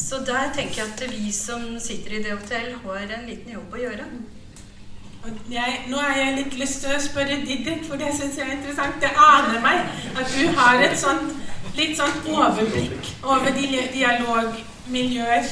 Så 0.00 0.20
der 0.24 0.52
tenker 0.56 0.82
jeg 0.82 0.92
at 0.92 1.02
vi 1.12 1.32
som 1.32 1.64
sitter 1.80 2.18
i 2.18 2.22
DHTL, 2.24 2.76
har 2.84 3.16
en 3.16 3.26
liten 3.28 3.52
jobb 3.56 3.74
å 3.74 3.82
gjøre. 3.82 4.06
Jeg, 5.50 5.84
nå 5.88 5.96
har 6.00 6.16
jeg 6.16 6.36
litt 6.36 6.54
lyst 6.56 6.80
til 6.84 6.94
å 6.96 7.00
spørre 7.02 7.40
Didrik, 7.44 7.82
for 7.88 8.00
det 8.00 8.12
syns 8.16 8.38
jeg 8.38 8.46
er 8.46 8.56
interessant. 8.56 8.96
Det 9.02 9.10
aner 9.12 9.60
meg 9.60 9.82
at 10.16 10.32
du 10.32 10.46
har 10.56 10.80
et 10.80 10.96
sånt, 10.98 11.34
litt 11.76 11.96
sånt 11.98 12.28
overblikk 12.30 13.10
over 13.22 13.52
de 13.56 13.66
dialogmiljøer. 13.92 15.50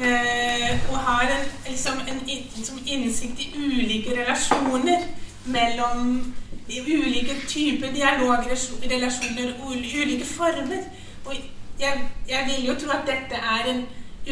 Eh, 0.00 0.72
og 0.88 0.96
har 1.04 1.28
en, 1.34 1.48
liksom 1.68 2.00
en, 2.08 2.22
en 2.24 2.84
innsikt 2.86 3.40
i 3.44 3.50
ulike 3.58 4.14
relasjoner 4.16 5.04
mellom 5.44 6.32
ulike 6.68 7.36
typer 7.48 7.92
dialogrelasjoner, 7.92 9.54
og 9.62 9.70
ulike 9.72 10.24
former. 10.24 10.82
Og 11.24 11.34
jeg, 11.80 12.08
jeg, 12.28 12.44
vil 12.46 12.66
jo 12.66 12.74
tro 12.74 12.90
at 12.90 13.06
dette 13.06 13.36
er 13.36 13.70
en 13.72 13.84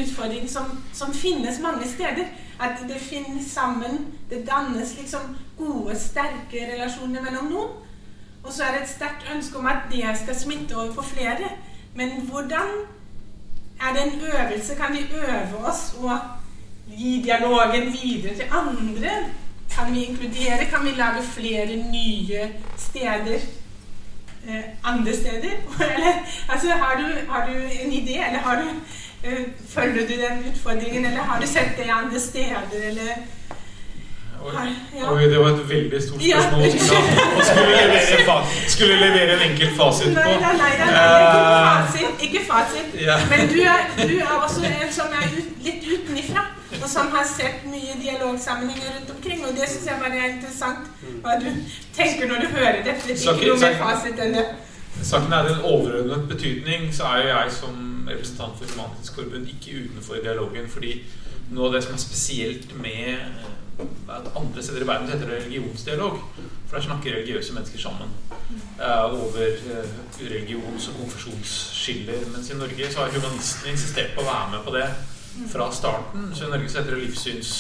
utfordring 0.03 0.51
som, 0.51 0.65
som, 0.93 1.15
finnes 1.15 1.61
mange 1.63 1.89
steder. 1.89 2.25
At 2.61 2.79
det 2.89 3.01
finnes 3.01 3.47
sammen 3.53 4.07
Det 4.31 4.47
dannes 4.47 4.97
liksom 4.99 5.37
gode, 5.59 5.99
sterke 5.99 6.67
relasjoner 6.73 7.23
mellom 7.23 7.51
noen. 7.51 7.75
Og 8.43 8.53
så 8.53 8.65
er 8.65 8.73
det 8.73 8.83
et 8.83 8.89
sterkt 8.89 9.31
ønske 9.35 9.59
om 9.59 9.67
at 9.67 9.89
det 9.91 10.05
skal 10.23 10.37
smitte 10.37 10.77
over 10.77 10.93
på 10.95 11.03
flere. 11.03 11.49
Men 11.95 12.21
hvordan 12.31 12.69
er 13.81 13.93
det 13.95 14.03
en 14.07 14.21
øvelse? 14.21 14.75
Kan 14.75 14.93
vi 14.93 15.07
øve 15.15 15.67
oss 15.69 15.95
og 15.99 16.19
gi 16.87 17.23
dialogen 17.23 17.93
videre 17.93 18.35
til 18.35 18.45
andre? 18.51 19.11
Kan 19.71 19.95
vi 19.95 20.05
inkludere? 20.05 20.65
Kan 20.71 20.85
vi 20.85 20.91
lage 20.91 21.23
flere 21.23 21.77
nye 21.77 22.41
steder 22.77 23.39
eh, 24.49 24.65
andre 24.85 25.13
steder? 25.15 25.55
eller, 25.97 26.13
altså, 26.49 26.69
har 26.69 26.95
du, 26.97 27.33
har 27.33 27.47
du, 27.47 27.55
en 27.55 27.93
idé, 27.93 28.27
eller 28.27 28.39
har 28.39 28.63
du, 28.63 28.69
følger 29.69 30.07
du 30.07 30.15
den 30.23 30.45
utfordringen, 30.53 31.05
eller 31.07 31.21
har 31.21 31.41
du 31.41 31.47
sett 31.47 31.77
det 31.77 31.91
andre 31.93 32.21
steder, 32.21 32.63
eller 32.83 33.13
Oi, 34.47 34.53
ja. 35.01 35.13
Oi, 35.13 35.23
det 35.31 35.39
var 35.41 35.49
et 35.49 35.69
veldig 35.69 36.03
stort 36.03 36.21
spørsmål. 36.23 36.63
ja. 36.67 36.71
skulle- 37.43 37.67
levere, 37.67 38.45
skulle 38.69 38.95
levere 39.01 39.33
en 39.37 39.51
enkel 39.51 39.71
fasit 39.77 40.07
på. 40.15 40.21
nei, 40.21 40.35
nei, 40.41 40.53
nei, 40.61 40.75
nei, 40.79 41.07
ikke 41.23 41.41
Eh, 41.47 41.65
fasit. 41.67 42.23
Ikke 42.27 42.41
fasit. 42.51 42.95
Men 43.31 43.49
du 43.55 43.61
er, 43.63 43.81
du 44.09 44.19
er 44.19 44.35
også 44.45 44.61
en 44.69 44.93
som 44.93 45.07
er 45.21 45.25
ut, 45.39 45.49
litt 45.65 45.89
utenifra, 45.95 46.45
og 46.83 46.89
som 46.89 47.11
har 47.17 47.25
sett 47.37 47.65
mye 47.73 47.97
dialogsammenhenger 48.03 48.87
rundt 48.99 49.11
omkring. 49.17 49.43
Og 49.49 49.57
det 49.57 49.69
syns 49.73 49.87
jeg 49.87 49.99
bare 50.05 50.17
er 50.23 50.29
interessant. 50.37 50.79
Hva 51.25 51.39
du 51.41 51.49
tenker 51.97 52.29
når 52.29 52.45
du 52.45 52.47
hører 52.61 52.83
dette. 52.87 53.13
Ikke 53.17 53.49
noe 53.49 53.59
med 53.59 53.67
mer 53.67 53.83
fasit 53.83 54.21
enn 54.27 54.35
det. 54.39 54.47
Saken 55.03 55.33
er 55.33 55.51
en 55.57 55.61
overordnet 55.65 56.29
betydning, 56.29 56.87
så 56.95 57.03
er 57.17 57.23
jo 57.25 57.29
jeg 57.35 57.53
som 57.61 57.96
representant 58.09 58.59
for 58.59 58.71
Human-Etisk 58.71 59.19
Forbund 59.19 59.49
ikke 59.51 59.85
utenfor 59.85 60.21
dialogen. 60.25 60.69
Fordi 60.71 60.93
noe 61.51 61.69
av 61.69 61.77
det 61.77 61.85
som 61.87 61.97
er 61.97 62.03
spesielt 62.03 62.75
med 62.81 63.09
eh, 63.15 63.49
at 64.11 64.31
andre 64.39 64.63
steder 64.63 64.85
i 64.85 64.89
verden 64.89 65.11
heter 65.13 65.31
det 65.31 65.41
religionsdialog. 65.45 66.21
For 66.67 66.77
der 66.77 66.87
snakker 66.87 67.17
religiøse 67.17 67.55
mennesker 67.55 67.79
sammen 67.79 68.15
uh, 68.81 69.05
over 69.13 69.59
uh, 69.71 69.91
religions- 70.21 70.89
og 70.91 70.97
konfesjonsskiller. 71.01 72.25
Mens 72.33 72.51
i 72.51 72.57
Norge 72.59 72.93
så 72.93 73.05
har 73.05 73.13
humanistene 73.15 73.75
insistert 73.75 74.17
på 74.17 74.25
å 74.25 74.31
være 74.31 74.55
med 74.55 74.65
på 74.67 74.75
det 74.75 74.87
fra 75.53 75.69
starten. 75.73 76.31
Så 76.35 76.47
i 76.47 76.51
Norge 76.51 76.71
så 76.73 76.81
heter 76.81 76.97
det 76.97 77.05
livssyns 77.05 77.53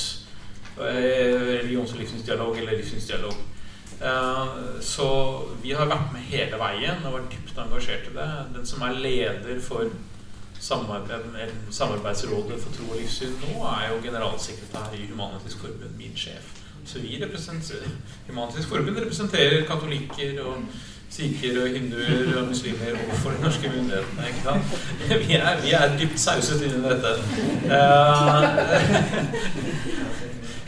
uh, 0.78 0.88
religions- 0.88 1.92
og 1.92 2.01
livssynsdialog 2.01 2.59
eller 2.59 2.80
livssynsdialog. 2.80 3.44
Eh, 4.01 4.47
Så 4.80 5.09
vi 5.62 5.72
har 5.72 5.88
vært 5.88 6.12
med 6.12 6.26
hele 6.28 6.59
veien 6.61 7.05
og 7.07 7.16
vært 7.16 7.32
dypt 7.32 7.61
engasjert 7.62 8.11
i 8.11 8.16
det. 8.16 8.28
Den 8.57 8.66
som 8.68 8.82
er 8.84 8.99
leder 9.01 9.61
for 9.64 9.88
Samarbeidsrådet 10.61 12.63
for 12.63 12.71
tro 12.77 12.85
og 12.91 12.97
livssyn 13.01 13.35
nå, 13.43 13.53
er 13.71 13.85
jo 13.93 13.97
generalsekretær 14.03 14.87
i 14.97 14.99
Human-Etisk 15.11 15.57
Forbund, 15.63 15.95
min 15.99 16.17
sjef. 16.17 16.47
Så 16.87 16.95
vi 17.03 17.11
representerer 17.23 17.89
Human-Etisk 18.29 18.69
Forbund 18.69 18.99
representerer 18.99 19.67
katolikker 19.69 20.31
og 20.45 20.55
sikher 21.11 21.63
og 21.63 21.69
hinduer 21.69 22.41
og 22.41 22.49
muslimer 22.49 22.91
overfor 23.07 23.31
de 23.31 23.43
norske 23.43 23.69
myndighetene. 23.69 24.27
ikke 24.29 24.43
sant? 24.43 24.65
Vi 25.29 25.35
er, 25.35 25.63
vi 25.63 25.71
er 25.73 25.99
dypt 25.99 26.21
sauset 26.21 26.63
inn 26.67 26.75
i 26.77 26.89
dette. 26.89 27.09
Eh, 27.65 28.45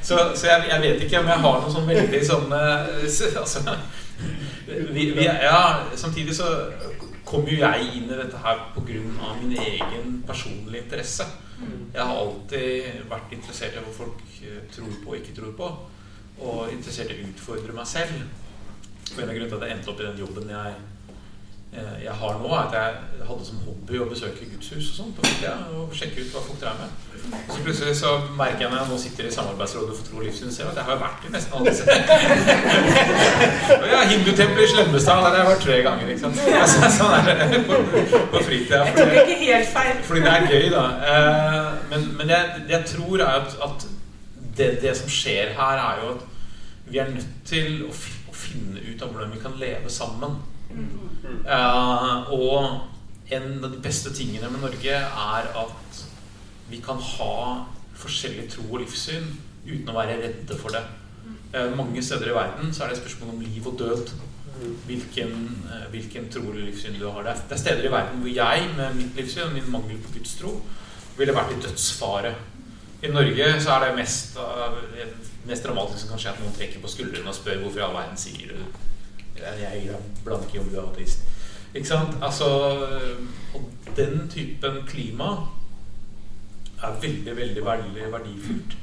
så, 0.09 0.17
så 0.35 0.47
jeg, 0.47 0.65
jeg 0.71 0.81
vet 0.83 1.03
ikke 1.03 1.21
om 1.21 1.27
jeg 1.33 1.41
har 1.45 1.57
noe 1.63 1.73
sånn 1.75 1.89
veldig 1.89 2.27
sånn 2.27 2.53
altså, 2.55 3.25
vi, 4.69 5.03
vi, 5.17 5.25
ja, 5.27 5.61
Samtidig 5.97 6.37
så 6.37 6.45
kom 7.29 7.49
jo 7.49 7.59
jeg 7.61 7.91
inn 7.99 8.09
i 8.09 8.17
dette 8.17 8.41
her 8.41 8.65
pga. 8.75 9.03
min 9.43 9.53
egen 9.53 10.23
personlige 10.27 10.85
interesse. 10.85 11.27
Jeg 11.93 12.03
har 12.03 12.17
alltid 12.17 13.03
vært 13.11 13.33
interessert 13.35 13.75
i 13.75 13.83
hva 13.83 13.95
folk 13.95 14.21
eh, 14.47 14.61
tror 14.73 14.93
på 15.03 15.13
og 15.13 15.17
ikke 15.19 15.35
tror 15.37 15.55
på. 15.59 15.71
Og 16.39 16.73
interessert 16.73 17.11
i 17.13 17.19
å 17.19 17.33
utfordre 17.33 17.75
meg 17.75 17.89
selv. 17.91 18.23
For 19.09 19.23
en 19.23 19.33
av 19.33 19.35
grunnene 19.35 19.51
til 19.51 19.59
at 19.59 19.67
jeg 19.67 19.77
endte 19.77 19.93
opp 19.93 20.01
i 20.01 20.07
den 20.07 20.23
jobben 20.23 20.53
jeg, 20.55 20.75
jeg 22.03 22.15
har 22.21 22.39
nå, 22.41 22.49
er 22.49 22.63
at 22.63 22.75
jeg 22.75 23.27
hadde 23.29 23.45
som 23.45 23.59
hobby 23.67 23.99
å 24.01 24.07
besøke 24.09 24.47
gudshus 24.49 24.87
og 24.89 24.95
sånt. 24.97 25.19
Og, 25.21 25.43
ja, 25.45 25.53
og 25.77 25.93
sjekke 25.97 26.23
ut 26.25 26.31
hva 26.33 26.41
folk 26.47 26.61
drev 26.63 26.79
med. 26.81 26.95
Og 27.29 27.51
så 27.53 27.59
plutselig 27.67 27.97
så 27.99 28.13
merker 28.39 28.65
jeg 28.65 28.71
når 28.73 28.79
jeg 28.81 28.89
nå 28.89 28.99
sitter 29.03 29.29
i 29.29 29.33
Samarbeidsrådet 29.35 29.97
for 29.99 30.09
tro 30.09 30.21
og 30.23 30.25
livssyn, 30.25 30.53
ser 30.55 30.65
jeg 30.65 30.73
at 30.73 30.81
jeg 30.81 30.89
har 30.89 31.03
vært 31.03 31.27
i 31.29 31.33
nesten 31.35 31.59
alle 31.59 31.75
disse. 31.75 31.85
ja, 33.93 34.01
Hindutempelet 34.15 34.65
i 34.65 34.71
Slemmestad, 34.73 35.21
der 35.21 35.29
har 35.29 35.39
jeg 35.43 35.51
vært 35.51 35.65
tre 35.67 35.79
ganger. 35.85 36.13
ikke 36.15 36.25
sant? 36.25 36.43
Altså, 36.63 36.91
sånn 36.97 37.15
er 37.19 37.23
det 37.29 37.63
på, 37.69 37.83
på 38.33 38.45
fritida. 38.49 38.83
Jeg 38.89 38.97
tok 38.97 39.15
ikke 39.27 39.39
helt 39.45 39.73
feil. 39.77 39.95
Fordi 40.09 40.25
det 40.25 40.35
er 40.35 40.51
gøy, 40.55 40.69
da. 40.73 40.85
Eh, 41.13 41.73
men 41.93 42.11
men 42.19 42.33
det, 42.33 42.43
det 42.65 42.79
jeg 42.79 42.93
tror 42.95 43.25
er 43.27 43.43
at, 43.43 43.57
at 43.69 43.89
det, 44.59 44.75
det 44.83 44.97
som 44.97 45.11
skjer 45.13 45.53
her, 45.59 45.83
er 45.85 46.05
jo 46.05 46.15
at 46.17 46.29
vi 46.89 47.01
er 47.03 47.11
nødt 47.13 47.43
til 47.49 47.83
å, 47.85 47.93
å 47.93 48.39
finne 48.47 48.81
ut 48.81 49.03
av 49.05 49.13
hvordan 49.13 49.35
vi 49.37 49.43
kan 49.43 49.61
leve 49.61 49.93
sammen. 49.93 50.41
Eh, 50.71 52.33
og 52.33 53.35
en 53.35 53.65
av 53.65 53.73
de 53.73 53.81
beste 53.85 54.13
tingene 54.17 54.49
med 54.53 54.63
Norge 54.65 54.95
er 54.95 55.51
at 55.63 56.01
vi 56.69 56.81
kan 56.85 57.01
ha 57.01 57.35
forskjellig 57.99 58.47
tro 58.53 58.65
og 58.69 58.83
livssyn 58.83 59.27
uten 59.67 59.91
å 59.91 59.97
være 59.97 60.19
redde 60.23 60.57
for 60.59 60.73
det. 60.75 60.85
Uh, 61.49 61.71
mange 61.77 62.03
steder 62.05 62.29
i 62.29 62.35
verden 62.37 62.73
så 62.77 62.85
er 62.85 62.91
det 62.91 62.99
et 62.99 63.03
spørsmål 63.03 63.31
om 63.35 63.41
liv 63.41 63.69
og 63.69 63.79
død. 63.81 64.11
Hvilken, 64.89 65.33
uh, 65.69 65.87
hvilken 65.93 66.27
tro 66.33 66.43
eller 66.51 66.67
livssyn 66.67 66.99
du 66.99 67.07
har. 67.07 67.23
Det 67.25 67.33
er, 67.33 67.43
er 67.55 67.61
steder 67.63 67.89
i 67.89 67.93
verden 67.93 68.23
hvor 68.25 68.33
jeg 68.33 68.69
med 68.77 68.97
mitt 68.99 69.21
livssyn 69.21 69.47
og 69.47 69.57
min 69.57 69.71
mangel 69.73 70.01
på 70.05 70.13
Guds 70.17 70.35
tro 70.41 70.55
ville 71.19 71.37
vært 71.37 71.55
i 71.57 71.61
dødsfare. 71.65 72.35
I 73.03 73.13
Norge 73.13 73.49
så 73.63 73.77
er 73.77 73.87
det 73.87 73.97
mest, 74.01 74.37
uh, 74.37 74.77
mest 75.49 75.67
dramatiske 75.67 76.05
som 76.05 76.13
kan 76.13 76.23
skje 76.25 76.35
at 76.35 76.45
noen 76.45 76.57
trekker 76.57 76.85
på 76.85 76.93
skuldrene 76.93 77.33
og 77.33 77.39
spør 77.39 77.65
hvorfor 77.65 77.83
i 77.83 77.87
all 77.89 77.97
verden 77.97 78.21
sier 78.21 78.53
du 78.53 78.88
jeg 79.43 79.69
er 79.69 79.93
deg 79.93 80.25
blanke 80.25 80.57
i 80.57 80.63
om 80.63 80.69
du 80.71 80.79
er 80.79 80.87
ateist. 80.87 81.27
Ikke 81.75 81.89
sant? 81.89 82.17
Altså, 82.25 82.49
og 83.55 83.95
den 83.97 84.29
typen 84.33 84.83
klima 84.89 85.31
er 86.83 87.01
veldig, 87.03 87.37
veldig, 87.37 87.65
veldig 87.65 88.13
verdifullt. 88.13 88.77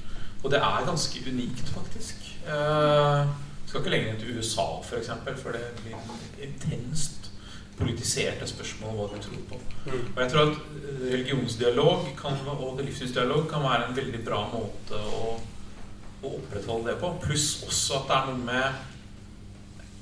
Og 0.44 0.52
det 0.52 0.60
er 0.60 0.86
ganske 0.86 1.22
unikt, 1.32 1.70
faktisk. 1.74 2.16
Eh, 2.46 3.28
skal 3.66 3.82
ikke 3.82 3.94
lenger 3.94 4.12
enn 4.14 4.20
til 4.22 4.38
USA, 4.38 4.66
f.eks., 4.82 4.90
for, 4.90 4.98
eksempel, 5.02 5.38
for 5.42 5.56
det 5.58 5.64
blir 5.82 6.46
intenst 6.46 7.32
politiserte 7.76 8.48
spørsmål 8.48 8.92
om 8.92 9.00
hva 9.00 9.08
du 9.12 9.24
tror 9.24 9.42
på. 9.50 9.58
Og 9.90 10.22
jeg 10.22 10.32
tror 10.32 10.52
at 10.52 10.60
religionsdialog 11.12 12.06
kan, 12.20 12.38
og 12.54 12.80
livssynsdialog 12.80 13.50
kan 13.52 13.66
være 13.66 13.90
en 13.90 13.98
veldig 13.98 14.22
bra 14.28 14.44
måte 14.54 15.00
å, 15.20 15.34
å 16.22 16.36
opprettholde 16.38 16.94
det 16.94 17.00
på. 17.02 17.12
Pluss 17.26 17.50
også 17.68 18.00
at 18.00 18.12
det 18.12 18.20
er 18.20 18.30
noe 18.30 18.46
med 18.48 18.95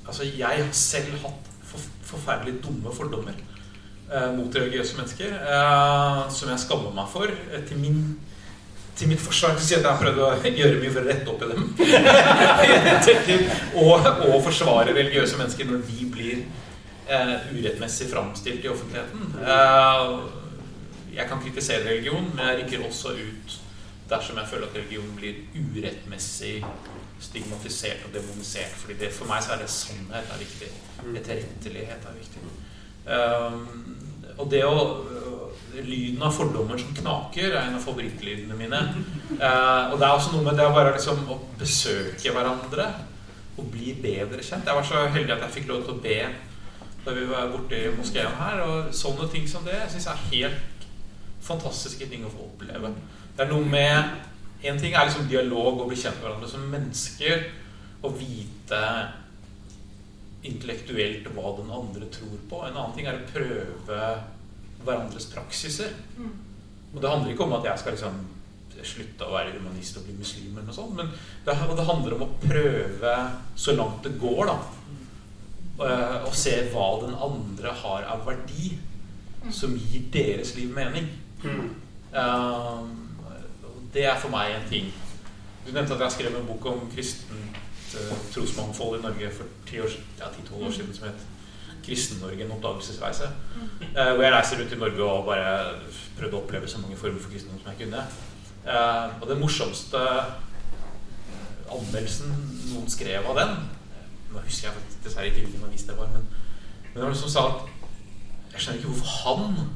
Altså, 0.04 0.26
jeg 0.28 0.46
har 0.60 0.70
selv 0.76 1.16
hatt 1.22 1.50
for, 1.64 1.88
forferdelig 2.04 2.58
dumme 2.64 2.92
fordommer 2.94 3.34
eh, 4.12 4.30
mot 4.36 4.56
religiøse 4.56 4.98
mennesker 4.98 5.32
eh, 5.32 6.20
som 6.34 6.52
jeg 6.52 6.64
skammer 6.66 6.94
meg 6.96 7.08
for. 7.12 7.30
Eh, 7.30 7.64
til, 7.68 7.80
min, 7.80 8.02
til 8.98 9.10
mitt 9.10 9.22
forsvar 9.24 9.56
sier 9.58 9.78
jeg 9.78 9.84
at 9.84 9.88
jeg 9.88 9.94
har 9.94 10.02
prøvd 10.02 10.20
å 10.26 10.28
gjøre 10.60 10.82
mye 10.82 10.92
for 10.92 11.02
å 11.02 11.08
rette 11.08 11.32
opp 11.32 11.42
i 11.42 11.50
dem. 11.54 11.62
og, 13.84 14.12
og 14.28 14.38
forsvare 14.44 14.94
religiøse 14.96 15.40
mennesker 15.40 15.72
når 15.72 15.84
de 15.88 16.12
blir 16.18 16.38
eh, 17.08 17.36
urettmessig 17.56 18.10
framstilt 18.12 18.64
i 18.64 18.72
offentligheten. 18.72 19.38
Eh, 19.40 20.16
jeg 21.14 21.30
kan 21.30 21.42
kritisere 21.42 21.86
religion, 21.86 22.26
men 22.34 22.48
jeg 22.50 22.64
rykker 22.64 22.88
også 22.88 23.14
ut 23.14 23.60
dersom 24.10 24.36
jeg 24.36 24.50
føler 24.50 24.68
at 24.68 24.76
religion 24.76 25.12
blir 25.16 25.34
urettmessig 25.56 26.58
stigmatisert 27.22 28.06
og 28.08 28.14
demonisert. 28.14 28.74
Fordi 28.80 28.98
det, 29.00 29.12
for 29.14 29.30
meg 29.30 29.44
så 29.44 29.54
er 29.54 29.64
det 29.64 29.70
sannhet 29.72 30.32
er 30.34 30.42
viktig. 30.42 30.70
Etterrettelighet 31.04 32.08
er 32.10 32.18
viktig. 32.18 32.44
Um, 33.04 33.66
og 34.38 34.48
det 34.50 34.64
å 34.66 34.76
Lyden 35.74 36.22
av 36.22 36.30
fordommer 36.30 36.78
som 36.78 36.92
knaker 36.94 37.48
er 37.48 37.64
en 37.64 37.74
av 37.74 37.82
favorittlydene 37.82 38.54
mine. 38.54 38.78
Uh, 39.40 39.90
og 39.90 39.96
det 39.98 40.06
er 40.06 40.12
også 40.12 40.34
noe 40.34 40.44
med 40.46 40.58
det 40.58 40.68
å 40.68 40.74
bare 40.74 40.92
liksom 40.94 41.24
å 41.34 41.38
besøke 41.58 42.30
hverandre 42.34 42.86
og 43.58 43.70
bli 43.72 43.94
bedre 44.02 44.42
kjent. 44.42 44.68
Jeg 44.68 44.78
var 44.78 44.86
så 44.86 45.02
heldig 45.14 45.34
at 45.34 45.42
jeg 45.46 45.56
fikk 45.56 45.72
lov 45.72 45.82
til 45.86 45.96
å 45.96 46.04
be 46.04 46.18
da 47.04 47.14
vi 47.16 47.26
var 47.28 47.50
borte 47.52 47.80
i 47.80 47.90
moskeen 47.96 48.38
her. 48.38 48.62
Og 48.64 48.94
sånne 48.94 49.26
ting 49.32 49.48
som 49.50 49.66
det 49.66 49.80
syns 49.90 50.06
jeg 50.06 50.14
er 50.14 50.30
helt 50.30 50.86
fantastiske 51.44 52.08
ting 52.10 52.24
å 52.24 52.32
få 52.32 52.46
oppleve. 52.52 52.94
Det 53.34 53.44
er 53.44 53.50
noe 53.50 53.66
med 53.66 54.14
En 54.64 54.80
ting 54.80 54.94
er 54.94 55.08
liksom 55.08 55.28
dialog 55.28 55.82
og 55.82 55.90
bli 55.90 55.98
kjent 55.98 56.16
med 56.20 56.28
hverandre 56.28 56.50
som 56.50 56.64
mennesker. 56.72 57.44
Og 58.04 58.16
vite 58.20 58.80
intellektuelt 60.44 61.28
hva 61.32 61.54
den 61.58 61.72
andre 61.72 62.08
tror 62.12 62.38
på. 62.50 62.62
En 62.64 62.76
annen 62.76 62.96
ting 62.96 63.08
er 63.08 63.20
å 63.20 63.28
prøve 63.30 64.00
hverandres 64.84 65.28
praksiser. 65.32 65.94
Og 66.94 67.00
det 67.00 67.10
handler 67.10 67.32
ikke 67.32 67.46
om 67.46 67.56
at 67.56 67.68
jeg 67.70 67.82
skal 67.82 67.96
liksom 67.96 68.22
slutte 68.84 69.26
å 69.26 69.32
være 69.32 69.54
humanist 69.54 69.96
og 69.96 70.04
bli 70.04 70.16
muslim, 70.18 70.50
eller 70.52 70.66
noe 70.68 70.76
sånt, 70.76 70.96
men 70.98 71.10
det, 71.46 71.54
det 71.54 71.86
handler 71.88 72.16
om 72.16 72.24
å 72.26 72.32
prøve 72.42 73.12
så 73.56 73.72
langt 73.78 74.04
det 74.04 74.16
går, 74.20 74.50
da. 74.50 74.56
Og, 75.74 75.86
og 76.28 76.34
se 76.38 76.54
hva 76.74 76.88
den 77.02 77.14
andre 77.26 77.72
har 77.80 78.04
av 78.12 78.26
verdi 78.28 78.74
som 79.52 79.74
gir 79.76 80.04
deres 80.14 80.54
liv 80.58 80.70
mening. 80.74 81.08
Um, 82.14 83.03
det 83.94 84.04
er 84.04 84.18
for 84.20 84.32
meg 84.34 84.54
en 84.54 84.68
ting. 84.68 84.90
Du 85.64 85.72
nevnte 85.72 85.94
at 85.94 86.02
jeg 86.06 86.16
skrev 86.16 86.34
en 86.36 86.48
bok 86.48 86.66
om 86.66 86.82
kristent 86.92 87.60
uh, 87.94 88.16
trosmangfold 88.34 88.98
i 88.98 89.02
Norge 89.02 89.30
for 89.36 89.44
10-12 89.70 89.94
ja, 90.18 90.30
10 90.34 90.64
år 90.66 90.74
siden 90.74 90.94
som 90.94 91.06
het 91.08 91.22
Kristen-Norge 91.84 92.44
en 92.44 92.54
oppdagelsesreise. 92.56 93.28
Uh, 93.80 94.14
hvor 94.14 94.22
jeg 94.22 94.32
reiser 94.32 94.60
rundt 94.60 94.72
i 94.72 94.80
Norge 94.80 95.04
og 95.04 95.28
bare 95.28 95.52
prøvde 96.18 96.38
å 96.38 96.42
oppleve 96.42 96.70
så 96.70 96.80
mange 96.82 96.98
former 97.00 97.22
for 97.22 97.32
kristendom 97.32 97.60
som 97.62 97.72
jeg 97.72 97.84
kunne. 97.84 98.02
Uh, 98.64 99.22
og 99.22 99.28
den 99.28 99.40
morsomste 99.40 100.02
anmeldelsen 101.74 102.32
noen 102.72 102.90
skrev 102.92 103.26
av 103.28 103.38
den 103.40 103.56
Nå 104.34 104.40
husker 104.42 104.66
jeg 104.66 104.74
faktisk 104.74 105.04
dessverre 105.04 105.28
ikke 105.30 105.44
hvilken 105.44 105.66
avis 105.68 105.84
det 105.86 105.94
var, 105.94 106.08
men, 106.10 106.24
men 106.26 106.96
det 106.96 107.02
var 107.04 107.12
noen 107.12 107.20
som 107.20 107.30
sa 107.30 107.42
at 107.52 108.54
jeg 108.54 108.64
skjønner 108.64 108.80
ikke 108.80 108.90
hvorfor 108.90 109.12
han 109.20 109.74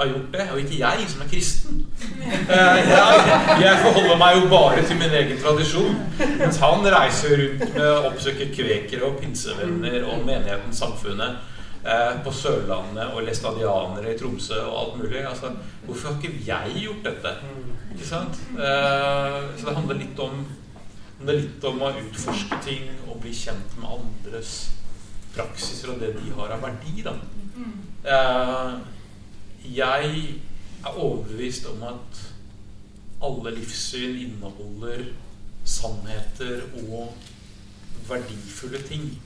har 0.00 0.10
gjort 0.10 0.32
det, 0.32 0.46
og 0.52 0.60
ikke 0.62 0.78
jeg 0.80 1.06
som 1.12 1.22
er 1.24 1.30
kristen. 1.30 1.80
Eh, 2.30 2.78
jeg, 3.60 3.76
forholder 3.84 4.16
meg 4.20 4.38
jo 4.38 4.48
bare 4.50 4.84
til 4.86 4.98
min 5.00 5.14
egen 5.20 5.40
tradisjon. 5.42 5.98
Mens 6.40 6.60
han 6.62 6.86
reiser 6.94 7.36
rundt 7.42 7.64
med 7.76 7.86
å 7.86 8.02
oppsøke 8.10 8.48
kvekere 8.54 9.08
og 9.08 9.20
pinsevenner 9.20 10.06
og 10.08 10.24
menigheten 10.26 10.74
Samfunnet 10.76 11.36
eh, 11.84 12.16
på 12.24 12.32
Sørlandet 12.34 13.12
og 13.14 13.26
læstadianere 13.26 14.14
i 14.14 14.18
Tromsø 14.18 14.62
og 14.64 14.78
alt 14.82 14.96
mulig. 15.02 15.24
Altså, 15.28 15.52
hvorfor 15.86 16.10
har 16.10 16.18
ikke 16.18 16.44
jeg 16.48 16.86
gjort 16.86 17.10
dette? 17.10 17.34
Ikke 17.94 18.08
sant? 18.08 18.40
Eh, 18.56 19.38
så 19.56 19.68
det 19.68 19.76
handler 19.76 20.00
litt 20.00 20.24
om 20.24 20.42
det 21.20 21.34
er 21.34 21.42
litt 21.42 21.64
om 21.68 21.82
å 21.84 21.90
utforske 22.00 22.56
ting 22.64 22.86
og 23.04 23.18
bli 23.20 23.34
kjent 23.36 23.74
med 23.76 23.90
andres 23.92 24.54
praksiser 25.34 25.92
og 25.92 26.00
det 26.00 26.14
de 26.16 26.32
har 26.38 26.54
av 26.56 26.64
verdi. 26.64 27.04
Da. 27.04 27.12
Eh, 29.64 29.76
jeg 29.76 30.34
er 30.84 30.98
overbevist 30.98 31.66
om 31.66 31.82
at 31.82 32.20
alle 33.22 33.54
livssyn 33.54 34.16
inneholder 34.16 35.04
sannheter 35.64 36.62
og 36.88 37.14
verdifulle 38.08 38.82
ting. 38.82 39.22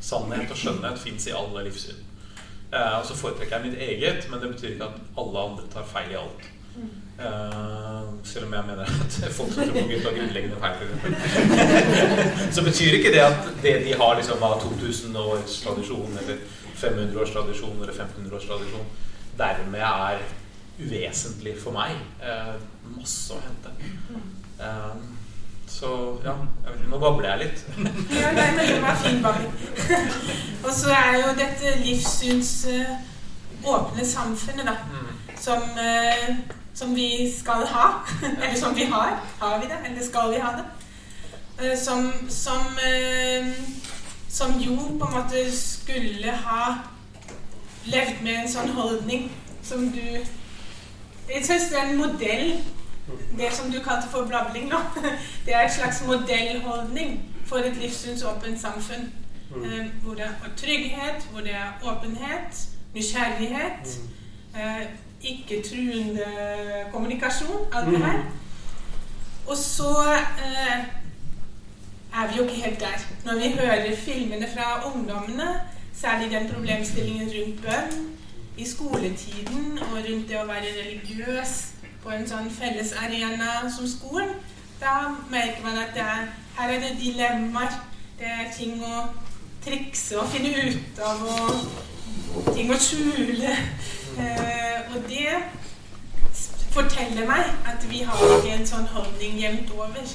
Sannhet 0.00 0.50
og 0.50 0.56
skjønnhet 0.56 0.98
fins 0.98 1.26
i 1.26 1.36
alle 1.36 1.64
livssyn. 1.64 2.00
Eh, 2.72 2.98
og 2.98 3.06
så 3.06 3.14
foretrekker 3.14 3.58
jeg 3.58 3.70
mitt 3.70 3.78
eget, 3.78 4.30
men 4.30 4.40
det 4.40 4.54
betyr 4.54 4.68
ikke 4.68 4.84
at 4.84 5.00
alle 5.18 5.38
andre 5.38 5.70
tar 5.72 5.86
feil 5.86 6.10
i 6.10 6.20
alt. 6.20 6.50
Uh, 7.22 8.08
selv 8.24 8.46
om 8.46 8.54
jeg 8.56 8.64
mener 8.66 8.82
at 8.82 9.16
folk 9.36 9.52
som 9.52 9.68
tror 9.68 9.74
på 9.76 9.88
Gud 9.90 10.04
har 10.06 10.14
grunnleggende 10.16 10.56
feil. 10.60 10.88
så 12.56 12.64
betyr 12.64 12.96
ikke 12.96 13.12
det 13.12 13.20
at 13.20 13.50
det 13.62 13.74
de 13.84 13.92
har 13.94 14.16
liksom 14.16 14.42
av 14.42 14.62
2000 14.62 15.16
års 15.16 15.58
tradisjon 15.60 16.18
eller 16.22 16.40
500 16.82 17.22
års 17.22 17.32
tradisjon 17.34 17.78
eller 17.78 17.92
1500 17.92 18.36
års 18.36 18.46
tradisjon, 18.50 18.92
dermed 19.38 19.86
er 19.88 20.22
uvesentlig 20.78 21.56
for 21.62 21.76
meg. 21.76 21.96
Eh, 22.22 22.54
masse 22.96 23.34
å 23.34 23.40
hente. 23.42 23.74
Eh, 24.60 25.02
så 25.72 25.92
ja, 26.24 26.34
vet, 26.66 26.82
nå 26.90 26.98
babler 27.00 27.30
jeg 27.32 27.46
litt. 27.46 27.62
ja, 28.18 28.32
nei, 28.36 28.48
men 28.56 28.66
det 28.66 28.80
var 28.82 28.98
fin 29.00 29.22
babling. 29.24 29.54
Og 30.66 30.72
så 30.76 30.92
er 30.94 31.20
jo 31.22 31.36
dette 31.38 31.76
livssyns 31.80 32.56
åpne 33.62 34.04
samfunnet, 34.06 34.66
da, 34.66 34.74
mm. 34.90 35.38
som 35.38 35.64
som 36.74 36.94
vi 36.94 37.32
skal 37.40 37.66
ha. 37.66 38.04
Eller 38.42 38.56
som 38.56 38.74
vi 38.74 38.84
har. 38.84 39.18
Har 39.38 39.58
vi 39.58 39.66
det, 39.66 39.78
eller 39.84 40.02
skal 40.02 40.30
vi 40.30 40.38
ha 40.38 40.52
det? 40.52 40.64
Eh, 41.66 41.78
som, 41.78 42.12
som, 42.28 42.60
eh, 42.60 43.46
som 44.32 44.54
jo 44.60 44.76
på 44.76 45.06
en 45.06 45.14
måte 45.14 45.44
skulle 45.56 46.32
ha 46.44 46.62
levd 47.84 48.22
med 48.22 48.38
en 48.38 48.48
sånn 48.48 48.72
holdning 48.76 49.28
som 49.62 49.90
du 49.92 50.06
Jeg 51.28 51.44
syns 51.46 51.68
det 51.70 51.78
er 51.78 51.90
en 51.92 52.00
modell, 52.00 52.48
det 53.38 53.50
som 53.54 53.70
du 53.70 53.78
kalte 53.80 54.08
for 54.10 54.26
blabling 54.26 54.66
nå. 54.68 54.80
Det 55.46 55.54
er 55.54 55.62
en 55.64 55.74
slags 55.74 56.02
modellholdning 56.06 57.20
for 57.46 57.62
et 57.62 57.76
livssynsåpent 57.78 58.60
samfunn. 58.60 59.06
Mm. 59.54 59.64
Eh, 59.64 59.86
hvor 60.02 60.18
det 60.18 60.26
er 60.26 60.50
trygghet, 60.56 61.28
hvor 61.30 61.40
det 61.46 61.54
er 61.54 61.78
åpenhet, 61.84 62.66
nysgjerrighet. 62.94 63.94
Mm 64.54 64.98
ikke-truende 65.22 66.24
kommunikasjon. 66.92 67.66
Alt 67.72 67.86
det 67.86 67.98
her. 67.98 68.18
Og 69.46 69.56
så 69.56 70.12
eh, 70.38 70.78
er 72.14 72.28
vi 72.28 72.36
jo 72.36 72.42
ikke 72.42 72.54
helt 72.54 72.80
der. 72.80 72.98
Når 73.24 73.34
vi 73.34 73.48
hører 73.60 73.96
filmene 73.96 74.48
fra 74.54 74.94
ungdommene, 74.94 75.60
særlig 75.94 76.30
den 76.30 76.48
problemstillingen 76.54 77.28
rundt 77.28 77.62
bønn 77.62 78.08
i 78.56 78.66
skoletiden 78.68 79.78
og 79.78 79.92
rundt 79.92 80.28
det 80.28 80.38
å 80.40 80.46
være 80.46 80.74
religiøs 80.78 81.52
på 82.02 82.10
en 82.10 82.26
sånn 82.28 82.50
fellesarena 82.50 83.70
som 83.76 83.88
skolen, 83.88 84.34
da 84.80 85.14
merker 85.30 85.62
man 85.64 85.78
at 85.78 85.96
er, 85.96 86.28
her 86.58 86.74
er 86.74 86.80
det 86.82 86.96
dilemmaer. 87.00 87.78
Det 88.18 88.28
er 88.28 88.50
ting 88.56 88.82
å 88.84 89.06
trikse 89.64 90.18
og 90.20 90.28
finne 90.30 90.50
ut 90.68 91.00
av 91.02 91.22
og 91.26 92.50
ting 92.54 92.70
å 92.70 92.78
skjule. 92.78 93.54
Eh, 94.18 94.92
og 94.92 95.06
det 95.08 95.38
forteller 96.72 97.26
meg 97.28 97.48
at 97.68 97.86
vi 97.88 98.02
har 98.08 98.26
ikke 98.36 98.58
en 98.58 98.68
sånn 98.68 98.90
holdning 98.92 99.38
jevnt 99.40 99.72
over. 99.76 100.12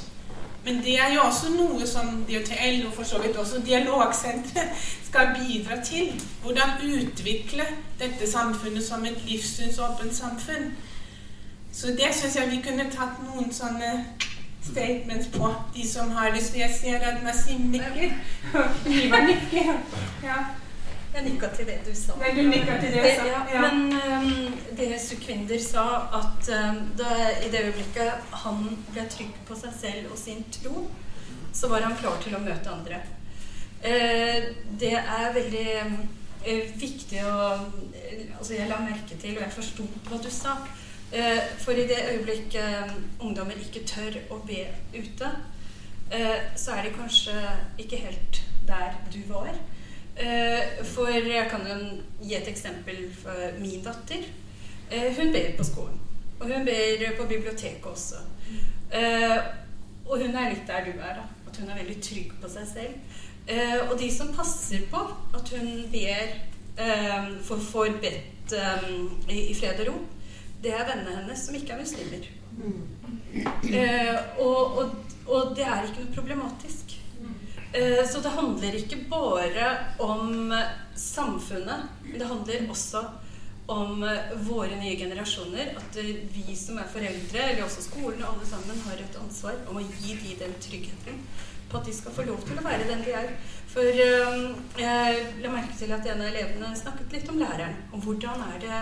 Men 0.67 0.83
det 0.83 0.99
er 0.99 1.13
jo 1.13 1.21
også 1.23 1.53
noe 1.55 1.85
som 1.87 2.25
DHTL 2.27 2.81
og 2.87 2.93
for 2.93 3.07
så 3.07 3.21
vidt 3.23 3.37
også 3.39 3.61
Dialogsenteret 3.65 4.87
skal 5.07 5.29
bidra 5.37 5.79
til. 5.83 6.23
Hvordan 6.43 6.75
utvikle 6.83 7.63
dette 7.99 8.31
samfunnet 8.31 8.83
som 8.83 9.05
et 9.05 9.21
livssynsåpent 9.29 10.15
samfunn. 10.15 10.73
Så 11.71 11.87
det 11.87 12.11
syns 12.11 12.35
jeg 12.35 12.51
vi 12.51 12.61
kunne 12.67 12.89
tatt 12.91 13.23
noen 13.23 13.47
sånne 13.53 13.93
statements 14.67 15.31
på, 15.37 15.53
de 15.75 15.87
som 15.87 16.11
har 16.11 16.35
lyst. 16.35 16.57
Jeg 16.57 16.75
ser 16.81 16.99
at 16.99 17.23
Nasim 17.23 17.71
nikker. 17.71 18.11
Ivar 19.05 19.27
nikker. 19.31 19.73
Ja. 20.23 20.41
Jeg 21.17 21.25
nikka 21.25 21.47
til 21.55 21.65
det 21.65 21.77
du 21.81 21.93
sa. 21.97 22.13
Nei, 22.21 22.29
du 22.37 22.43
nikka 22.45 22.75
til 22.77 22.91
det 22.93 23.01
jeg 23.01 23.13
sa. 23.17 23.25
Ja, 23.25 23.39
ja. 23.49 23.61
Men 23.65 23.93
um, 23.97 24.57
det 24.77 24.89
Sukwinder 25.01 25.59
sa, 25.63 25.85
at 26.13 26.49
um, 26.53 26.81
da, 26.99 27.13
i 27.41 27.49
det 27.49 27.63
øyeblikket 27.65 28.33
han 28.43 28.59
ble 28.91 29.05
trygg 29.09 29.39
på 29.47 29.57
seg 29.57 29.73
selv 29.79 30.11
og 30.13 30.19
sin 30.21 30.43
tro, 30.53 30.83
så 31.57 31.71
var 31.71 31.87
han 31.87 31.97
klar 31.97 32.19
til 32.21 32.37
å 32.37 32.41
møte 32.43 32.69
andre. 32.69 32.99
Uh, 33.81 34.45
det 34.77 34.93
er 34.99 35.33
veldig 35.33 35.71
uh, 35.87 36.77
viktig 36.85 37.25
å 37.25 37.37
Altså, 38.37 38.53
jeg 38.53 38.69
la 38.69 38.77
merke 38.77 39.15
til, 39.17 39.33
og 39.33 39.41
jeg 39.41 39.53
forsto 39.55 39.85
hva 40.05 40.19
du 40.21 40.27
sa. 40.29 40.53
Uh, 41.09 41.41
for 41.63 41.73
i 41.73 41.87
det 41.89 41.97
øyeblikket 42.11 42.93
ungdommer 43.25 43.57
ikke 43.57 43.81
tør 43.89 44.19
å 44.29 44.37
be 44.45 44.67
ute, 44.93 45.31
så 46.55 46.71
er 46.77 46.85
de 46.85 46.91
kanskje 46.95 47.33
ikke 47.83 47.97
helt 47.99 48.37
der 48.69 48.93
du 49.11 49.17
var. 49.27 49.57
Eh, 50.17 50.83
for 50.83 51.11
jeg 51.13 51.45
kan 51.51 51.61
jo 51.69 51.75
gi 52.23 52.33
et 52.35 52.49
eksempel 52.49 53.03
for 53.13 53.59
min 53.61 53.83
datter. 53.85 54.25
Eh, 54.89 55.13
hun 55.17 55.31
ber 55.33 55.53
på 55.57 55.63
skolen. 55.63 55.99
Og 56.39 56.49
hun 56.49 56.65
ber 56.65 57.13
på 57.19 57.27
biblioteket 57.29 57.85
også. 57.85 58.23
Eh, 58.93 59.37
og 60.05 60.17
hun 60.17 60.35
er 60.35 60.49
litt 60.49 60.67
der 60.67 60.85
du 60.85 60.91
er, 60.97 61.19
da. 61.19 61.25
At 61.47 61.57
hun 61.57 61.69
er 61.69 61.77
veldig 61.83 62.01
trygg 62.01 62.33
på 62.41 62.49
seg 62.49 62.67
selv. 62.73 62.99
og 63.91 63.93
de 63.99 64.07
som 64.11 64.33
passer 64.35 64.81
på 64.91 64.99
at 65.35 65.49
hun 65.55 65.85
ber 65.91 66.33
for 67.47 67.61
får 67.63 67.93
bedt 68.01 68.55
i, 69.31 69.53
fred 69.55 69.79
og 69.79 69.87
ro, 69.87 69.93
det 70.63 70.73
er 70.75 70.83
vennene 70.89 71.15
hennes 71.15 71.45
som 71.45 71.55
ikke 71.55 71.73
er 71.73 71.79
muslimer. 71.79 72.27
og, 74.39 74.77
og, 74.77 74.95
og 75.27 75.55
det 75.55 75.63
er 75.63 75.87
ikke 75.87 76.03
noe 76.03 76.15
problematisk. 76.15 76.86
Eh, 77.73 78.07
så 78.07 78.19
det 78.23 78.29
handler 78.29 78.75
ikke 78.75 79.03
bare 79.09 79.71
om 79.99 80.53
samfunnet, 80.95 81.89
men 82.03 82.19
det 82.19 82.29
handler 82.29 82.69
også 82.71 83.03
om 83.67 84.03
eh, 84.03 84.31
våre 84.47 84.79
nye 84.79 84.95
generasjoner. 84.95 85.73
At 85.77 85.99
vi 86.33 86.55
som 86.55 86.79
er 86.79 86.89
foreldre, 86.91 87.43
eller 87.43 87.65
også 87.65 87.83
skolen, 87.89 88.23
alle 88.23 88.47
sammen 88.47 88.81
har 88.87 89.03
et 89.03 89.19
ansvar 89.19 89.59
om 89.67 89.81
å 89.81 89.85
gi 89.85 90.15
de 90.23 90.39
den 90.39 90.55
tryggheten 90.63 91.21
på 91.67 91.77
at 91.77 91.85
de 91.89 91.93
skal 91.93 92.13
få 92.15 92.23
lov 92.23 92.39
til 92.47 92.59
å 92.59 92.63
være 92.63 92.87
den 92.87 93.03
de 93.03 93.15
er. 93.19 93.33
For 93.67 93.83
eh, 93.83 94.39
jeg 94.79 95.25
la 95.43 95.51
merke 95.51 95.75
til 95.75 95.91
at 95.91 96.07
en 96.07 96.23
av 96.23 96.31
elevene 96.31 96.71
snakket 96.79 97.17
litt 97.17 97.31
om 97.33 97.41
læreren. 97.41 97.75
Om 97.91 98.05
hvordan 98.05 98.45
er 98.53 98.63
det 98.63 98.81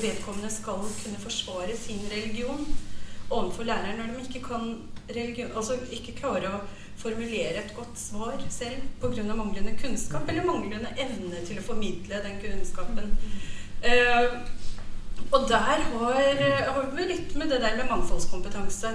vedkommende 0.00 0.50
skal 0.52 0.80
kunne 0.80 1.20
forsvare 1.20 1.76
sin 1.76 2.02
religion 2.08 2.64
overfor 3.30 3.66
læreren 3.68 4.00
når 4.00 4.14
de 4.16 4.24
ikke 4.26 4.42
kan 4.48 4.64
religion, 5.10 5.52
altså 5.56 5.76
ikke 5.92 6.16
klarer 6.18 6.54
å 6.54 6.60
formulere 7.00 7.62
et 7.62 7.74
godt 7.76 7.98
svar 7.98 8.40
selv 8.52 8.82
pga. 9.00 9.34
manglende 9.34 9.76
kunnskap 9.82 10.28
eller 10.28 10.44
manglende 10.44 10.92
evne 10.98 11.44
til 11.46 11.60
å 11.60 11.64
formidle 11.64 12.20
den 12.24 12.40
kunnskapen. 12.42 13.14
Uh, 13.80 14.40
og 15.30 15.46
der 15.48 15.84
har, 15.92 16.42
har, 16.74 16.90
vi 16.96 17.06
litt 17.08 17.36
med 17.38 17.48
det 17.52 17.60
der 17.62 17.76
med 17.78 17.88
mangfoldskompetanse. 17.90 18.92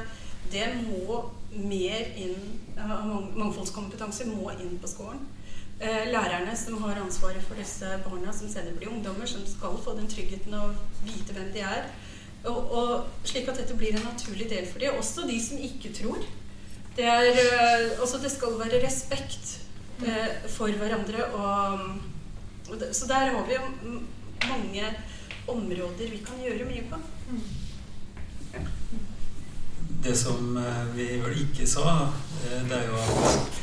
Det 0.52 0.66
må 0.86 1.22
mer 1.56 2.12
inn 2.20 2.36
uh, 2.78 3.16
Mangfoldskompetanse 3.38 4.28
må 4.30 4.52
inn 4.60 4.78
på 4.82 4.92
skolen. 4.92 5.24
Uh, 5.82 6.06
lærerne 6.12 6.54
som 6.58 6.78
har 6.84 7.02
ansvaret 7.02 7.44
for 7.48 7.58
disse 7.60 7.90
barna 8.06 8.34
som 8.34 8.52
senere 8.52 8.78
blir 8.78 8.92
ungdommer, 8.94 9.28
som 9.28 9.46
skal 9.50 9.80
få 9.84 9.96
den 9.98 10.10
tryggheten 10.12 10.54
å 10.56 10.70
vite 11.08 11.34
hvem 11.34 11.52
de 11.56 11.66
er. 11.66 11.90
Og, 12.46 12.72
og 12.78 13.26
slik 13.26 13.48
at 13.50 13.58
dette 13.58 13.78
blir 13.78 13.96
en 13.96 14.06
naturlig 14.06 14.50
del 14.52 14.68
for 14.70 14.84
dem. 14.84 15.00
Også 15.00 15.26
de 15.26 15.40
som 15.42 15.62
ikke 15.70 15.94
tror. 15.98 16.22
Det, 16.96 17.04
er, 17.06 18.00
også 18.00 18.22
det 18.24 18.32
skal 18.32 18.56
være 18.60 18.80
respekt 18.86 19.60
uh, 20.02 20.50
for 20.50 20.72
hverandre. 20.80 21.26
Og, 21.36 21.80
så 22.92 23.08
der 23.08 23.32
har 23.36 23.46
vi 23.48 23.58
jo 23.58 24.00
mange 24.48 24.86
områder 25.48 26.10
vi 26.12 26.24
kan 26.26 26.40
gjøre 26.44 26.70
mye 26.70 26.86
på. 26.90 27.02
Det 30.06 30.16
som 30.18 30.58
uh, 30.58 30.96
vi 30.96 31.10
vel 31.20 31.44
ikke 31.44 31.68
sa, 31.68 32.14
det 32.46 32.80
er 32.80 32.88
jo 32.88 32.96
at, 33.02 33.60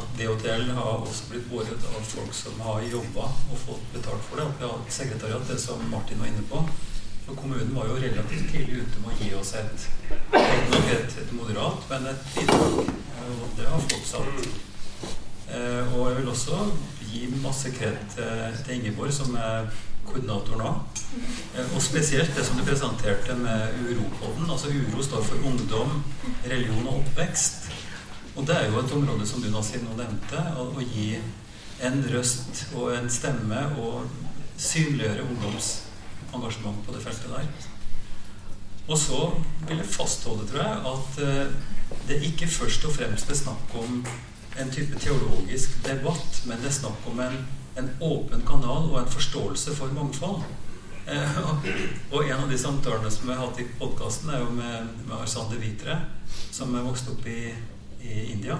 at 0.00 0.12
DHTL 0.18 0.70
har 0.74 1.06
også 1.06 1.30
blitt 1.30 1.48
båret 1.52 1.88
av 1.92 2.02
folk 2.02 2.34
som 2.34 2.60
har 2.66 2.84
jobba 2.90 3.30
og 3.30 3.62
fått 3.62 3.88
betalt 3.94 4.28
for 4.28 4.40
det. 4.40 4.50
At 4.50 4.60
vi 4.60 4.68
har 4.68 4.82
et 4.82 5.00
sekretariat, 5.00 5.48
det 5.48 5.60
som 5.62 5.86
Martin 5.92 6.20
var 6.20 6.32
inne 6.32 6.44
på. 6.50 6.66
For 7.26 7.34
kommunen 7.34 7.74
var 7.74 7.88
jo 7.88 7.94
relativt 7.98 8.50
tidlig 8.52 8.84
ute 8.84 9.00
med 9.02 9.10
å 9.10 9.16
gi 9.18 9.32
oss 9.34 9.48
et, 9.58 9.86
et, 10.38 11.16
et 11.22 11.32
moderat, 11.34 11.82
men 11.90 12.04
et 12.12 12.28
bidrag. 12.36 12.76
Og 13.26 13.56
det 13.58 13.66
har 13.66 13.80
fortsatt. 13.82 14.44
Eh, 15.50 15.94
og 15.96 16.04
jeg 16.06 16.20
vil 16.20 16.30
også 16.30 16.60
gi 17.08 17.24
masse 17.42 17.72
kred 17.74 17.98
til 18.14 18.76
Ingeborg, 18.76 19.10
som 19.14 19.34
er 19.40 19.66
koordinator 20.06 20.60
nå. 20.60 20.70
Eh, 21.56 21.74
og 21.74 21.82
spesielt 21.82 22.30
det 22.36 22.44
som 22.46 22.60
du 22.60 22.62
presenterte 22.68 23.34
med 23.40 23.74
Uropoden. 23.82 24.46
Altså 24.46 24.70
Uro 24.70 25.02
står 25.02 25.26
for 25.26 25.48
ungdom, 25.50 26.04
religion 26.44 26.86
og 26.86 27.00
oppvekst. 27.00 27.66
Og 28.36 28.46
det 28.46 28.54
er 28.54 28.70
jo 28.70 28.84
et 28.84 28.94
område 29.00 29.26
som 29.26 29.42
du 29.42 29.50
Nassim 29.50 29.82
nå 29.88 29.98
nevnte, 29.98 30.44
å, 30.60 30.68
å 30.70 30.86
gi 30.94 31.16
en 31.82 31.98
røst 32.12 32.68
og 32.76 32.94
en 32.94 33.10
stemme 33.10 33.66
og 33.82 34.06
synliggjøre 34.62 35.26
ungdoms 35.26 35.72
engasjement 36.34 36.82
på 36.86 36.94
det 36.94 37.02
feltet 37.04 37.32
der. 37.32 37.46
Og 38.86 38.98
så 38.98 39.20
vil 39.68 39.82
jeg 39.82 39.94
fastholde, 39.96 40.46
tror 40.46 40.62
jeg, 40.62 40.80
at 40.92 41.20
eh, 41.26 42.00
det 42.08 42.22
ikke 42.30 42.50
først 42.50 42.84
og 42.86 42.94
fremst 42.94 43.30
er 43.30 43.38
snakk 43.38 43.74
om 43.78 44.02
en 44.56 44.70
type 44.72 44.98
teologisk 45.02 45.74
debatt, 45.84 46.42
men 46.46 46.62
det 46.62 46.70
er 46.70 46.78
snakk 46.78 47.08
om 47.10 47.20
en, 47.20 47.40
en 47.78 47.90
åpen 48.00 48.46
kanal 48.46 48.90
og 48.92 49.00
en 49.00 49.10
forståelse 49.10 49.74
for 49.76 49.94
mangfold. 49.94 50.44
Eh, 51.06 51.40
og 52.12 52.22
en 52.24 52.40
av 52.40 52.50
de 52.50 52.58
samtalene 52.58 53.10
som 53.10 53.28
jeg 53.30 53.38
har 53.38 53.46
hatt 53.46 53.62
i 53.62 53.70
podkasten, 53.78 54.30
er 54.30 54.42
jo 54.42 54.52
med, 54.54 54.92
med 55.06 55.16
Arsander 55.20 55.62
Vitre, 55.62 56.00
som 56.50 56.74
er 56.74 56.86
vokst 56.86 57.10
opp 57.12 57.26
i 57.30 57.40
i 58.06 58.32
India 58.32 58.58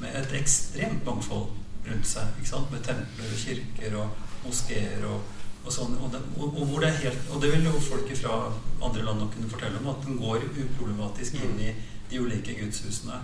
med 0.00 0.14
et 0.16 0.32
ekstremt 0.40 1.04
mangfold 1.04 1.50
rundt 1.88 2.08
seg. 2.08 2.32
ikke 2.38 2.48
sant? 2.48 2.72
Med 2.72 2.84
templer 2.84 3.28
og 3.28 3.42
kirker 3.42 3.96
og 4.00 4.44
moskeer 4.44 5.04
og, 5.08 5.36
og 5.64 5.72
sånn. 5.74 5.96
Og 6.00 6.12
det, 6.12 6.20
og, 6.38 6.56
og, 6.62 6.76
det 6.82 6.92
helt, 7.02 7.26
og, 7.30 7.40
det, 7.42 7.52
vil 7.54 7.68
jo 7.68 7.82
folk 7.84 8.12
fra 8.18 8.38
andre 8.80 9.04
land 9.06 9.22
nok 9.22 9.34
kunne 9.34 9.50
fortelle 9.52 9.82
om, 9.82 9.90
at 9.92 10.06
den 10.06 10.20
går 10.20 10.46
uproblematisk 10.48 11.40
inn 11.40 11.58
i 11.60 11.74
de 12.10 12.22
ulike 12.22 12.56
gudshusene. 12.58 13.20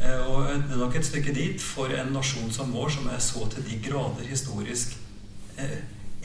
Eh, 0.00 0.26
og 0.26 0.48
det 0.48 0.74
er 0.74 0.80
nok 0.80 0.96
et 0.96 1.06
stykke 1.06 1.34
dit 1.36 1.62
for 1.62 1.92
en 1.92 2.12
nasjon 2.16 2.50
som 2.52 2.72
vår, 2.74 2.90
som 2.96 3.08
er 3.12 3.22
så 3.24 3.46
til 3.52 3.66
de 3.68 3.78
grader 3.84 4.28
historisk 4.28 4.96
eh, 5.60 5.78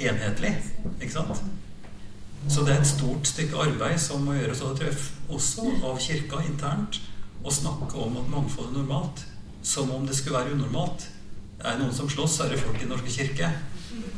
enhetlig. 0.10 0.56
Ikke 1.00 1.14
sant? 1.14 1.43
Så 2.48 2.62
det 2.66 2.76
er 2.76 2.82
et 2.82 2.88
stort 2.88 3.28
stykke 3.28 3.58
arbeid 3.58 3.98
som 4.00 4.26
må 4.26 4.36
gjøres, 4.38 4.62
og 4.62 4.78
det 4.78 4.91
tror 4.91 5.36
også 5.36 5.70
av 5.84 6.00
kirka 6.02 6.43
internt 6.46 7.00
å 7.46 7.54
snakke 7.54 7.98
om 8.02 8.20
at 8.20 8.30
mangfold 8.30 8.70
er 8.70 8.78
normalt 8.80 9.24
som 9.66 9.89
om 9.91 10.06
det 10.06 10.16
skulle 10.18 10.38
være 10.38 10.54
unormalt. 10.54 11.08
Det 11.58 11.66
er 11.72 11.80
noen 11.80 11.93
som 11.96 12.10
slåss, 12.10 12.38
så 12.38 12.46
er 12.46 12.54
det 12.54 12.62
folk 12.62 12.78
i 12.78 12.84
Den 12.84 12.93
norske 12.93 13.10
kirke. 13.10 13.50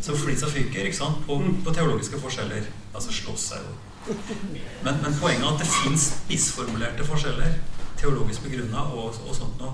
Så 0.01 0.15
flisa 0.17 0.49
fyker 0.51 0.87
ikke 0.87 0.97
sant, 0.97 1.23
på, 1.27 1.37
på 1.65 1.73
teologiske 1.75 2.19
forskjeller. 2.21 2.67
Altså 2.93 3.13
slåss 3.13 3.51
er 3.57 3.65
jo 3.65 3.75
men, 4.07 5.01
men 5.03 5.15
poenget 5.19 5.43
er 5.43 5.49
at 5.49 5.59
det 5.59 5.65
fins 5.67 6.03
spissformulerte 6.13 7.03
forskjeller, 7.03 7.57
teologisk 7.99 8.45
begrunna 8.45 8.85
og, 8.95 9.17
og, 9.25 9.33
sånt 9.35 9.59
noe. 9.59 9.73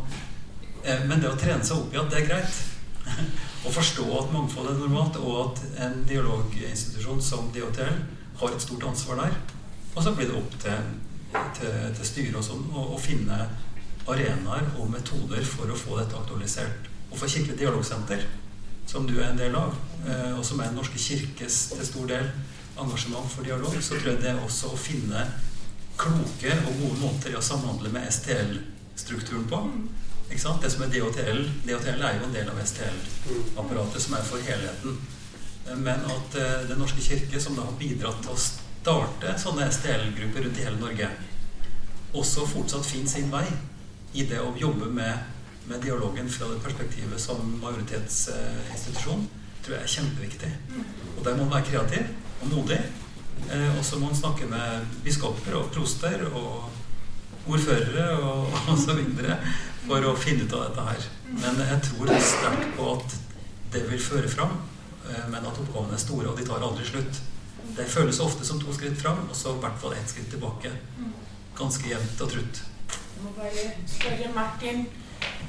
Eh, 0.82 1.04
men 1.06 1.22
det 1.22 1.30
å 1.30 1.38
trene 1.38 1.62
seg 1.62 1.84
opp 1.84 1.94
i 1.94 2.00
at 2.02 2.10
det 2.10 2.24
er 2.24 2.30
greit, 2.32 2.62
å 3.68 3.76
forstå 3.76 4.08
at 4.18 4.34
mangfold 4.34 4.72
er 4.72 4.80
normalt, 4.80 5.20
og 5.22 5.38
at 5.44 5.62
en 5.86 6.00
dialoginstitusjon 6.10 7.22
som 7.22 7.52
DHTL 7.54 8.00
har 8.42 8.56
et 8.56 8.66
stort 8.66 8.88
ansvar 8.90 9.22
der. 9.22 9.38
Og 9.94 10.02
så 10.02 10.16
blir 10.18 10.32
det 10.32 10.40
opp 10.40 10.58
til 10.64 10.82
til, 11.58 11.94
til 11.98 12.06
styret 12.08 12.40
og 12.40 12.46
sånn, 12.46 12.64
og, 12.74 12.96
finne 13.02 13.38
arenaer 14.10 14.66
og 14.78 14.90
metoder 14.92 15.44
for 15.48 15.72
å 15.72 15.78
få 15.78 16.00
dette 16.00 16.18
aktualisert. 16.20 16.90
Og 17.12 17.20
for 17.20 17.30
Kirkelig 17.30 17.60
dialogsenter, 17.60 18.26
som 18.94 19.08
du 19.10 19.16
er 19.18 19.32
en 19.32 19.40
del 19.40 19.56
av, 19.58 19.74
eh, 20.06 20.32
og 20.38 20.44
som 20.46 20.60
er 20.62 20.70
Den 20.70 20.78
norske 20.78 21.00
kirkes 21.02 21.56
til 21.74 21.86
stor 21.88 22.06
del 22.12 22.30
engasjement 22.78 23.32
for 23.32 23.46
dialog, 23.46 23.74
så 23.82 23.98
tror 23.98 24.14
jeg 24.14 24.22
det 24.22 24.30
er 24.30 24.44
også 24.44 24.70
å 24.70 24.78
finne 24.78 25.26
kloke 25.98 26.54
og 26.68 26.78
gode 26.82 27.00
måter 27.02 27.34
i 27.34 27.38
å 27.38 27.42
samhandle 27.42 27.90
med 27.94 28.06
STL-strukturen 28.10 29.50
på. 29.50 29.62
Det 30.30 30.40
som 30.42 30.82
er 30.82 30.90
DHTL 30.90 31.42
DHTL 31.66 32.02
er 32.02 32.16
jo 32.18 32.28
en 32.28 32.34
del 32.34 32.50
av 32.50 32.62
STL-apparatet, 32.62 34.02
som 34.02 34.16
er 34.18 34.26
for 34.26 34.42
helheten. 34.42 34.96
Men 35.78 36.02
at 36.10 36.38
uh, 36.38 36.64
Den 36.70 36.82
norske 36.82 37.02
kirke, 37.02 37.42
som 37.42 37.56
da 37.56 37.68
har 37.68 37.78
bidratt 37.78 38.24
til 38.24 38.34
å 38.34 38.40
starte 38.40 39.36
sånne 39.40 39.70
STL-grupper 39.70 40.48
rundt 40.48 40.58
i 40.58 40.66
hele 40.66 40.82
Norge, 40.82 41.10
også 42.14 42.48
fortsatt 42.50 42.86
finner 42.86 43.10
sin 43.10 43.30
vei 43.34 43.46
i 44.14 44.26
det 44.30 44.42
å 44.42 44.56
jobbe 44.58 44.90
med, 44.94 45.33
med 45.70 45.82
dialogen 45.84 46.30
fra 46.30 46.50
det 46.52 46.60
perspektivet 46.64 47.22
som 47.22 47.40
majoritetsinstitusjon, 47.62 49.28
tror 49.64 49.78
jeg 49.78 49.84
er 49.84 49.94
kjempeviktig. 49.96 50.52
Og 51.18 51.24
der 51.26 51.38
må 51.38 51.46
man 51.46 51.58
være 51.58 51.70
kreativ 51.72 52.10
og 52.42 52.48
modig. 52.52 52.80
Eh, 53.52 53.78
og 53.78 53.84
så 53.86 54.00
må 54.00 54.10
man 54.10 54.18
snakke 54.18 54.48
med 54.52 54.88
biskoper 55.04 55.56
og 55.60 55.72
proster 55.76 56.26
og 56.30 56.70
ordførere 57.48 58.10
og, 58.20 58.54
og 58.72 58.78
så 58.80 58.96
videre 58.98 59.38
for 59.84 60.06
å 60.08 60.16
finne 60.20 60.48
ut 60.48 60.56
av 60.56 60.68
dette 60.68 60.88
her. 60.90 61.08
Men 61.34 61.62
jeg 61.68 61.82
tror 61.90 62.14
sterkt 62.24 62.76
på 62.78 62.90
at 62.96 63.18
det 63.74 63.84
vil 63.90 64.02
føre 64.02 64.32
fram, 64.32 64.58
eh, 65.10 65.26
men 65.32 65.42
at 65.42 65.60
oppgavene 65.60 65.98
er 65.98 66.04
store, 66.04 66.30
og 66.32 66.40
de 66.40 66.48
tar 66.48 66.64
aldri 66.64 66.86
slutt. 66.88 67.22
Det 67.74 67.88
føles 67.90 68.20
ofte 68.22 68.46
som 68.46 68.60
to 68.62 68.74
skritt 68.76 69.00
fram, 69.00 69.24
og 69.30 69.36
så 69.36 69.56
i 69.56 69.64
hvert 69.64 69.80
fall 69.82 69.96
ett 69.98 70.12
skritt 70.12 70.30
tilbake. 70.34 70.72
Ganske 71.58 71.90
jevnt 71.90 72.22
og 72.22 72.36
trutt. 72.36 72.62
Jeg 72.94 73.24
må 73.24 73.32
bare 73.38 73.66
spørre 73.88 74.30
Martin, 74.36 74.86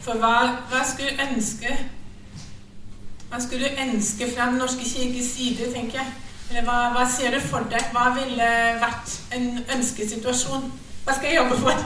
for 0.04 0.20
hva, 0.20 0.36
hva 0.70 0.82
skulle 0.86 1.14
du 1.14 1.22
ønske 1.24 1.72
Hva 3.30 3.40
skulle 3.42 3.70
du 3.70 3.82
ønske 3.86 4.28
fra 4.34 4.50
Den 4.50 4.60
norske 4.62 4.84
kirkes 4.86 5.32
side, 5.36 5.72
tenker 5.74 6.00
jeg? 6.02 6.12
Eller 6.50 6.66
hva, 6.66 6.78
hva 6.94 7.04
ser 7.08 7.34
du 7.34 7.40
for 7.42 7.66
deg? 7.72 7.86
Hva 7.94 8.10
ville 8.18 8.48
vært 8.82 9.14
en 9.34 9.46
ønskesituasjon? 9.76 10.68
Hva 11.04 11.16
skal 11.16 11.30
jeg 11.30 11.38
jobbe 11.40 11.56
for? 11.60 11.74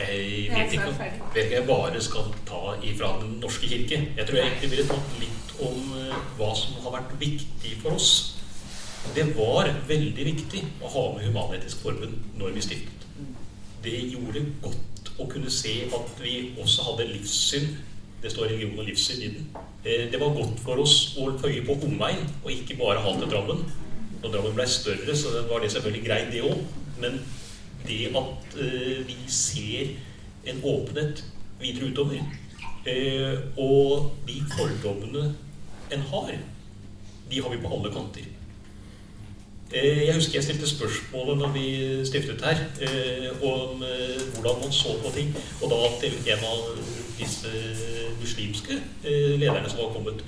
jeg 0.00 0.52
vet 0.52 0.76
ikke 0.76 0.92
om 0.92 1.00
jeg 1.34 1.64
bare 1.68 2.02
skal 2.04 2.28
ta 2.48 2.76
ifra 2.86 3.14
Den 3.22 3.38
norske 3.42 3.68
kirke. 3.68 3.98
Jeg 4.16 4.28
tror 4.28 4.38
jeg 4.38 4.46
egentlig 4.46 4.70
ville 4.76 4.86
tatt 4.92 5.16
litt 5.20 5.56
om 5.60 5.90
eh, 5.98 6.20
hva 6.38 6.52
som 6.56 6.78
har 6.84 6.94
vært 7.00 7.16
viktig 7.20 7.74
for 7.82 7.96
oss. 7.96 8.12
Det 9.16 9.26
var 9.36 9.72
veldig 9.88 10.24
viktig 10.30 10.62
å 10.84 10.92
ha 10.94 11.04
med 11.16 11.26
Human-Etisk 11.26 11.82
Forbund 11.84 12.38
når 12.38 12.56
vi 12.56 12.64
stiftet. 12.64 13.08
Det 13.84 13.96
gjorde 14.12 14.44
godt 14.60 14.89
å 15.20 15.28
kunne 15.30 15.52
se 15.52 15.74
at 15.86 16.22
vi 16.22 16.34
også 16.60 16.86
hadde 16.90 17.08
livssyn. 17.12 17.68
Det 18.20 18.32
står 18.32 18.50
religion 18.50 18.78
og 18.80 18.88
livssyn 18.88 19.22
i 19.24 19.30
den. 19.34 19.46
Eh, 19.84 20.06
det 20.12 20.20
var 20.20 20.34
godt 20.36 20.60
for 20.64 20.80
oss 20.82 21.14
å 21.20 21.30
føye 21.40 21.64
på 21.66 21.78
omveien 21.86 22.26
og 22.42 22.52
ikke 22.52 22.78
bare 22.80 23.02
ha 23.04 23.14
til 23.16 23.30
Drammen. 23.32 23.62
Når 24.20 24.34
Drammen 24.34 24.56
ble 24.56 24.66
større, 24.68 25.16
så 25.16 25.44
var 25.48 25.62
det 25.62 25.72
selvfølgelig 25.72 26.04
greit, 26.06 26.32
det 26.32 26.44
òg. 26.44 26.64
Men 27.00 27.20
det 27.86 28.02
at 28.16 28.58
eh, 28.60 29.00
vi 29.08 29.16
ser 29.32 29.94
en 30.50 30.60
åpenhet 30.64 31.24
videre 31.60 31.90
utover, 31.92 32.20
og 33.60 34.06
de 34.24 34.38
fordommene 34.54 35.26
en 35.92 36.04
har, 36.08 36.30
de 37.30 37.42
har 37.42 37.52
vi 37.52 37.58
på 37.60 37.72
alle 37.76 37.90
kanter. 37.92 38.24
Eh, 39.72 40.06
jeg 40.06 40.14
husker 40.14 40.34
jeg 40.34 40.44
stilte 40.44 40.68
spørsmålet 40.68 41.36
når 41.38 41.52
vi 41.54 41.66
stiftet 42.04 42.42
her, 42.42 42.58
eh, 42.82 43.42
om 43.46 43.82
eh, 43.86 44.22
hvordan 44.34 44.62
man 44.62 44.72
så 44.72 44.96
på 44.98 45.12
ting. 45.14 45.30
Og 45.62 45.70
da 45.70 45.78
til 46.00 46.16
en 46.32 46.42
av 46.44 46.64
disse 47.18 47.52
muslimske 48.20 48.80
lederne 49.04 49.70
som 49.70 49.78
var 49.78 49.92
kommet. 49.94 50.24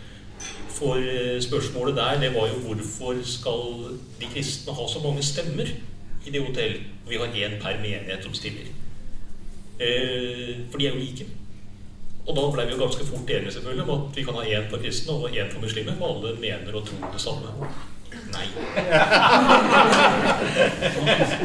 For 0.72 0.98
spørsmålet 1.40 1.96
der, 1.96 2.20
det 2.20 2.34
var 2.34 2.46
jo 2.48 2.60
hvorfor 2.66 3.18
skal 3.24 3.98
de 4.20 4.30
kristne 4.34 4.74
ha 4.74 4.86
så 4.88 5.02
mange 5.04 5.22
stemmer 5.22 5.66
i 6.26 6.30
det 6.30 6.42
hotellet? 6.46 6.86
Vi 7.08 7.18
har 7.18 7.26
én 7.26 7.58
per 7.62 7.80
menighet 7.82 8.22
som 8.22 8.34
stiller. 8.34 8.70
For 10.70 10.78
de 10.78 10.86
er 10.86 10.94
jo 10.94 10.98
like. 10.98 11.26
Og 12.26 12.36
da 12.36 12.50
ble 12.54 12.66
vi 12.66 12.76
jo 12.76 12.84
ganske 12.84 13.06
fort 13.06 13.30
enige 13.30 13.52
selvfølgelig 13.52 13.88
om 13.88 13.94
at 13.96 14.16
vi 14.16 14.24
kan 14.24 14.34
ha 14.34 14.42
én 14.42 14.70
for 14.70 14.78
kristne 14.78 15.12
og 15.12 15.30
én 15.30 15.50
for 15.52 15.60
muslimer, 15.60 15.98
for 15.98 16.14
alle 16.14 16.40
mener 16.40 16.74
og 16.74 16.86
tror 16.86 17.10
det 17.12 17.20
samme. 17.20 17.66
Nei. 18.32 18.46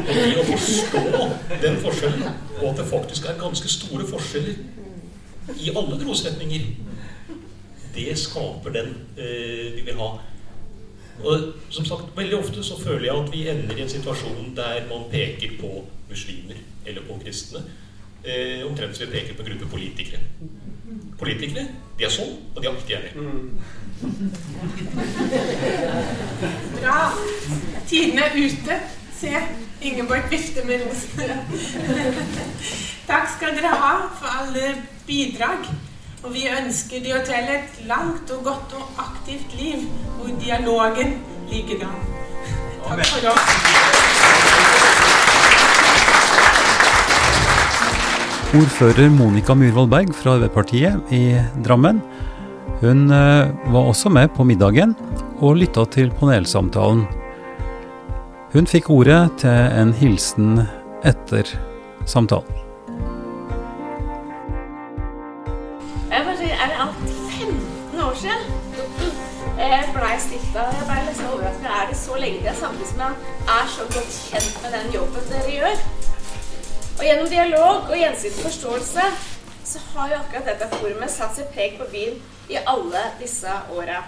og 0.08 0.40
å 0.40 0.44
forstå 0.48 1.02
den 1.62 1.78
forskjellen, 1.82 2.28
og 2.60 2.66
at 2.70 2.80
det 2.80 2.86
faktisk 2.90 3.28
er 3.28 3.40
ganske 3.40 3.68
store 3.72 4.06
forskjeller 4.08 4.56
i 5.58 5.70
alle 5.74 5.98
trosretninger, 6.00 6.66
det 7.94 8.18
skaper 8.20 8.74
den 8.74 8.90
eh, 9.16 9.74
vi 9.76 9.84
vil 9.86 9.98
ha. 10.00 10.10
Og 11.24 11.52
som 11.74 11.84
sagt, 11.84 12.12
Veldig 12.16 12.38
ofte 12.38 12.62
så 12.62 12.78
føler 12.78 13.08
jeg 13.08 13.16
at 13.24 13.32
vi 13.32 13.48
ender 13.50 13.76
i 13.78 13.82
en 13.82 13.90
situasjon 13.90 14.52
der 14.56 14.84
man 14.90 15.08
peker 15.10 15.56
på 15.60 15.82
muslimer 16.10 16.60
eller 16.86 17.02
på 17.08 17.18
kristne. 17.24 17.64
Eh, 18.28 18.66
omtrent 18.66 18.96
som 18.96 19.06
vi 19.06 19.12
peker 19.12 19.34
på 19.34 19.42
en 19.42 19.48
gruppe 19.48 19.66
politikere. 19.70 20.20
Politikere 21.18 21.64
de 21.98 22.04
er 22.04 22.12
sånn, 22.12 22.34
og 22.54 22.60
de 22.60 22.68
er 22.68 22.72
alltid 22.74 22.96
enige. 22.98 23.14
Bra. 26.76 26.98
Tiden 27.88 28.20
er 28.22 28.36
ute, 28.36 28.80
Se, 29.18 29.32
Ingeborg 29.82 30.28
vifter 30.30 30.66
med 30.66 30.84
rosene. 30.86 31.38
Takk 33.08 33.32
skal 33.32 33.56
dere 33.56 33.72
ha 33.72 33.94
for 34.20 34.28
alle 34.42 34.74
bidrag. 35.08 35.66
Og 36.22 36.34
vi 36.34 36.44
ønsker 36.50 37.02
de 37.02 37.14
hotell 37.16 37.50
et 37.54 37.80
langt 37.88 38.30
og 38.36 38.44
godt 38.44 38.76
og 38.78 39.02
aktivt 39.08 39.56
liv 39.58 39.88
hvor 40.18 40.30
dialogen 40.44 41.16
ligger 41.50 41.88
an. 41.88 42.06
Takk 42.84 43.06
for 43.06 43.32
oss. 43.32 44.47
Ordfører 48.56 49.10
Monica 49.12 49.52
Myhrvold 49.52 49.90
Berg 49.92 50.14
fra 50.16 50.32
Arbeiderpartiet 50.38 51.10
i 51.12 51.34
Drammen. 51.66 51.98
Hun 52.80 53.10
eh, 53.12 53.50
var 53.74 53.90
også 53.90 54.08
med 54.08 54.30
på 54.32 54.46
middagen 54.48 54.94
og 55.44 55.58
lytta 55.60 55.84
til 55.92 56.08
panelsamtalen. 56.16 57.02
Hun 58.54 58.70
fikk 58.70 58.88
ordet 58.94 59.20
til 59.42 59.52
en 59.52 59.92
hilsen 59.92 60.62
etter 61.04 61.52
samtalen. 62.08 62.48
Jeg 66.08 66.24
bare 66.24 66.48
Er 66.48 66.72
det 66.72 66.80
alt 66.86 67.04
15 67.36 68.00
år 68.00 68.16
siden 68.16 68.48
jeg 69.58 69.92
blei 69.92 70.16
stifta? 70.24 70.64
Jeg 70.72 70.88
blei 70.88 71.00
litt 71.04 71.20
så. 71.20 71.36
Er 71.68 71.86
det 71.92 72.00
så 72.00 72.16
lenge 72.16 72.40
siden, 72.40 72.60
samtidig 72.64 72.90
som 72.94 73.00
jeg 73.04 73.14
er 73.60 73.72
så 73.76 73.88
godt 73.92 74.20
kjent 74.32 74.60
med 74.64 74.78
den 74.78 74.92
jobben 74.96 75.32
dere 75.36 75.56
gjør? 75.60 75.88
Og 76.98 77.04
gjennom 77.06 77.28
dialog 77.30 77.84
og 77.86 77.94
gjensidig 77.94 78.42
forståelse 78.42 79.02
så 79.68 79.80
har 79.92 80.08
jo 80.10 80.16
akkurat 80.18 80.48
dette 80.48 80.66
forumet 80.72 81.12
satt 81.12 81.36
sitt 81.36 81.52
preg 81.54 81.76
på 81.78 81.86
byen 81.92 82.16
i 82.50 82.58
alle 82.58 83.02
disse 83.20 83.52
åra. 83.70 84.00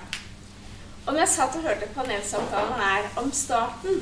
Og 1.05 1.13
når 1.13 1.21
jeg 1.23 1.33
satt 1.37 1.59
og 1.61 1.69
hørte 1.69 1.91
panelsamtalen 1.95 2.81
her 2.81 3.07
om 3.21 3.29
starten, 3.33 4.01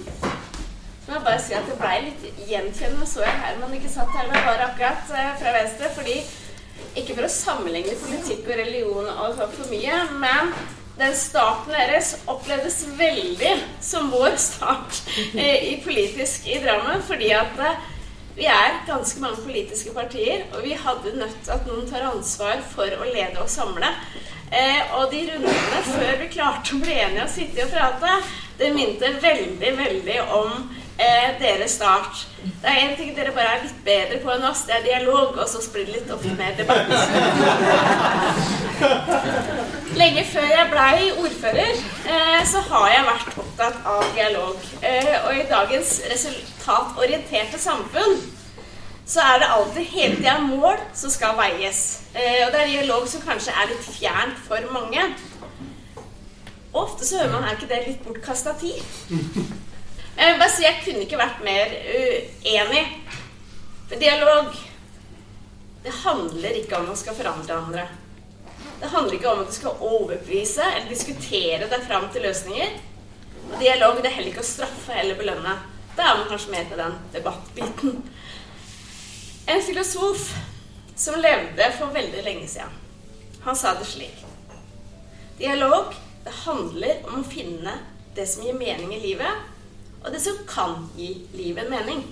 må 1.09 1.15
jeg 1.15 1.25
bare 1.27 1.43
si 1.45 1.57
at 1.57 1.69
det 1.69 1.77
blei 1.81 1.99
litt 2.07 2.25
gjenkjennende. 2.49 3.09
Så 3.09 3.27
jeg 3.27 3.43
Herman 3.43 3.77
ikke 3.77 3.93
satt 3.93 4.17
her, 4.17 4.31
men 4.31 4.49
bare 4.49 4.71
akkurat 4.71 5.13
eh, 5.13 5.31
fra 5.43 5.55
venstre. 5.57 5.93
fordi 5.97 6.17
ikke 6.97 7.15
for 7.19 7.27
å 7.27 7.33
sammenligne 7.33 7.95
politikk 8.01 8.49
og 8.49 8.59
religion 8.61 9.09
og 9.13 9.37
sånn 9.37 9.55
for 9.55 9.73
mye, 9.73 10.01
men 10.23 10.53
den 10.99 11.15
starten 11.17 11.77
deres 11.77 12.15
opplevdes 12.27 12.81
veldig 12.99 13.55
som 13.85 14.09
vår 14.13 14.37
start 14.41 15.03
eh, 15.35 15.75
i 15.75 15.79
politisk 15.85 16.49
i 16.49 16.59
Drammen. 16.65 17.05
Fordi 17.09 17.33
at 17.37 17.65
eh, 17.69 17.87
vi 18.39 18.47
er 18.47 18.77
ganske 18.87 19.21
mange 19.21 19.43
politiske 19.43 19.91
partier, 19.95 20.45
og 20.55 20.63
vi 20.63 20.77
hadde 20.79 21.19
nødt 21.19 21.39
til 21.43 21.51
at 21.57 21.67
noen 21.67 21.89
tar 21.91 22.07
ansvar 22.07 22.61
for 22.71 22.87
å 22.87 23.09
lede 23.11 23.43
og 23.43 23.51
samle. 23.51 23.91
Eh, 24.49 24.81
og 24.97 25.11
de 25.13 25.29
rundene 25.29 25.81
før 25.85 26.17
vi 26.23 26.29
klarte 26.33 26.77
å 26.77 26.79
bli 26.81 26.95
enige 26.95 27.25
og 27.27 27.33
sitte 27.33 27.65
og 27.67 27.73
prate, 27.75 28.13
det 28.59 28.75
minte 28.75 29.07
veldig, 29.21 29.73
veldig 29.81 30.21
om 30.39 30.51
eh, 30.97 31.39
deres 31.43 31.73
start. 31.81 32.15
Det 32.63 32.69
er 32.71 32.81
én 32.87 32.97
ting 32.97 33.11
dere 33.17 33.35
bare 33.35 33.59
er 33.59 33.65
litt 33.67 33.81
bedre 33.85 34.19
på 34.23 34.29
enn 34.33 34.49
oss, 34.49 34.65
det 34.71 34.75
er 34.79 34.87
dialog, 34.87 35.29
og 35.35 35.49
så 35.51 35.59
blir 35.75 35.85
det 35.91 35.99
litt 35.99 36.15
ofte 36.15 36.33
mer 36.39 36.53
debatt. 36.57 36.89
Lenge 40.01 40.23
før 40.31 40.49
jeg 40.55 40.73
blei 40.73 40.99
ordfører, 41.13 41.75
eh, 42.07 42.43
så 42.47 42.59
har 42.71 42.87
jeg 42.95 43.09
vært 43.13 43.48
opptatt 43.59 43.87
av 43.87 44.05
dialog. 44.15 44.57
Eh, 44.83 45.15
og 45.27 45.35
i 45.35 45.47
dagens 45.51 45.97
resultatorienterte 46.07 47.59
samfunn 47.59 48.21
så 49.09 49.25
er 49.25 49.41
det 49.41 49.49
alltid 49.51 49.89
hele 49.95 50.19
tida 50.21 50.37
mål 50.45 50.79
som 50.95 51.11
skal 51.11 51.35
veies. 51.39 51.81
Eh, 52.15 52.45
og 52.47 52.53
det 52.55 52.61
er 52.61 52.71
dialog 52.71 53.09
som 53.11 53.25
kanskje 53.25 53.55
er 53.57 53.73
litt 53.73 53.83
fjernt 53.83 54.39
for 54.47 54.63
mange. 54.71 55.09
Ofte 56.77 57.07
så 57.09 57.19
hører 57.19 57.35
man 57.35 57.49
er 57.49 57.57
ikke 57.57 57.71
det 57.73 57.83
litt 57.87 58.05
bortkasta 58.07 58.55
tid. 58.61 58.79
Vil 59.09 60.39
bare 60.43 60.53
si 60.55 60.67
jeg 60.67 60.83
kunne 60.85 61.03
ikke 61.07 61.19
vært 61.19 61.43
mer 61.43 61.75
uenig. 61.99 62.85
For 63.89 63.99
dialog 63.99 64.53
det 65.83 65.95
handler 66.05 66.61
ikke 66.61 66.79
om 66.79 66.93
å 66.93 66.99
skal 66.99 67.17
forandre 67.17 67.59
andre. 67.59 67.89
Det 68.79 68.93
handler 68.93 69.17
ikke 69.17 69.33
om 69.33 69.43
at 69.43 69.51
du 69.51 69.57
skal 69.57 69.83
overbevise 69.83 70.63
eller 70.63 70.93
diskutere 70.93 71.67
deg 71.67 71.89
fram 71.89 72.07
til 72.15 72.29
løsninger. 72.29 72.77
Og 73.49 73.57
dialog 73.61 74.01
det 74.03 74.11
er 74.11 74.17
heller 74.19 74.33
ikke 74.33 74.45
å 74.45 74.49
straffe 74.49 74.97
eller 75.01 75.19
belønne. 75.19 75.55
Da 75.97 76.11
er 76.11 76.21
man 76.21 76.29
kanskje 76.31 76.53
mer 76.55 76.67
på 76.71 76.79
den 76.79 76.99
debattbiten. 77.15 78.03
En 79.49 79.63
filosof 79.65 80.29
som 80.99 81.19
levde 81.21 81.71
for 81.79 81.95
veldig 81.95 82.23
lenge 82.27 82.49
siden, 82.51 82.75
han 83.45 83.57
sa 83.57 83.73
det 83.79 83.87
slik 83.87 84.25
Dialog 85.39 85.95
det 86.25 86.35
handler 86.43 87.05
om 87.07 87.21
å 87.23 87.29
finne 87.31 87.77
det 88.17 88.27
som 88.29 88.43
gir 88.45 88.57
mening 88.59 88.91
i 88.93 89.01
livet, 89.01 89.45
og 90.03 90.11
det 90.13 90.21
som 90.21 90.41
kan 90.51 90.75
gi 90.99 91.13
livet 91.39 91.65
en 91.65 91.71
mening. 91.73 92.03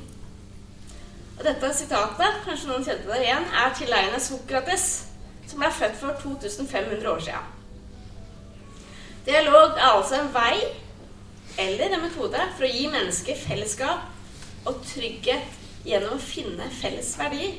Og 1.37 1.43
dette 1.45 1.73
sitatet, 1.77 2.39
kanskje 2.47 2.71
noen 2.71 2.87
kjente 2.87 3.11
det 3.11 3.19
igjen, 3.27 3.49
er 3.51 3.75
tilegnet 3.77 4.25
Sokrates, 4.25 4.87
som 5.51 5.61
ble 5.61 5.69
født 5.75 5.99
for 6.01 6.17
2500 6.23 7.11
år 7.11 7.21
siden. 7.27 7.53
Dialog 9.27 9.75
er 9.75 9.91
altså 9.91 10.21
en 10.21 10.33
vei 10.33 10.55
eller 11.57 11.91
en 11.91 12.03
metode 12.05 12.43
for 12.57 12.67
å 12.67 12.71
gi 12.71 12.87
mennesker 12.93 13.39
fellesskap 13.41 14.67
og 14.69 14.83
trygghet 14.85 15.87
gjennom 15.87 16.17
å 16.17 16.23
finne 16.23 16.69
felles 16.81 17.13
verdier. 17.19 17.57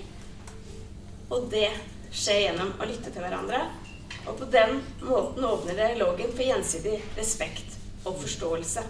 Og 1.33 1.49
det 1.51 1.69
skjer 2.13 2.43
gjennom 2.45 2.73
å 2.77 2.87
lytte 2.87 3.11
til 3.11 3.23
hverandre. 3.23 3.63
Og 4.27 4.37
på 4.41 4.47
den 4.51 4.81
måten 5.01 5.45
åpner 5.47 5.77
dialogen 5.79 6.33
for 6.35 6.45
gjensidig 6.45 6.97
respekt 7.17 7.77
og 8.05 8.19
forståelse. 8.21 8.83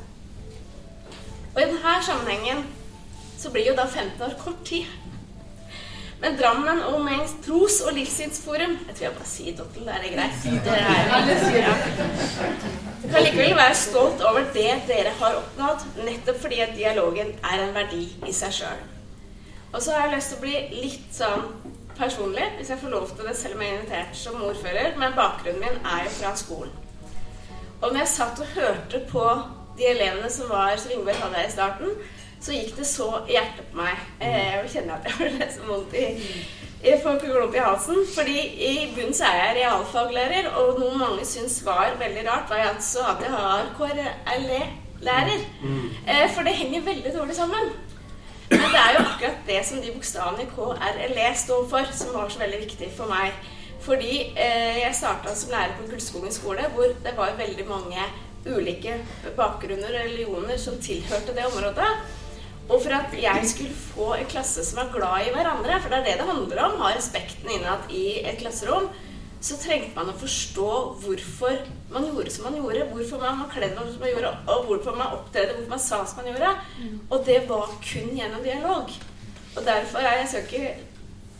Og 1.54 1.60
i 1.62 1.68
denne 1.70 1.98
sammenhengen 2.06 2.66
så 3.38 3.52
blir 3.54 3.70
jo 3.70 3.78
da 3.78 3.86
15 3.88 4.22
år 4.28 4.36
kort 4.42 4.64
tid. 4.66 4.90
Men 6.22 6.38
Drammen 6.38 6.82
og 6.90 7.04
Mengs 7.06 7.36
tros- 7.46 7.84
og 7.86 7.94
livssynsforum 7.94 8.72
Jeg 8.88 8.96
tror 8.96 9.04
jeg 9.06 9.14
bare 9.20 9.28
sier 9.30 9.58
Dottel, 9.60 9.86
er 9.86 10.02
det 10.02 10.16
greit? 10.16 10.48
Det 10.66 10.74
er, 10.74 11.12
ja. 11.60 11.76
Kan 13.18 13.26
likevel 13.26 13.56
være 13.58 13.76
stolt 13.76 14.20
over 14.30 14.44
det 14.54 14.74
dere 14.86 15.10
har 15.18 15.40
oppnådd, 15.40 15.86
nettopp 16.06 16.38
fordi 16.44 16.60
at 16.62 16.76
dialogen 16.78 17.32
er 17.42 17.64
en 17.64 17.72
verdi 17.74 18.04
i 18.30 18.34
seg 18.36 18.54
sjøl. 18.54 18.84
Og 19.72 19.82
så 19.82 19.96
har 19.96 20.06
jeg 20.06 20.12
lyst 20.20 20.30
til 20.30 20.38
å 20.38 20.44
bli 20.44 20.84
litt 20.84 21.16
sånn 21.18 21.48
personlig, 21.98 22.46
hvis 22.60 22.70
jeg 22.70 22.82
får 22.84 22.94
lov 22.94 23.08
til 23.16 23.26
det, 23.26 23.34
selv 23.40 23.58
om 23.58 23.64
jeg 23.66 23.72
er 23.74 23.80
invitert 23.80 24.20
som 24.20 24.44
ordfører. 24.46 24.92
Men 25.02 25.18
bakgrunnen 25.18 25.64
min 25.66 25.80
er 25.96 26.06
jo 26.06 26.14
fra 26.20 26.36
skolen. 26.38 26.78
Og 27.82 27.88
når 27.90 28.04
jeg 28.04 28.14
satt 28.14 28.44
og 28.46 28.54
hørte 28.54 29.02
på 29.10 29.26
de 29.82 29.90
elevene 29.96 30.30
som 30.38 30.54
var 30.54 30.78
som 30.78 30.94
Ingeborg 30.94 31.18
hadde 31.24 31.42
her 31.42 31.50
i 31.50 31.56
starten, 31.58 31.98
så 32.38 32.54
gikk 32.54 32.78
det 32.78 32.86
så 32.86 33.10
i 33.26 33.34
hjertet 33.34 33.66
på 33.72 33.82
meg. 33.82 34.06
Eh, 34.22 34.60
Jeg 34.60 34.74
kjenner 34.76 35.02
at 35.02 35.10
jeg 35.10 35.34
ble 35.40 35.50
så 35.58 35.66
vondt 35.66 35.98
i, 35.98 36.06
i 36.84 36.94
får 37.04 37.20
klump 37.20 37.56
i 37.56 37.64
halsen. 37.64 38.04
Fordi 38.16 38.38
i 38.70 38.94
bunnen 38.96 39.14
så 39.14 39.26
er 39.26 39.38
jeg 39.42 39.58
realfaglærer, 39.62 40.50
og 40.60 40.80
noe 40.80 40.98
mange 40.98 41.26
syns 41.26 41.60
var 41.66 41.96
veldig 42.00 42.24
rart, 42.30 42.50
var 42.50 42.64
at 42.72 42.84
så 42.84 43.06
at 43.14 43.24
jeg 43.26 43.34
har 43.34 43.70
KRLE-lærer. 43.80 45.46
Eh, 46.08 46.26
For 46.36 46.44
det 46.44 46.54
henger 46.54 46.82
veldig 46.82 47.14
dårlig 47.18 47.36
sammen. 47.36 47.72
Men 48.50 48.60
det 48.72 48.80
er 48.80 48.94
jo 48.96 49.04
akkurat 49.04 49.40
det 49.48 49.66
som 49.68 49.82
de 49.84 49.92
bokstavene 49.92 50.46
KRLE 50.56 51.32
står 51.36 51.66
for, 51.70 51.90
som 51.94 52.14
var 52.14 52.30
så 52.30 52.40
veldig 52.40 52.60
viktig 52.60 52.92
for 52.98 53.12
meg. 53.12 53.34
Fordi 53.84 54.14
eh, 54.36 54.80
jeg 54.84 54.96
starta 54.96 55.36
som 55.36 55.52
lærer 55.52 55.76
på 55.80 55.90
Gullskogen 55.90 56.32
skole, 56.32 56.64
hvor 56.76 56.94
det 57.04 57.14
var 57.18 57.36
veldig 57.38 57.68
mange 57.68 58.06
ulike 58.48 58.94
bakgrunner 59.36 59.92
og 59.92 60.00
religioner 60.06 60.58
som 60.58 60.80
tilhørte 60.82 61.36
det 61.36 61.46
området. 61.46 61.90
Og 62.68 62.82
for 62.84 62.92
at 62.98 63.14
jeg 63.16 63.48
skulle 63.48 63.76
få 63.94 64.14
en 64.18 64.30
klasse 64.30 64.64
som 64.68 64.82
var 64.82 64.92
glad 64.92 65.28
i 65.28 65.34
hverandre, 65.36 65.78
for 65.82 65.94
det 65.94 66.00
er 66.00 66.08
det 66.10 66.16
det 66.20 66.30
handler 66.30 66.64
om, 66.66 66.80
ha 66.82 66.96
respekten 66.96 67.52
innad 67.54 67.92
i 67.94 68.20
et 68.28 68.40
klasserom, 68.42 68.90
så 69.40 69.56
trengte 69.62 69.94
man 69.96 70.10
å 70.10 70.18
forstå 70.18 70.72
hvorfor 71.04 71.60
man 71.94 72.08
gjorde 72.10 72.34
som 72.34 72.48
man 72.48 72.58
gjorde, 72.58 72.88
hvorfor 72.90 73.22
man 73.22 73.44
var 73.44 73.52
kledd 73.54 73.78
som 73.78 74.02
man 74.02 74.12
gjorde, 74.12 74.34
og 74.50 74.66
hvorfor 74.68 74.98
man 74.98 75.14
opptredde, 75.20 75.54
hvorfor 75.54 75.76
man 75.76 75.84
sa 75.84 76.02
som 76.10 76.20
man 76.20 76.32
gjorde. 76.32 76.52
Og 77.12 77.26
det 77.28 77.40
var 77.50 77.72
kun 77.86 78.12
gjennom 78.18 78.44
dialog. 78.44 78.92
Og 79.56 79.66
derfor 79.66 80.00
er 80.04 80.20
jeg 80.20 80.30
skal 80.32 80.48
ikke 80.48 80.76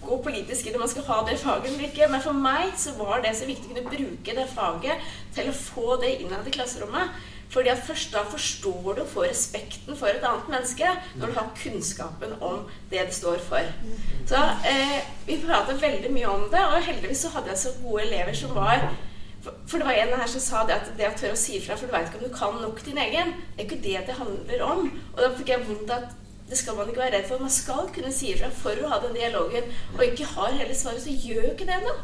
gå 0.08 0.18
politisk 0.24 0.68
i 0.68 0.72
det, 0.72 0.80
man 0.80 0.90
skal 0.90 1.08
ha 1.10 1.18
det 1.28 1.40
faget 1.42 1.72
eller 1.72 1.90
ikke. 1.90 2.08
Men 2.12 2.24
for 2.24 2.38
meg 2.38 2.78
så 2.80 2.94
var 3.00 3.26
det 3.26 3.34
så 3.36 3.50
viktig 3.50 3.68
å 3.68 3.74
kunne 3.74 3.90
bruke 3.90 4.38
det 4.38 4.48
faget 4.54 5.10
til 5.36 5.50
å 5.50 5.58
få 5.58 5.98
det 6.02 6.14
innad 6.22 6.48
i 6.48 6.54
klasserommet. 6.54 7.18
Fordi 7.50 7.72
at 7.72 7.84
først 7.88 8.12
da 8.14 8.26
forstår 8.28 8.94
du 8.98 9.02
og 9.02 9.12
får 9.12 9.30
respekten 9.30 9.96
for 9.96 10.12
et 10.12 10.26
annet 10.28 10.50
menneske 10.52 10.90
når 11.16 11.28
du 11.32 11.38
har 11.38 11.52
kunnskapen 11.62 12.36
om 12.44 12.66
det 12.92 13.06
det 13.08 13.16
står 13.16 13.40
for. 13.44 13.70
Så 14.28 14.42
eh, 14.68 14.98
vi 15.28 15.40
pratet 15.46 15.82
veldig 15.82 16.12
mye 16.12 16.28
om 16.28 16.48
det, 16.52 16.64
og 16.64 16.84
heldigvis 16.84 17.24
så 17.24 17.32
hadde 17.38 17.54
jeg 17.54 17.64
så 17.64 17.76
gode 17.84 18.04
elever 18.10 18.36
som 18.36 18.56
var 18.56 18.90
for, 19.68 19.78
det 19.78 19.86
var 19.86 19.92
en 19.92 20.20
her 20.20 20.28
som 20.28 20.42
sa 20.44 20.64
det 20.68 20.76
at 20.76 20.88
det 20.98 21.08
å 21.08 21.16
tørre 21.16 21.36
å 21.38 21.40
si 21.40 21.58
ifra, 21.58 21.78
for 21.78 21.88
du 21.88 21.94
veit 21.94 22.10
ikke 22.10 22.20
om 22.20 22.26
du 22.26 22.36
kan 22.36 22.58
nok 22.62 22.82
din 22.84 23.00
egen. 23.00 23.34
Det 23.56 23.64
er 23.64 23.68
ikke 23.68 23.84
det 23.84 24.02
det 24.10 24.18
handler 24.18 24.64
om. 24.66 24.90
Og 25.14 25.22
da 25.24 25.30
fikk 25.38 25.54
jeg 25.54 25.68
vondt 25.68 25.94
at 25.94 26.16
det 26.50 26.58
skal 26.60 26.78
man 26.78 26.90
ikke 26.90 27.04
være 27.04 27.18
redd 27.18 27.30
for. 27.30 27.44
Man 27.44 27.54
skal 27.54 27.88
kunne 27.96 28.12
si 28.16 28.34
ifra 28.34 28.50
for 28.56 28.84
å 28.84 28.92
ha 28.92 29.00
den 29.04 29.16
dialogen, 29.16 29.68
og 29.96 30.04
ikke 30.04 30.28
har 30.34 30.56
hele 30.56 30.76
svaret, 30.76 31.04
så 31.04 31.16
gjør 31.16 31.52
ikke 31.54 31.68
det 31.70 31.82
noe. 31.86 31.98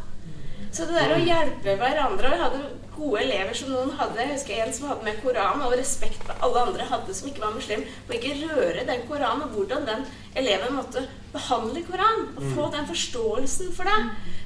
Så 0.73 0.87
det 0.89 0.97
der 0.97 1.11
å 1.13 1.21
hjelpe 1.21 1.75
hverandre 1.77 2.31
og 2.31 2.33
Jeg 2.33 2.41
hadde 2.41 2.61
gode 2.93 3.19
elever 3.21 3.57
som 3.57 3.69
noen 3.73 3.91
hadde. 3.97 4.21
Jeg 4.21 4.31
husker 4.31 4.61
en 4.63 4.73
som 4.73 4.87
hadde 4.89 5.05
med 5.05 5.19
Koran 5.21 5.61
og 5.65 5.75
respekt 5.77 6.21
for 6.25 6.45
alle 6.45 6.63
andre 6.67 6.87
hadde 6.89 7.13
som 7.17 7.29
ikke 7.29 7.43
var 7.43 7.53
muslim. 7.53 7.83
Og 8.07 8.13
ikke 8.17 8.33
røre 8.41 8.85
den 8.87 9.03
Koranen, 9.09 9.45
og 9.45 9.57
hvordan 9.57 9.85
den 9.89 10.05
eleven 10.39 10.73
måtte 10.77 11.05
behandle 11.33 11.83
Koran. 11.85 12.25
Og 12.33 12.47
få 12.55 12.69
den 12.73 12.89
forståelsen 12.89 13.69
for 13.77 13.89
det. 13.89 13.99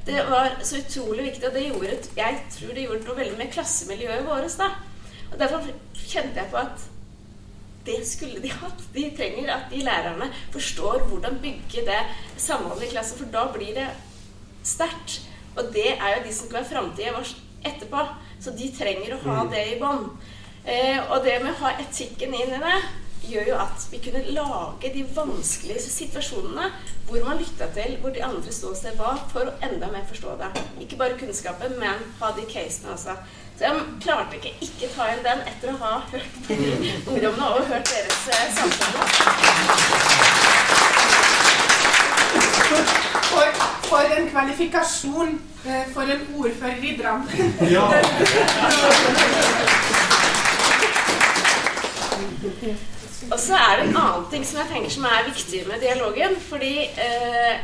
Det 0.08 0.26
var 0.30 0.60
så 0.68 0.82
utrolig 0.84 1.30
viktig, 1.30 1.48
og 1.48 1.56
det 1.56 1.66
gjorde, 1.68 1.96
jeg 2.16 2.44
tror 2.58 2.76
det 2.76 2.86
gjorde 2.86 3.08
noe 3.08 3.18
veldig 3.22 3.40
med 3.40 3.52
klassemiljøet 3.56 4.28
vårt 4.28 4.60
da. 4.60 4.70
Og 5.32 5.40
derfor 5.40 5.72
kjente 5.96 6.40
jeg 6.40 6.52
på 6.52 6.60
at 6.62 6.86
det 7.88 8.02
skulle 8.08 8.44
de 8.44 8.52
hatt. 8.52 8.84
De 8.96 9.06
trenger 9.16 9.54
at 9.54 9.72
de 9.72 9.80
lærerne 9.84 10.28
forstår 10.52 11.08
hvordan 11.08 11.40
bygge 11.44 11.88
det 11.88 12.02
samholdet 12.36 12.90
i 12.90 12.92
klassen, 12.96 13.20
for 13.20 13.32
da 13.32 13.48
blir 13.56 13.76
det 13.80 13.88
sterkt. 14.68 15.22
Og 15.58 15.74
det 15.74 15.90
er 15.96 16.16
jo 16.16 16.24
de 16.26 16.34
som 16.34 16.48
skal 16.48 16.60
være 16.62 16.72
framtida 16.72 17.16
vår 17.18 17.34
etterpå. 17.68 18.06
Så 18.44 18.54
de 18.58 18.70
trenger 18.76 19.16
å 19.16 19.24
ha 19.26 19.42
det 19.52 19.66
i 19.74 19.80
bånd. 19.82 20.12
Eh, 20.68 21.00
og 21.10 21.24
det 21.26 21.40
med 21.44 21.54
å 21.56 21.62
ha 21.64 21.76
etikken 21.82 22.36
inn 22.36 22.54
i 22.54 22.62
det 22.62 22.78
gjør 23.28 23.50
jo 23.50 23.56
at 23.60 23.86
vi 23.92 24.00
kunne 24.04 24.22
lage 24.36 24.92
de 24.94 25.04
vanskelige 25.16 25.82
situasjonene 25.84 26.70
hvor 27.08 27.24
man 27.26 27.40
lytta 27.40 27.68
til 27.76 27.98
hvor 28.02 28.12
de 28.16 28.24
andre 28.24 28.52
ståsted 28.54 28.98
var, 29.00 29.18
for 29.32 29.48
å 29.48 29.56
enda 29.64 29.88
mer 29.92 30.06
forstå 30.10 30.36
det. 30.42 30.50
Ikke 30.84 31.00
bare 31.00 31.18
kunnskapen, 31.20 31.72
men 31.80 31.98
ha 32.22 32.28
de 32.36 32.44
casene 32.52 32.94
også. 32.96 33.14
Så 33.58 33.62
jeg 33.66 33.74
klarte 34.04 34.38
ikke 34.38 34.54
ikke 34.68 34.88
ta 34.94 35.04
inn 35.14 35.24
den 35.26 35.40
etter 35.50 35.68
å 35.74 35.80
ha 35.82 35.94
hørt 36.12 36.34
ungdommene 37.10 37.48
og 37.56 37.64
hørt 37.72 37.88
deres 37.90 38.22
eh. 43.02 43.07
For, 43.38 43.66
for 43.88 44.16
en 44.18 44.30
kvalifikasjon 44.30 45.36
eh, 45.66 45.84
for 45.94 46.02
en 46.02 46.24
ordfører 46.38 46.84
i 46.84 46.98
Drammen. 46.98 47.54
Ja. 47.74 47.86
Og 53.32 53.40
så 53.40 53.54
er 53.56 53.78
det 53.78 53.90
en 53.90 53.98
annen 53.98 54.26
ting 54.32 54.46
som 54.48 54.60
jeg 54.62 54.70
tenker 54.72 54.94
som 54.94 55.06
er 55.10 55.28
viktig 55.28 55.62
med 55.68 55.84
dialogen. 55.84 56.36
Fordi 56.50 56.74
eh, 57.06 57.56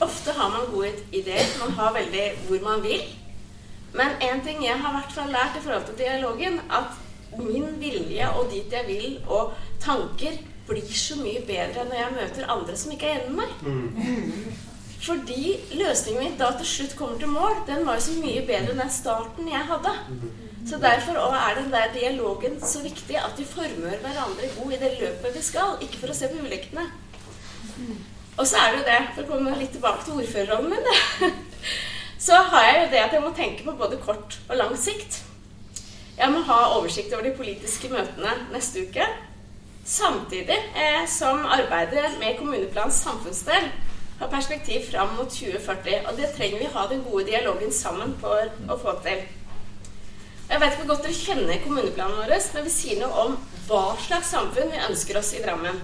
ofte 0.00 0.32
har 0.36 0.48
man 0.54 0.68
gode 0.72 0.92
ideer. 1.12 1.46
Man 1.60 1.76
har 1.76 1.92
veldig 1.92 2.26
hvor 2.48 2.64
man 2.70 2.82
vil. 2.82 3.04
Men 3.96 4.16
en 4.30 4.44
ting 4.44 4.64
jeg 4.64 4.78
har 4.80 4.96
hvert 4.96 5.12
fall 5.12 5.32
lært 5.32 5.58
i 5.58 5.64
forhold 5.64 5.84
til 5.88 5.98
dialogen, 5.98 6.60
at 6.70 6.88
min 7.38 7.68
vilje 7.80 8.28
og 8.28 8.50
dit 8.52 8.72
jeg 8.72 8.84
vil, 8.86 9.18
og 9.26 9.52
tanker 9.80 10.36
blir 10.68 10.96
så 10.98 11.18
mye 11.20 11.42
bedre 11.46 11.84
når 11.86 12.00
jeg 12.00 12.16
møter 12.16 12.50
andre 12.52 12.78
som 12.78 12.94
ikke 12.94 13.10
er 13.10 13.20
enig 13.20 13.36
med 13.36 13.44
meg. 13.44 14.56
Fordi 15.06 15.54
løsningen 15.78 16.22
min 16.22 16.38
da 16.40 16.50
til 16.56 16.66
slutt 16.66 16.96
kommer 16.98 17.20
til 17.20 17.30
mål, 17.30 17.60
den 17.68 17.86
var 17.86 17.98
jo 17.98 18.06
så 18.08 18.16
mye 18.18 18.42
bedre 18.48 18.74
enn 18.74 18.82
den 18.82 18.92
starten 18.92 19.50
jeg 19.52 19.68
hadde. 19.70 19.92
Så 20.66 20.80
derfor 20.82 21.20
er 21.30 21.60
den 21.60 21.70
der 21.70 21.92
dialogen 21.94 22.56
så 22.62 22.82
viktig 22.82 23.18
at 23.20 23.38
vi 23.38 23.44
former 23.46 24.00
hverandre 24.02 24.48
god 24.56 24.72
i 24.72 24.80
det 24.80 24.96
løpet 25.00 25.36
vi 25.36 25.42
skal, 25.46 25.76
ikke 25.84 26.00
for 26.00 26.10
å 26.10 26.16
se 26.16 26.30
på 26.32 26.42
uliktene. 26.42 26.88
Og 28.36 28.48
så 28.48 28.58
er 28.58 28.72
det 28.72 28.80
jo 28.80 28.88
det, 28.88 28.98
for 29.14 29.22
å 29.22 29.28
komme 29.30 29.54
litt 29.60 29.72
tilbake 29.76 30.02
til 30.04 30.18
ordførerrollen 30.18 30.74
min, 30.74 31.30
så 32.26 32.40
har 32.50 32.66
jeg 32.66 32.80
jo 32.80 32.90
det 32.96 33.04
at 33.04 33.14
jeg 33.14 33.22
må 33.22 33.30
tenke 33.36 33.64
på 33.64 33.76
både 33.78 34.00
kort 34.02 34.40
og 34.48 34.58
lang 34.58 34.74
sikt. 34.80 35.22
Jeg 36.16 36.32
må 36.32 36.42
ha 36.48 36.58
oversikt 36.74 37.14
over 37.14 37.28
de 37.28 37.36
politiske 37.36 37.92
møtene 37.92 38.34
neste 38.50 38.88
uke. 38.88 39.06
Samtidig 39.86 40.58
eh, 40.74 41.06
som 41.06 41.44
arbeidet 41.46 42.16
med 42.18 42.38
kommuneplanens 42.38 43.02
samfunnsdel 43.04 43.68
har 44.18 44.30
perspektiv 44.32 44.80
fram 44.90 45.12
mot 45.14 45.30
2040. 45.30 46.00
Og 46.08 46.16
det 46.18 46.32
trenger 46.34 46.58
vi 46.58 46.70
ha 46.74 46.86
den 46.90 47.04
gode 47.04 47.28
dialogen 47.28 47.72
sammen 47.72 48.16
for 48.20 48.50
å 48.66 48.78
få 48.82 48.96
til. 49.04 49.22
Jeg 50.46 50.62
vet 50.62 50.74
ikke 50.74 50.82
hvor 50.82 50.90
godt 50.94 51.06
dere 51.06 51.20
kjenner 51.20 51.62
kommuneplanen 51.62 52.18
vår, 52.18 52.34
men 52.54 52.66
vi 52.66 52.72
sier 52.74 52.98
noe 53.02 53.22
om 53.26 53.38
hva 53.68 53.84
slags 54.02 54.32
samfunn 54.34 54.74
vi 54.74 54.82
ønsker 54.88 55.18
oss 55.20 55.32
i 55.38 55.42
Drammen. 55.44 55.78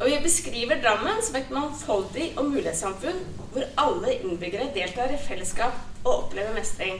Og 0.00 0.08
vi 0.10 0.18
beskriver 0.24 0.82
Drammen 0.82 1.22
som 1.22 1.38
et 1.38 1.54
mangfoldig 1.54 2.32
og 2.34 2.48
mulighetssamfunn 2.50 3.20
hvor 3.52 3.66
alle 3.78 4.16
innbyggere 4.18 4.72
deltar 4.74 5.14
i 5.14 5.20
fellesskap 5.22 5.78
og 6.02 6.14
opplever 6.16 6.54
mestring. 6.58 6.98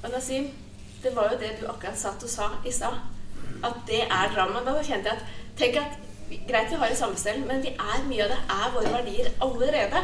Og 0.00 0.08
Nasim, 0.12 0.48
det 1.04 1.12
var 1.16 1.32
jo 1.32 1.40
det 1.44 1.58
du 1.60 1.66
akkurat 1.68 2.00
satt 2.00 2.24
og 2.24 2.32
sa 2.32 2.48
i 2.64 2.72
stad. 2.72 2.96
At 3.64 3.80
det 3.88 4.02
er 4.04 4.32
Drammen. 4.34 4.66
Da 4.66 4.76
kjente 4.82 5.10
jeg 5.10 5.18
at 5.18 5.32
Tenk 5.54 5.76
at 5.78 5.98
greit 6.48 6.70
vi 6.72 6.78
har 6.80 6.90
det 6.90 6.98
samme 6.98 7.16
sted, 7.16 7.44
men 7.46 7.62
vi 7.62 7.70
er 7.70 8.06
mye 8.08 8.24
av 8.24 8.32
det 8.32 8.38
er 8.50 8.72
våre 8.74 8.90
verdier 8.90 9.28
allerede. 9.44 10.00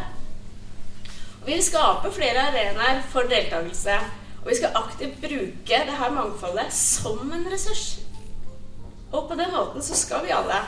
Og 1.40 1.48
vi 1.48 1.56
vil 1.56 1.64
skape 1.64 2.12
flere 2.14 2.44
arenaer 2.52 3.00
for 3.10 3.26
deltakelse. 3.26 3.96
Og 4.40 4.52
vi 4.52 4.56
skal 4.60 4.76
aktivt 4.78 5.18
bruke 5.20 5.80
det 5.88 5.96
her 5.98 6.14
mangfoldet 6.14 6.72
som 6.72 7.32
en 7.34 7.48
ressurs. 7.52 7.98
Og 9.10 9.26
på 9.28 9.34
den 9.34 9.50
måten 9.52 9.82
så 9.82 9.96
skal 9.98 10.22
vi 10.24 10.32
alle, 10.32 10.62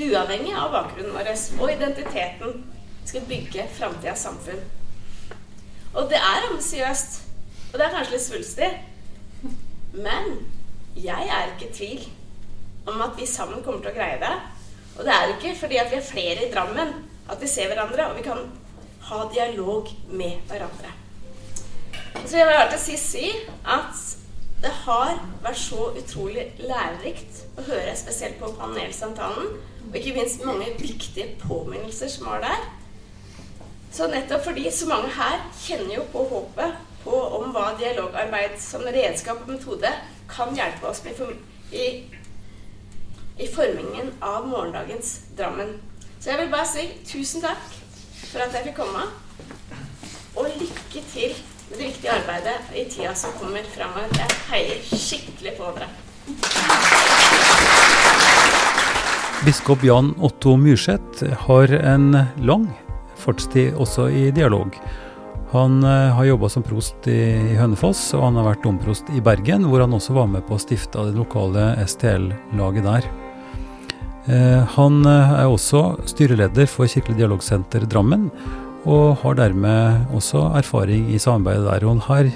uavhengig 0.00 0.52
av 0.58 0.74
bakgrunnen 0.74 1.14
vår 1.14 1.30
og 1.60 1.72
identiteten, 1.72 2.64
skal 3.06 3.26
bygge 3.28 3.68
framtidas 3.78 4.26
samfunn. 4.26 4.60
Og 5.94 6.10
det 6.10 6.18
er 6.18 6.50
ambisiøst. 6.50 7.22
Og 7.72 7.78
det 7.78 7.86
er 7.86 7.94
kanskje 7.94 8.16
litt 8.16 8.26
svulstig. 8.26 8.70
Men 9.94 10.32
jeg 10.96 11.28
er 11.30 11.52
ikke 11.52 11.68
i 11.70 11.76
tvil 11.76 12.08
om 12.90 13.02
at 13.04 13.14
vi 13.18 13.26
sammen 13.28 13.62
kommer 13.62 13.84
til 13.84 13.92
å 13.92 13.96
greie 13.96 14.18
det. 14.22 14.34
Og 14.98 15.04
det 15.06 15.14
er 15.14 15.34
ikke 15.34 15.54
fordi 15.60 15.78
at 15.80 15.90
vi 15.92 15.98
er 16.00 16.06
flere 16.06 16.46
i 16.46 16.50
Drammen 16.52 16.94
at 17.30 17.38
vi 17.40 17.48
ser 17.48 17.70
hverandre, 17.70 18.08
og 18.10 18.16
vi 18.18 18.24
kan 18.26 18.40
ha 19.10 19.20
dialog 19.32 19.88
med 20.10 20.40
hverandre. 20.50 20.90
Så 22.26 22.36
jeg 22.36 22.46
vil 22.46 22.56
bare 22.56 22.72
til 22.72 22.82
sist 22.82 23.12
si 23.14 23.30
at 23.64 24.00
det 24.60 24.72
har 24.82 25.14
vært 25.40 25.56
så 25.56 25.86
utrolig 25.96 26.50
lærerikt 26.60 27.44
å 27.56 27.64
høre 27.70 27.94
spesielt 27.96 28.36
på 28.42 28.50
panelsamtalen, 28.58 29.54
og 29.86 29.96
ikke 29.96 30.16
minst 30.18 30.44
mange 30.44 30.68
viktige 30.78 31.30
påminnelser 31.40 32.10
som 32.12 32.28
var 32.28 32.44
der. 32.44 32.66
Så 33.90 34.10
nettopp 34.10 34.44
fordi 34.50 34.68
så 34.74 34.90
mange 34.90 35.08
her 35.16 35.40
kjenner 35.62 35.96
jo 35.96 36.06
på 36.12 36.26
håpet 36.30 36.76
på 37.04 37.20
om 37.38 37.54
hva 37.54 37.70
dialogarbeid 37.80 38.58
som 38.60 38.84
redskap 38.84 39.40
og 39.46 39.54
metode 39.54 39.90
kan 40.30 40.54
hjelpe 40.56 40.86
oss 40.90 41.02
i, 41.70 41.86
i 43.38 43.46
formingen 43.54 44.12
av 44.20 44.46
morgendagens 44.48 45.20
Drammen. 45.36 45.76
Så 46.20 46.30
jeg 46.32 46.42
vil 46.42 46.52
bare 46.52 46.68
si 46.68 46.86
tusen 47.08 47.42
takk 47.44 47.62
for 48.30 48.44
at 48.44 48.54
jeg 48.54 48.70
fikk 48.70 48.80
komme, 48.82 49.06
og 50.38 50.46
lykke 50.60 51.02
til 51.12 51.34
med 51.70 51.78
det 51.78 51.86
viktige 51.86 52.12
arbeidet 52.12 52.56
i 52.74 52.84
tida 52.90 53.14
som 53.14 53.34
kommer 53.38 53.66
framover. 53.74 54.10
Jeg 54.18 54.38
heier 54.50 54.84
skikkelig 54.90 55.56
på 55.58 55.70
dere. 55.76 55.88
Biskop 59.44 59.84
Jan 59.86 60.12
Otto 60.20 60.56
Myrseth 60.60 61.24
har 61.46 61.72
en 61.80 62.10
lang 62.44 62.66
fartstid 63.20 63.78
også 63.80 64.08
i 64.12 64.28
dialog. 64.34 64.76
Han 65.50 65.84
eh, 65.84 66.14
har 66.14 66.24
jobba 66.24 66.48
som 66.48 66.62
prost 66.62 67.08
i, 67.10 67.56
Hønefoss, 67.58 68.12
og 68.14 68.22
han 68.22 68.38
har 68.38 68.52
vært 68.52 68.62
domprost 68.62 69.08
i 69.10 69.22
Bergen, 69.24 69.66
hvor 69.66 69.82
han 69.82 69.96
også 69.96 70.14
var 70.14 70.28
med 70.30 70.44
på 70.46 70.54
å 70.54 70.62
stifte 70.62 71.08
det 71.08 71.18
lokale 71.18 71.72
STL-laget 71.90 72.86
der. 72.86 73.08
Eh, 74.30 74.62
han 74.76 75.00
eh, 75.10 75.34
er 75.40 75.50
også 75.50 75.82
styreleder 76.12 76.70
for 76.70 76.86
Kirkelig 76.86 77.18
dialogsenter 77.18 77.88
Drammen, 77.90 78.28
og 78.86 79.18
har 79.24 79.40
dermed 79.42 80.14
også 80.14 80.46
erfaring 80.62 81.10
i 81.10 81.18
samarbeidet 81.20 81.66
der. 81.66 81.84
Og 81.84 81.98
her 82.06 82.30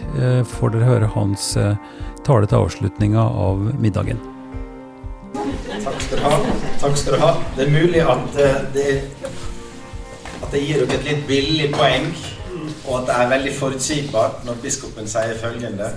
får 0.45 0.75
dere 0.75 0.91
høre 0.91 1.07
hans 1.15 1.47
tale 2.27 2.51
til 2.51 2.59
avslutninga 2.59 3.23
av 3.23 3.63
middagen. 3.81 4.21
Takk 5.33 5.97
skal 6.03 6.21
du 6.21 6.27
ha. 6.27 6.37
Takk 6.83 7.01
skal 7.01 7.17
du 7.17 7.23
ha. 7.23 7.33
Det 7.57 7.65
er 7.65 7.73
mulig 7.73 8.05
at 8.05 8.39
det, 8.77 8.93
at 10.43 10.53
det 10.53 10.67
gir 10.67 10.85
dere 10.85 10.99
et 10.99 11.09
litt 11.09 11.25
billig 11.31 11.73
poeng, 11.73 12.13
og 12.87 12.99
at 13.01 13.07
det 13.09 13.15
er 13.15 13.31
veldig 13.33 13.55
forutsigbart 13.59 14.45
når 14.45 14.61
biskopen 14.63 15.09
sier 15.09 15.39
følgende. 15.41 15.91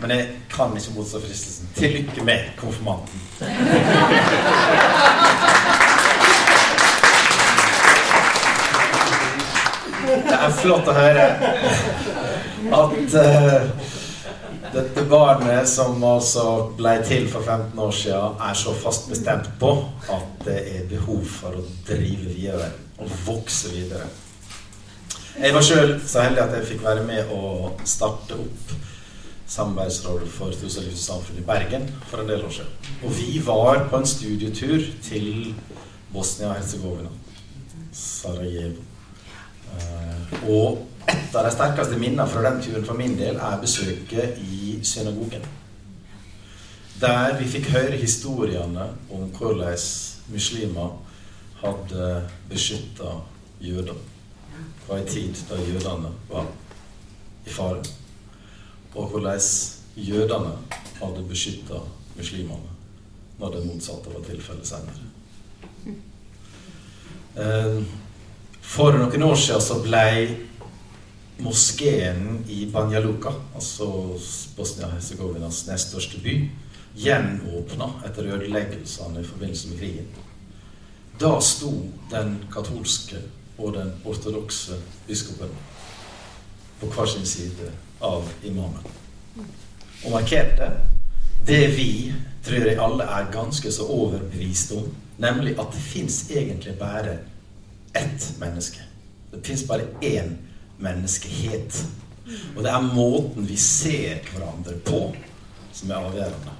Men 0.00 0.10
jeg 0.14 0.28
kan 0.54 0.76
ikke 0.76 0.94
motstå 0.94 1.20
fristelsen. 1.20 1.68
Til 1.76 1.90
lykke 1.90 2.24
med 2.24 2.38
konfirmanten. 2.56 3.20
Det 10.08 10.36
er 10.38 10.52
flott 10.60 10.88
å 10.88 10.94
høre 10.94 11.24
at 12.78 13.16
uh, 13.18 13.88
dette 14.72 15.04
barnet 15.10 15.68
som 15.68 15.98
altså 16.04 16.44
ble 16.78 16.94
til 17.06 17.26
for 17.30 17.42
15 17.42 17.82
år 17.82 17.92
siden, 17.98 18.38
er 18.48 18.54
så 18.62 18.74
fast 18.78 19.10
bestemt 19.10 19.50
på 19.60 19.74
at 20.14 20.46
det 20.46 20.58
er 20.76 20.88
behov 20.90 21.26
for 21.26 21.58
å 21.58 21.66
drive 21.88 22.30
videre 22.36 22.70
og 22.98 23.12
vokse 23.26 23.74
videre. 23.74 24.06
Jeg 25.38 25.54
var 25.54 25.62
sjøl 25.62 25.92
så 26.02 26.24
heldig 26.24 26.40
at 26.42 26.54
jeg 26.56 26.66
fikk 26.66 26.80
være 26.82 27.02
med 27.06 27.28
å 27.30 27.68
starte 27.86 28.34
opp 28.34 28.72
samarbeidsrådet 29.46 30.26
for 30.34 30.50
tros- 30.50 30.78
og 30.80 30.88
livssamfunn 30.88 31.38
i 31.38 31.44
Bergen 31.46 31.84
for 32.08 32.24
en 32.24 32.32
del 32.32 32.42
år 32.42 32.56
siden. 32.56 32.88
Og 33.06 33.14
vi 33.14 33.38
var 33.46 33.84
på 33.86 34.00
en 34.00 34.08
studietur 34.10 34.82
til 35.06 35.54
Bosnia-Herzegovina, 36.10 37.12
Sarajevo. 37.94 38.82
Uh, 39.68 40.34
og 40.50 40.82
et 41.06 41.38
av 41.38 41.46
de 41.46 41.54
sterkeste 41.54 42.02
minnene 42.02 42.26
fra 42.26 42.42
den 42.48 42.60
turen 42.64 42.90
for 42.90 42.98
min 42.98 43.14
del 43.20 43.38
er 43.38 43.62
besøket 43.62 44.42
i 44.42 44.80
synagogen. 44.82 45.46
Der 46.98 47.38
vi 47.38 47.46
fikk 47.46 47.70
høre 47.76 48.02
historiene 48.02 48.90
om 49.06 49.30
hvordan 49.38 49.88
muslimer 50.34 50.96
hadde 51.62 52.14
beskytta 52.50 53.20
jøder. 53.62 54.17
Var 54.88 54.98
en 54.98 55.06
tid 55.06 55.36
da 55.50 55.58
jødene 55.60 56.12
var 56.30 56.46
i 57.46 57.50
fare. 57.50 57.84
Og 58.94 59.08
hvordan 59.08 59.40
jødene 59.96 60.52
hadde 60.98 61.28
beskytta 61.28 61.80
muslimene 62.16 62.76
når 63.38 63.54
det 63.54 63.66
motsatte 63.66 64.14
var 64.14 64.24
tilfellet 64.26 64.66
senere. 64.66 65.94
Eh, 67.38 67.82
for 68.60 68.96
noen 68.98 69.22
år 69.22 69.36
siden 69.38 69.62
så 69.62 69.78
ble 69.84 70.06
moskeen 71.38 72.42
i 72.50 72.64
Banja 72.72 72.98
Luka, 73.00 73.30
altså 73.54 73.86
Bosnia-Hercegovinas 74.56 75.66
nest 75.68 75.92
største 75.92 76.18
by, 76.24 76.34
gjenåpna 76.98 77.92
etter 78.08 78.32
ødeleggelsene 78.34 79.22
i 79.22 79.28
forbindelse 79.28 79.70
med 79.70 79.78
krigen. 79.78 80.08
Da 81.20 81.36
sto 81.42 81.70
den 82.10 82.36
katolske 82.52 83.22
og 83.58 83.74
den 83.74 83.92
ortodokse 84.04 84.78
biskopen 85.06 85.50
på 86.80 86.86
hver 86.86 87.06
sin 87.10 87.26
side 87.26 87.72
av 88.00 88.28
imamen. 88.46 88.84
Og 90.04 90.10
markerte 90.14 90.70
det 91.46 91.76
vi, 91.76 92.12
tror 92.44 92.68
jeg 92.68 92.78
alle 92.80 93.04
er 93.04 93.32
ganske 93.32 93.72
så 93.72 93.86
overbevist 93.90 94.72
om, 94.76 94.86
nemlig 95.18 95.56
at 95.58 95.72
det 95.74 95.82
fins 95.82 96.20
egentlig 96.30 96.76
bare 96.78 97.18
ett 97.96 98.34
menneske. 98.40 98.84
Det 99.32 99.46
fins 99.46 99.64
bare 99.68 99.88
én 100.02 100.36
menneskehet. 100.78 101.82
Og 102.56 102.62
det 102.64 102.70
er 102.70 102.94
måten 102.94 103.48
vi 103.48 103.56
ser 103.56 104.22
hverandre 104.32 104.78
på, 104.84 105.02
som 105.72 105.90
er 105.90 106.08
avgjørende. 106.08 106.57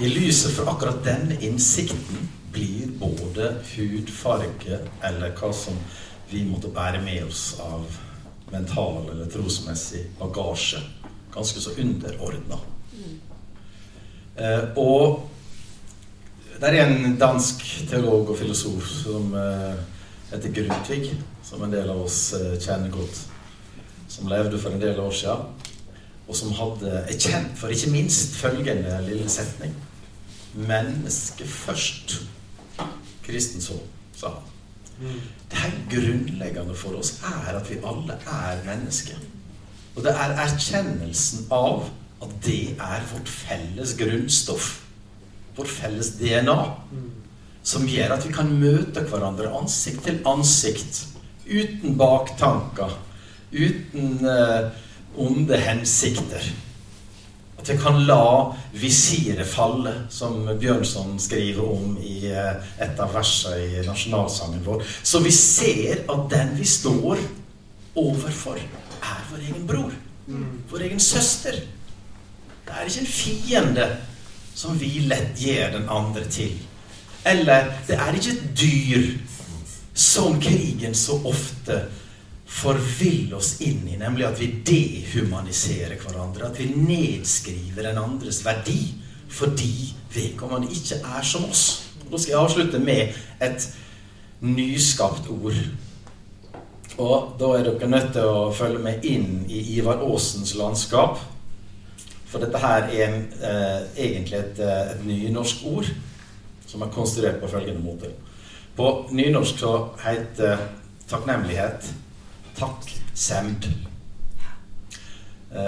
I 0.00 0.08
lyset 0.08 0.52
fra 0.54 0.70
akkurat 0.70 1.00
denne 1.02 1.34
innsikten 1.42 2.28
blir 2.52 2.86
både 3.00 3.48
hudfarge 3.72 4.76
eller 5.02 5.32
hva 5.34 5.48
som 5.50 5.74
vi 6.30 6.44
måtte 6.46 6.70
bære 6.70 7.00
med 7.02 7.24
oss 7.26 7.56
av 7.58 7.96
mental 8.52 9.08
eller 9.10 9.26
trosmessig 9.32 10.04
bagasje, 10.20 10.84
ganske 11.34 11.62
så 11.64 11.74
underordna. 11.82 12.60
Eh, 14.38 14.78
og 14.78 15.26
det 16.60 16.70
er 16.70 16.78
en 16.84 17.18
dansk 17.18 17.66
teolog 17.90 18.30
og 18.30 18.38
filosof 18.38 18.86
som 19.00 19.34
eh, 19.34 19.82
heter 20.30 20.54
Grundtvig, 20.60 21.10
som 21.42 21.66
en 21.66 21.74
del 21.74 21.90
av 21.90 22.04
oss 22.06 22.20
eh, 22.38 22.54
kjenner 22.54 22.94
godt, 22.94 23.24
som 24.06 24.30
levde 24.30 24.62
for 24.62 24.78
en 24.78 24.86
del 24.86 25.02
år 25.02 25.20
siden, 25.24 25.74
og 26.28 26.38
som 26.38 26.54
hadde, 26.54 26.96
er 27.02 27.18
kjent 27.18 27.58
for 27.58 27.74
ikke 27.74 27.90
minst 27.98 28.38
følgende 28.38 29.02
lille 29.10 29.26
setning 29.32 29.74
Mennesket 30.58 31.48
først. 31.48 32.18
Kristen 33.22 33.62
så, 33.62 33.78
sa 34.16 34.32
han. 34.34 34.48
Det 35.50 35.58
her 35.58 35.74
grunnleggende 35.90 36.74
for 36.74 36.98
oss 36.98 37.20
er 37.22 37.54
at 37.54 37.70
vi 37.70 37.78
alle 37.86 38.18
er 38.26 38.64
mennesker. 38.66 39.20
Og 39.96 40.02
det 40.04 40.14
er 40.14 40.34
erkjennelsen 40.42 41.46
av 41.54 41.88
at 42.22 42.34
det 42.44 42.74
er 42.74 43.06
vårt 43.12 43.30
felles 43.30 43.94
grunnstoff. 43.98 44.72
Vårt 45.56 45.70
felles 45.70 46.12
DNA. 46.18 46.58
Som 47.62 47.86
gjør 47.86 48.16
at 48.16 48.26
vi 48.26 48.34
kan 48.34 48.50
møte 48.58 49.04
hverandre 49.06 49.50
ansikt 49.60 50.04
til 50.06 50.20
ansikt. 50.26 51.04
Uten 51.46 51.98
baktanker. 51.98 52.98
Uten 53.52 54.18
uh, 54.26 54.70
onde 55.18 55.58
hensikter. 55.62 56.50
At 57.58 57.68
vi 57.68 57.76
kan 57.80 57.98
la 58.06 58.54
visiret 58.78 59.46
falle, 59.50 59.92
som 60.10 60.46
Bjørnson 60.60 61.18
skriver 61.20 61.64
om 61.64 61.96
i 61.98 62.30
uh, 62.30 62.54
et 62.78 63.00
av 63.02 63.10
versene 63.14 63.58
i 63.64 63.86
nasjonalsangen 63.86 64.62
vår. 64.66 64.84
Så 65.02 65.22
vi 65.24 65.32
ser 65.34 66.04
at 66.06 66.28
den 66.30 66.54
vi 66.58 66.66
står 66.68 67.18
overfor, 67.98 68.60
er 69.02 69.24
vår 69.32 69.42
egen 69.42 69.66
bror. 69.66 69.92
Vår 70.70 70.84
egen 70.86 71.00
søster. 71.00 71.56
Det 72.68 72.76
er 72.76 72.86
ikke 72.86 73.00
en 73.00 73.06
fiende 73.06 73.86
som 74.54 74.76
vi 74.80 74.90
lett 75.08 75.38
gir 75.40 75.72
den 75.72 75.88
andre 75.88 76.26
til. 76.30 76.54
Eller 77.26 77.72
det 77.88 77.96
er 77.96 78.14
ikke 78.14 78.34
et 78.34 78.44
dyr 78.60 79.08
som 79.98 80.38
krigen 80.40 80.94
så 80.94 81.18
ofte 81.26 81.80
forviller 82.48 83.36
oss 83.36 83.58
inn 83.60 83.84
i, 83.88 83.96
nemlig 84.00 84.24
at 84.26 84.40
vi 84.40 84.48
dehumaniserer 84.66 85.98
hverandre. 86.00 86.48
At 86.48 86.58
vi 86.58 86.70
nedskriver 86.72 87.90
den 87.90 88.00
andres 88.00 88.40
verdi 88.46 88.80
fordi 89.28 89.92
vedkommende 90.14 90.70
ikke 90.72 91.02
er 91.04 91.24
som 91.26 91.44
oss. 91.50 91.92
Nå 92.08 92.16
skal 92.16 92.32
jeg 92.32 92.40
avslutte 92.40 92.78
med 92.80 93.12
et 93.44 93.66
nyskapt 94.40 95.28
ord. 95.28 95.58
Og 96.98 97.34
da 97.38 97.50
er 97.54 97.66
dere 97.68 97.90
nødt 97.90 98.14
til 98.16 98.24
å 98.26 98.48
følge 98.56 98.80
med 98.82 99.04
inn 99.06 99.44
i 99.52 99.60
Ivar 99.76 100.00
Aasens 100.02 100.54
landskap. 100.58 101.20
For 102.28 102.40
dette 102.40 102.58
her 102.58 102.88
er 102.88 103.04
en, 103.06 103.20
eh, 103.42 103.80
egentlig 103.96 104.38
et, 104.38 104.58
eh, 104.58 104.90
et 104.90 105.04
nynorsk 105.06 105.56
ord 105.64 105.86
som 106.66 106.82
er 106.82 106.86
konstruert 106.86 107.40
på 107.40 107.48
følgende 107.48 107.84
måte. 107.84 108.10
På 108.76 109.08
nynorsk 109.12 109.58
så 109.58 109.88
heter 110.04 110.58
takknemlighet 111.08 111.92
takksemd. 112.58 113.06
semd. 113.14 113.68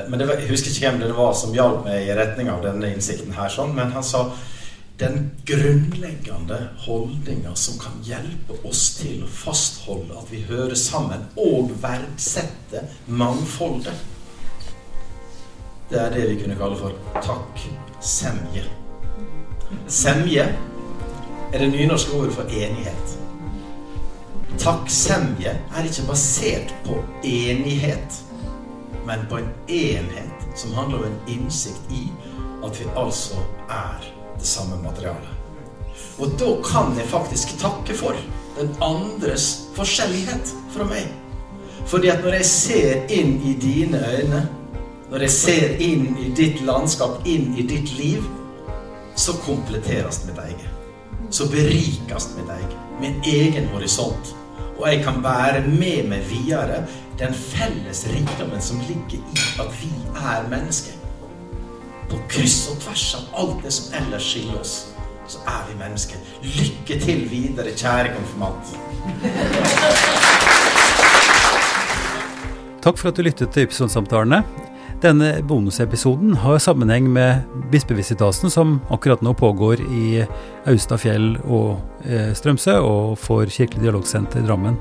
men 0.08 0.22
var, 0.28 0.36
jeg 0.38 0.50
husker 0.50 0.70
ikke 0.70 0.90
hvem 0.90 1.00
det 1.00 1.16
var 1.16 1.32
som 1.34 1.54
hjalp 1.56 1.84
meg 1.86 2.08
i 2.08 2.14
retning 2.14 2.50
av 2.52 2.62
denne 2.62 2.92
innsikten 2.92 3.32
her, 3.34 3.48
sånn, 3.50 3.72
men 3.74 3.94
han 3.94 4.04
sa 4.04 4.26
den 5.00 5.30
grunnleggende 5.48 6.58
holdninga 6.84 7.54
som 7.56 7.78
kan 7.80 7.96
hjelpe 8.04 8.58
oss 8.68 8.82
til 8.98 9.22
å 9.24 9.30
fastholde 9.32 10.18
at 10.20 10.28
vi 10.28 10.42
hører 10.44 10.76
sammen, 10.76 11.24
og 11.40 11.72
verdsette 11.80 12.84
mangfoldet. 13.08 13.96
Det 15.90 15.98
er 15.98 16.12
det 16.14 16.26
vi 16.28 16.36
kunne 16.42 16.58
kalle 16.60 16.76
for 16.78 17.22
takk, 17.24 17.64
semje. 18.04 18.66
Semje 19.88 20.44
er 21.50 21.58
det 21.58 21.72
nynorske 21.72 22.20
ordet 22.20 22.36
for 22.36 22.52
enighet. 22.52 23.19
Takksemje 24.58 25.52
er 25.76 25.86
ikke 25.86 26.06
basert 26.08 26.74
på 26.84 26.98
enighet, 27.24 28.18
men 29.06 29.22
på 29.30 29.38
en 29.40 29.50
enhet 29.68 30.58
som 30.58 30.74
handler 30.74 30.98
om 30.98 31.04
en 31.04 31.20
innsikt 31.30 31.92
i 31.94 32.08
at 32.64 32.80
vi 32.80 32.88
altså 32.98 33.38
er 33.70 34.04
det 34.38 34.46
samme 34.46 34.76
materialet. 34.82 35.36
Og 36.20 36.34
da 36.40 36.50
kan 36.66 36.96
jeg 36.98 37.08
faktisk 37.08 37.56
takke 37.60 37.94
for 37.96 38.16
den 38.58 38.74
andres 38.84 39.68
forskjellighet 39.76 40.54
fra 40.74 40.84
meg. 40.90 41.08
Fordi 41.86 42.10
at 42.12 42.24
når 42.24 42.40
jeg 42.40 42.46
ser 42.46 43.12
inn 43.12 43.38
i 43.46 43.54
dine 43.60 44.02
øyne 44.12 44.48
når 45.10 45.24
jeg 45.24 45.30
ser 45.34 45.80
inn 45.82 46.04
i 46.22 46.28
ditt 46.38 46.60
landskap, 46.62 47.24
inn 47.26 47.48
i 47.58 47.64
ditt 47.66 47.88
liv, 47.98 48.22
så 49.18 49.34
kompletteres 49.42 50.20
mitt 50.28 50.38
eget. 50.38 50.68
Så 51.34 51.48
berikes 51.50 52.28
mitt 52.36 52.52
eget. 52.54 52.76
Min 53.00 53.16
egen 53.26 53.66
horisont. 53.72 54.36
Og 54.80 54.88
jeg 54.88 55.02
kan 55.04 55.22
være 55.22 55.60
med 55.68 56.06
meg 56.08 56.22
videre 56.30 56.86
den 57.20 57.34
felles 57.36 58.06
rikdommen 58.08 58.62
som 58.64 58.80
ligger 58.88 59.18
i 59.20 59.42
at 59.60 59.74
vi 59.76 59.90
er 60.16 60.46
mennesker. 60.48 60.96
På 62.08 62.16
kryss 62.32 62.62
og 62.72 62.80
tvers 62.80 63.04
av 63.18 63.42
alt 63.42 63.60
det 63.64 63.72
som 63.76 63.92
ellers 64.00 64.30
skiller 64.30 64.56
oss, 64.62 64.72
så 65.28 65.42
er 65.44 65.66
vi 65.68 65.76
mennesker. 65.82 66.16
Lykke 66.42 66.96
til 67.04 67.26
videre, 67.30 67.76
kjære 67.76 68.14
konfirmant. 68.16 68.72
Takk 72.80 72.96
for 72.96 73.12
at 73.12 73.20
du 73.20 73.22
lyttet 73.28 73.52
til 73.52 73.68
Ypsilon-samtalene. 73.68 74.40
Denne 75.00 75.42
bonusepisoden 75.42 76.34
har 76.36 76.58
sammenheng 76.60 77.06
med 77.12 77.46
bispevisitasen 77.72 78.52
som 78.52 78.74
akkurat 78.92 79.22
nå 79.24 79.32
pågår 79.32 79.80
i 79.80 80.26
Austafjell 80.68 81.38
og 81.46 81.80
eh, 82.04 82.34
Strømsø, 82.36 82.76
og 82.84 83.16
for 83.18 83.48
Kirkelig 83.48 83.86
dialogsenter 83.86 84.44
Drammen. 84.44 84.76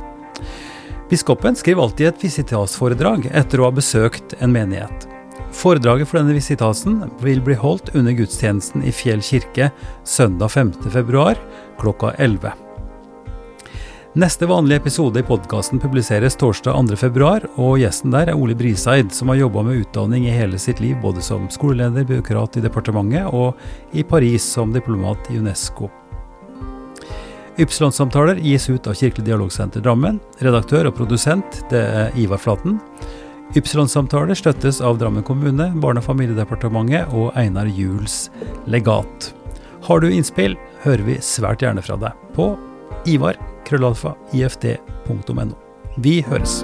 Biskopen 1.10 1.56
skriver 1.56 1.88
alltid 1.88 2.12
et 2.12 2.28
visitasforedrag 2.28 3.30
etter 3.32 3.64
å 3.64 3.70
ha 3.70 3.78
besøkt 3.80 4.36
en 4.44 4.52
menighet. 4.54 5.08
Foredraget 5.56 6.12
for 6.12 6.20
denne 6.20 6.36
visitasen 6.36 7.06
vil 7.24 7.40
bli 7.42 7.56
holdt 7.58 7.96
under 7.96 8.14
gudstjenesten 8.14 8.84
i 8.84 8.94
Fjell 8.94 9.24
kirke 9.24 9.72
søndag 10.04 10.52
5.2 10.52 11.38
klokka 11.80 12.12
11. 12.20 12.69
Neste 14.20 14.46
vanlige 14.46 14.78
episode 14.78 15.20
i 15.20 15.24
podkasten 15.24 15.80
publiseres 15.80 16.36
torsdag 16.36 16.74
2.2, 16.76 17.46
og 17.56 17.78
gjesten 17.80 18.12
der 18.12 18.28
er 18.28 18.36
Ole 18.36 18.56
Briseid, 18.58 19.14
som 19.16 19.30
har 19.32 19.38
jobba 19.40 19.62
med 19.64 19.78
utdanning 19.80 20.26
i 20.28 20.34
hele 20.36 20.58
sitt 20.60 20.82
liv, 20.84 20.98
både 21.00 21.22
som 21.24 21.46
skoleleder, 21.48 22.04
byråkrat 22.10 22.58
i 22.60 22.64
departementet 22.66 23.30
og 23.32 23.96
i 23.96 24.04
Paris 24.04 24.44
som 24.44 24.74
diplomat 24.76 25.30
i 25.32 25.38
UNESCO. 25.40 25.88
Ypsilon-samtaler 27.64 28.42
gis 28.44 28.66
ut 28.68 28.90
av 28.92 28.98
Kirkelig 29.00 29.24
dialogsenter 29.30 29.86
Drammen. 29.86 30.18
Redaktør 30.44 30.90
og 30.90 30.98
produsent 30.98 31.62
det 31.72 31.84
er 32.02 32.18
Ivar 32.20 32.42
Flaten. 32.44 32.76
Ypsilon-samtaler 33.56 34.36
støttes 34.36 34.82
av 34.84 35.00
Drammen 35.00 35.24
kommune, 35.24 35.70
Barne- 35.80 36.04
og 36.04 36.10
familiedepartementet 36.10 37.14
og 37.16 37.32
Einar 37.40 37.72
Juels 37.72 38.26
legat. 38.68 39.32
Har 39.88 40.04
du 40.04 40.10
innspill, 40.12 40.60
hører 40.84 41.08
vi 41.08 41.22
svært 41.24 41.64
gjerne 41.64 41.86
fra 41.86 41.96
deg 42.04 42.28
på 42.36 42.50
ivar 43.08 43.40
krøllalfa 43.70 44.16
ifd.no. 44.34 45.50
Vi 46.02 46.20
høres. 46.28 46.64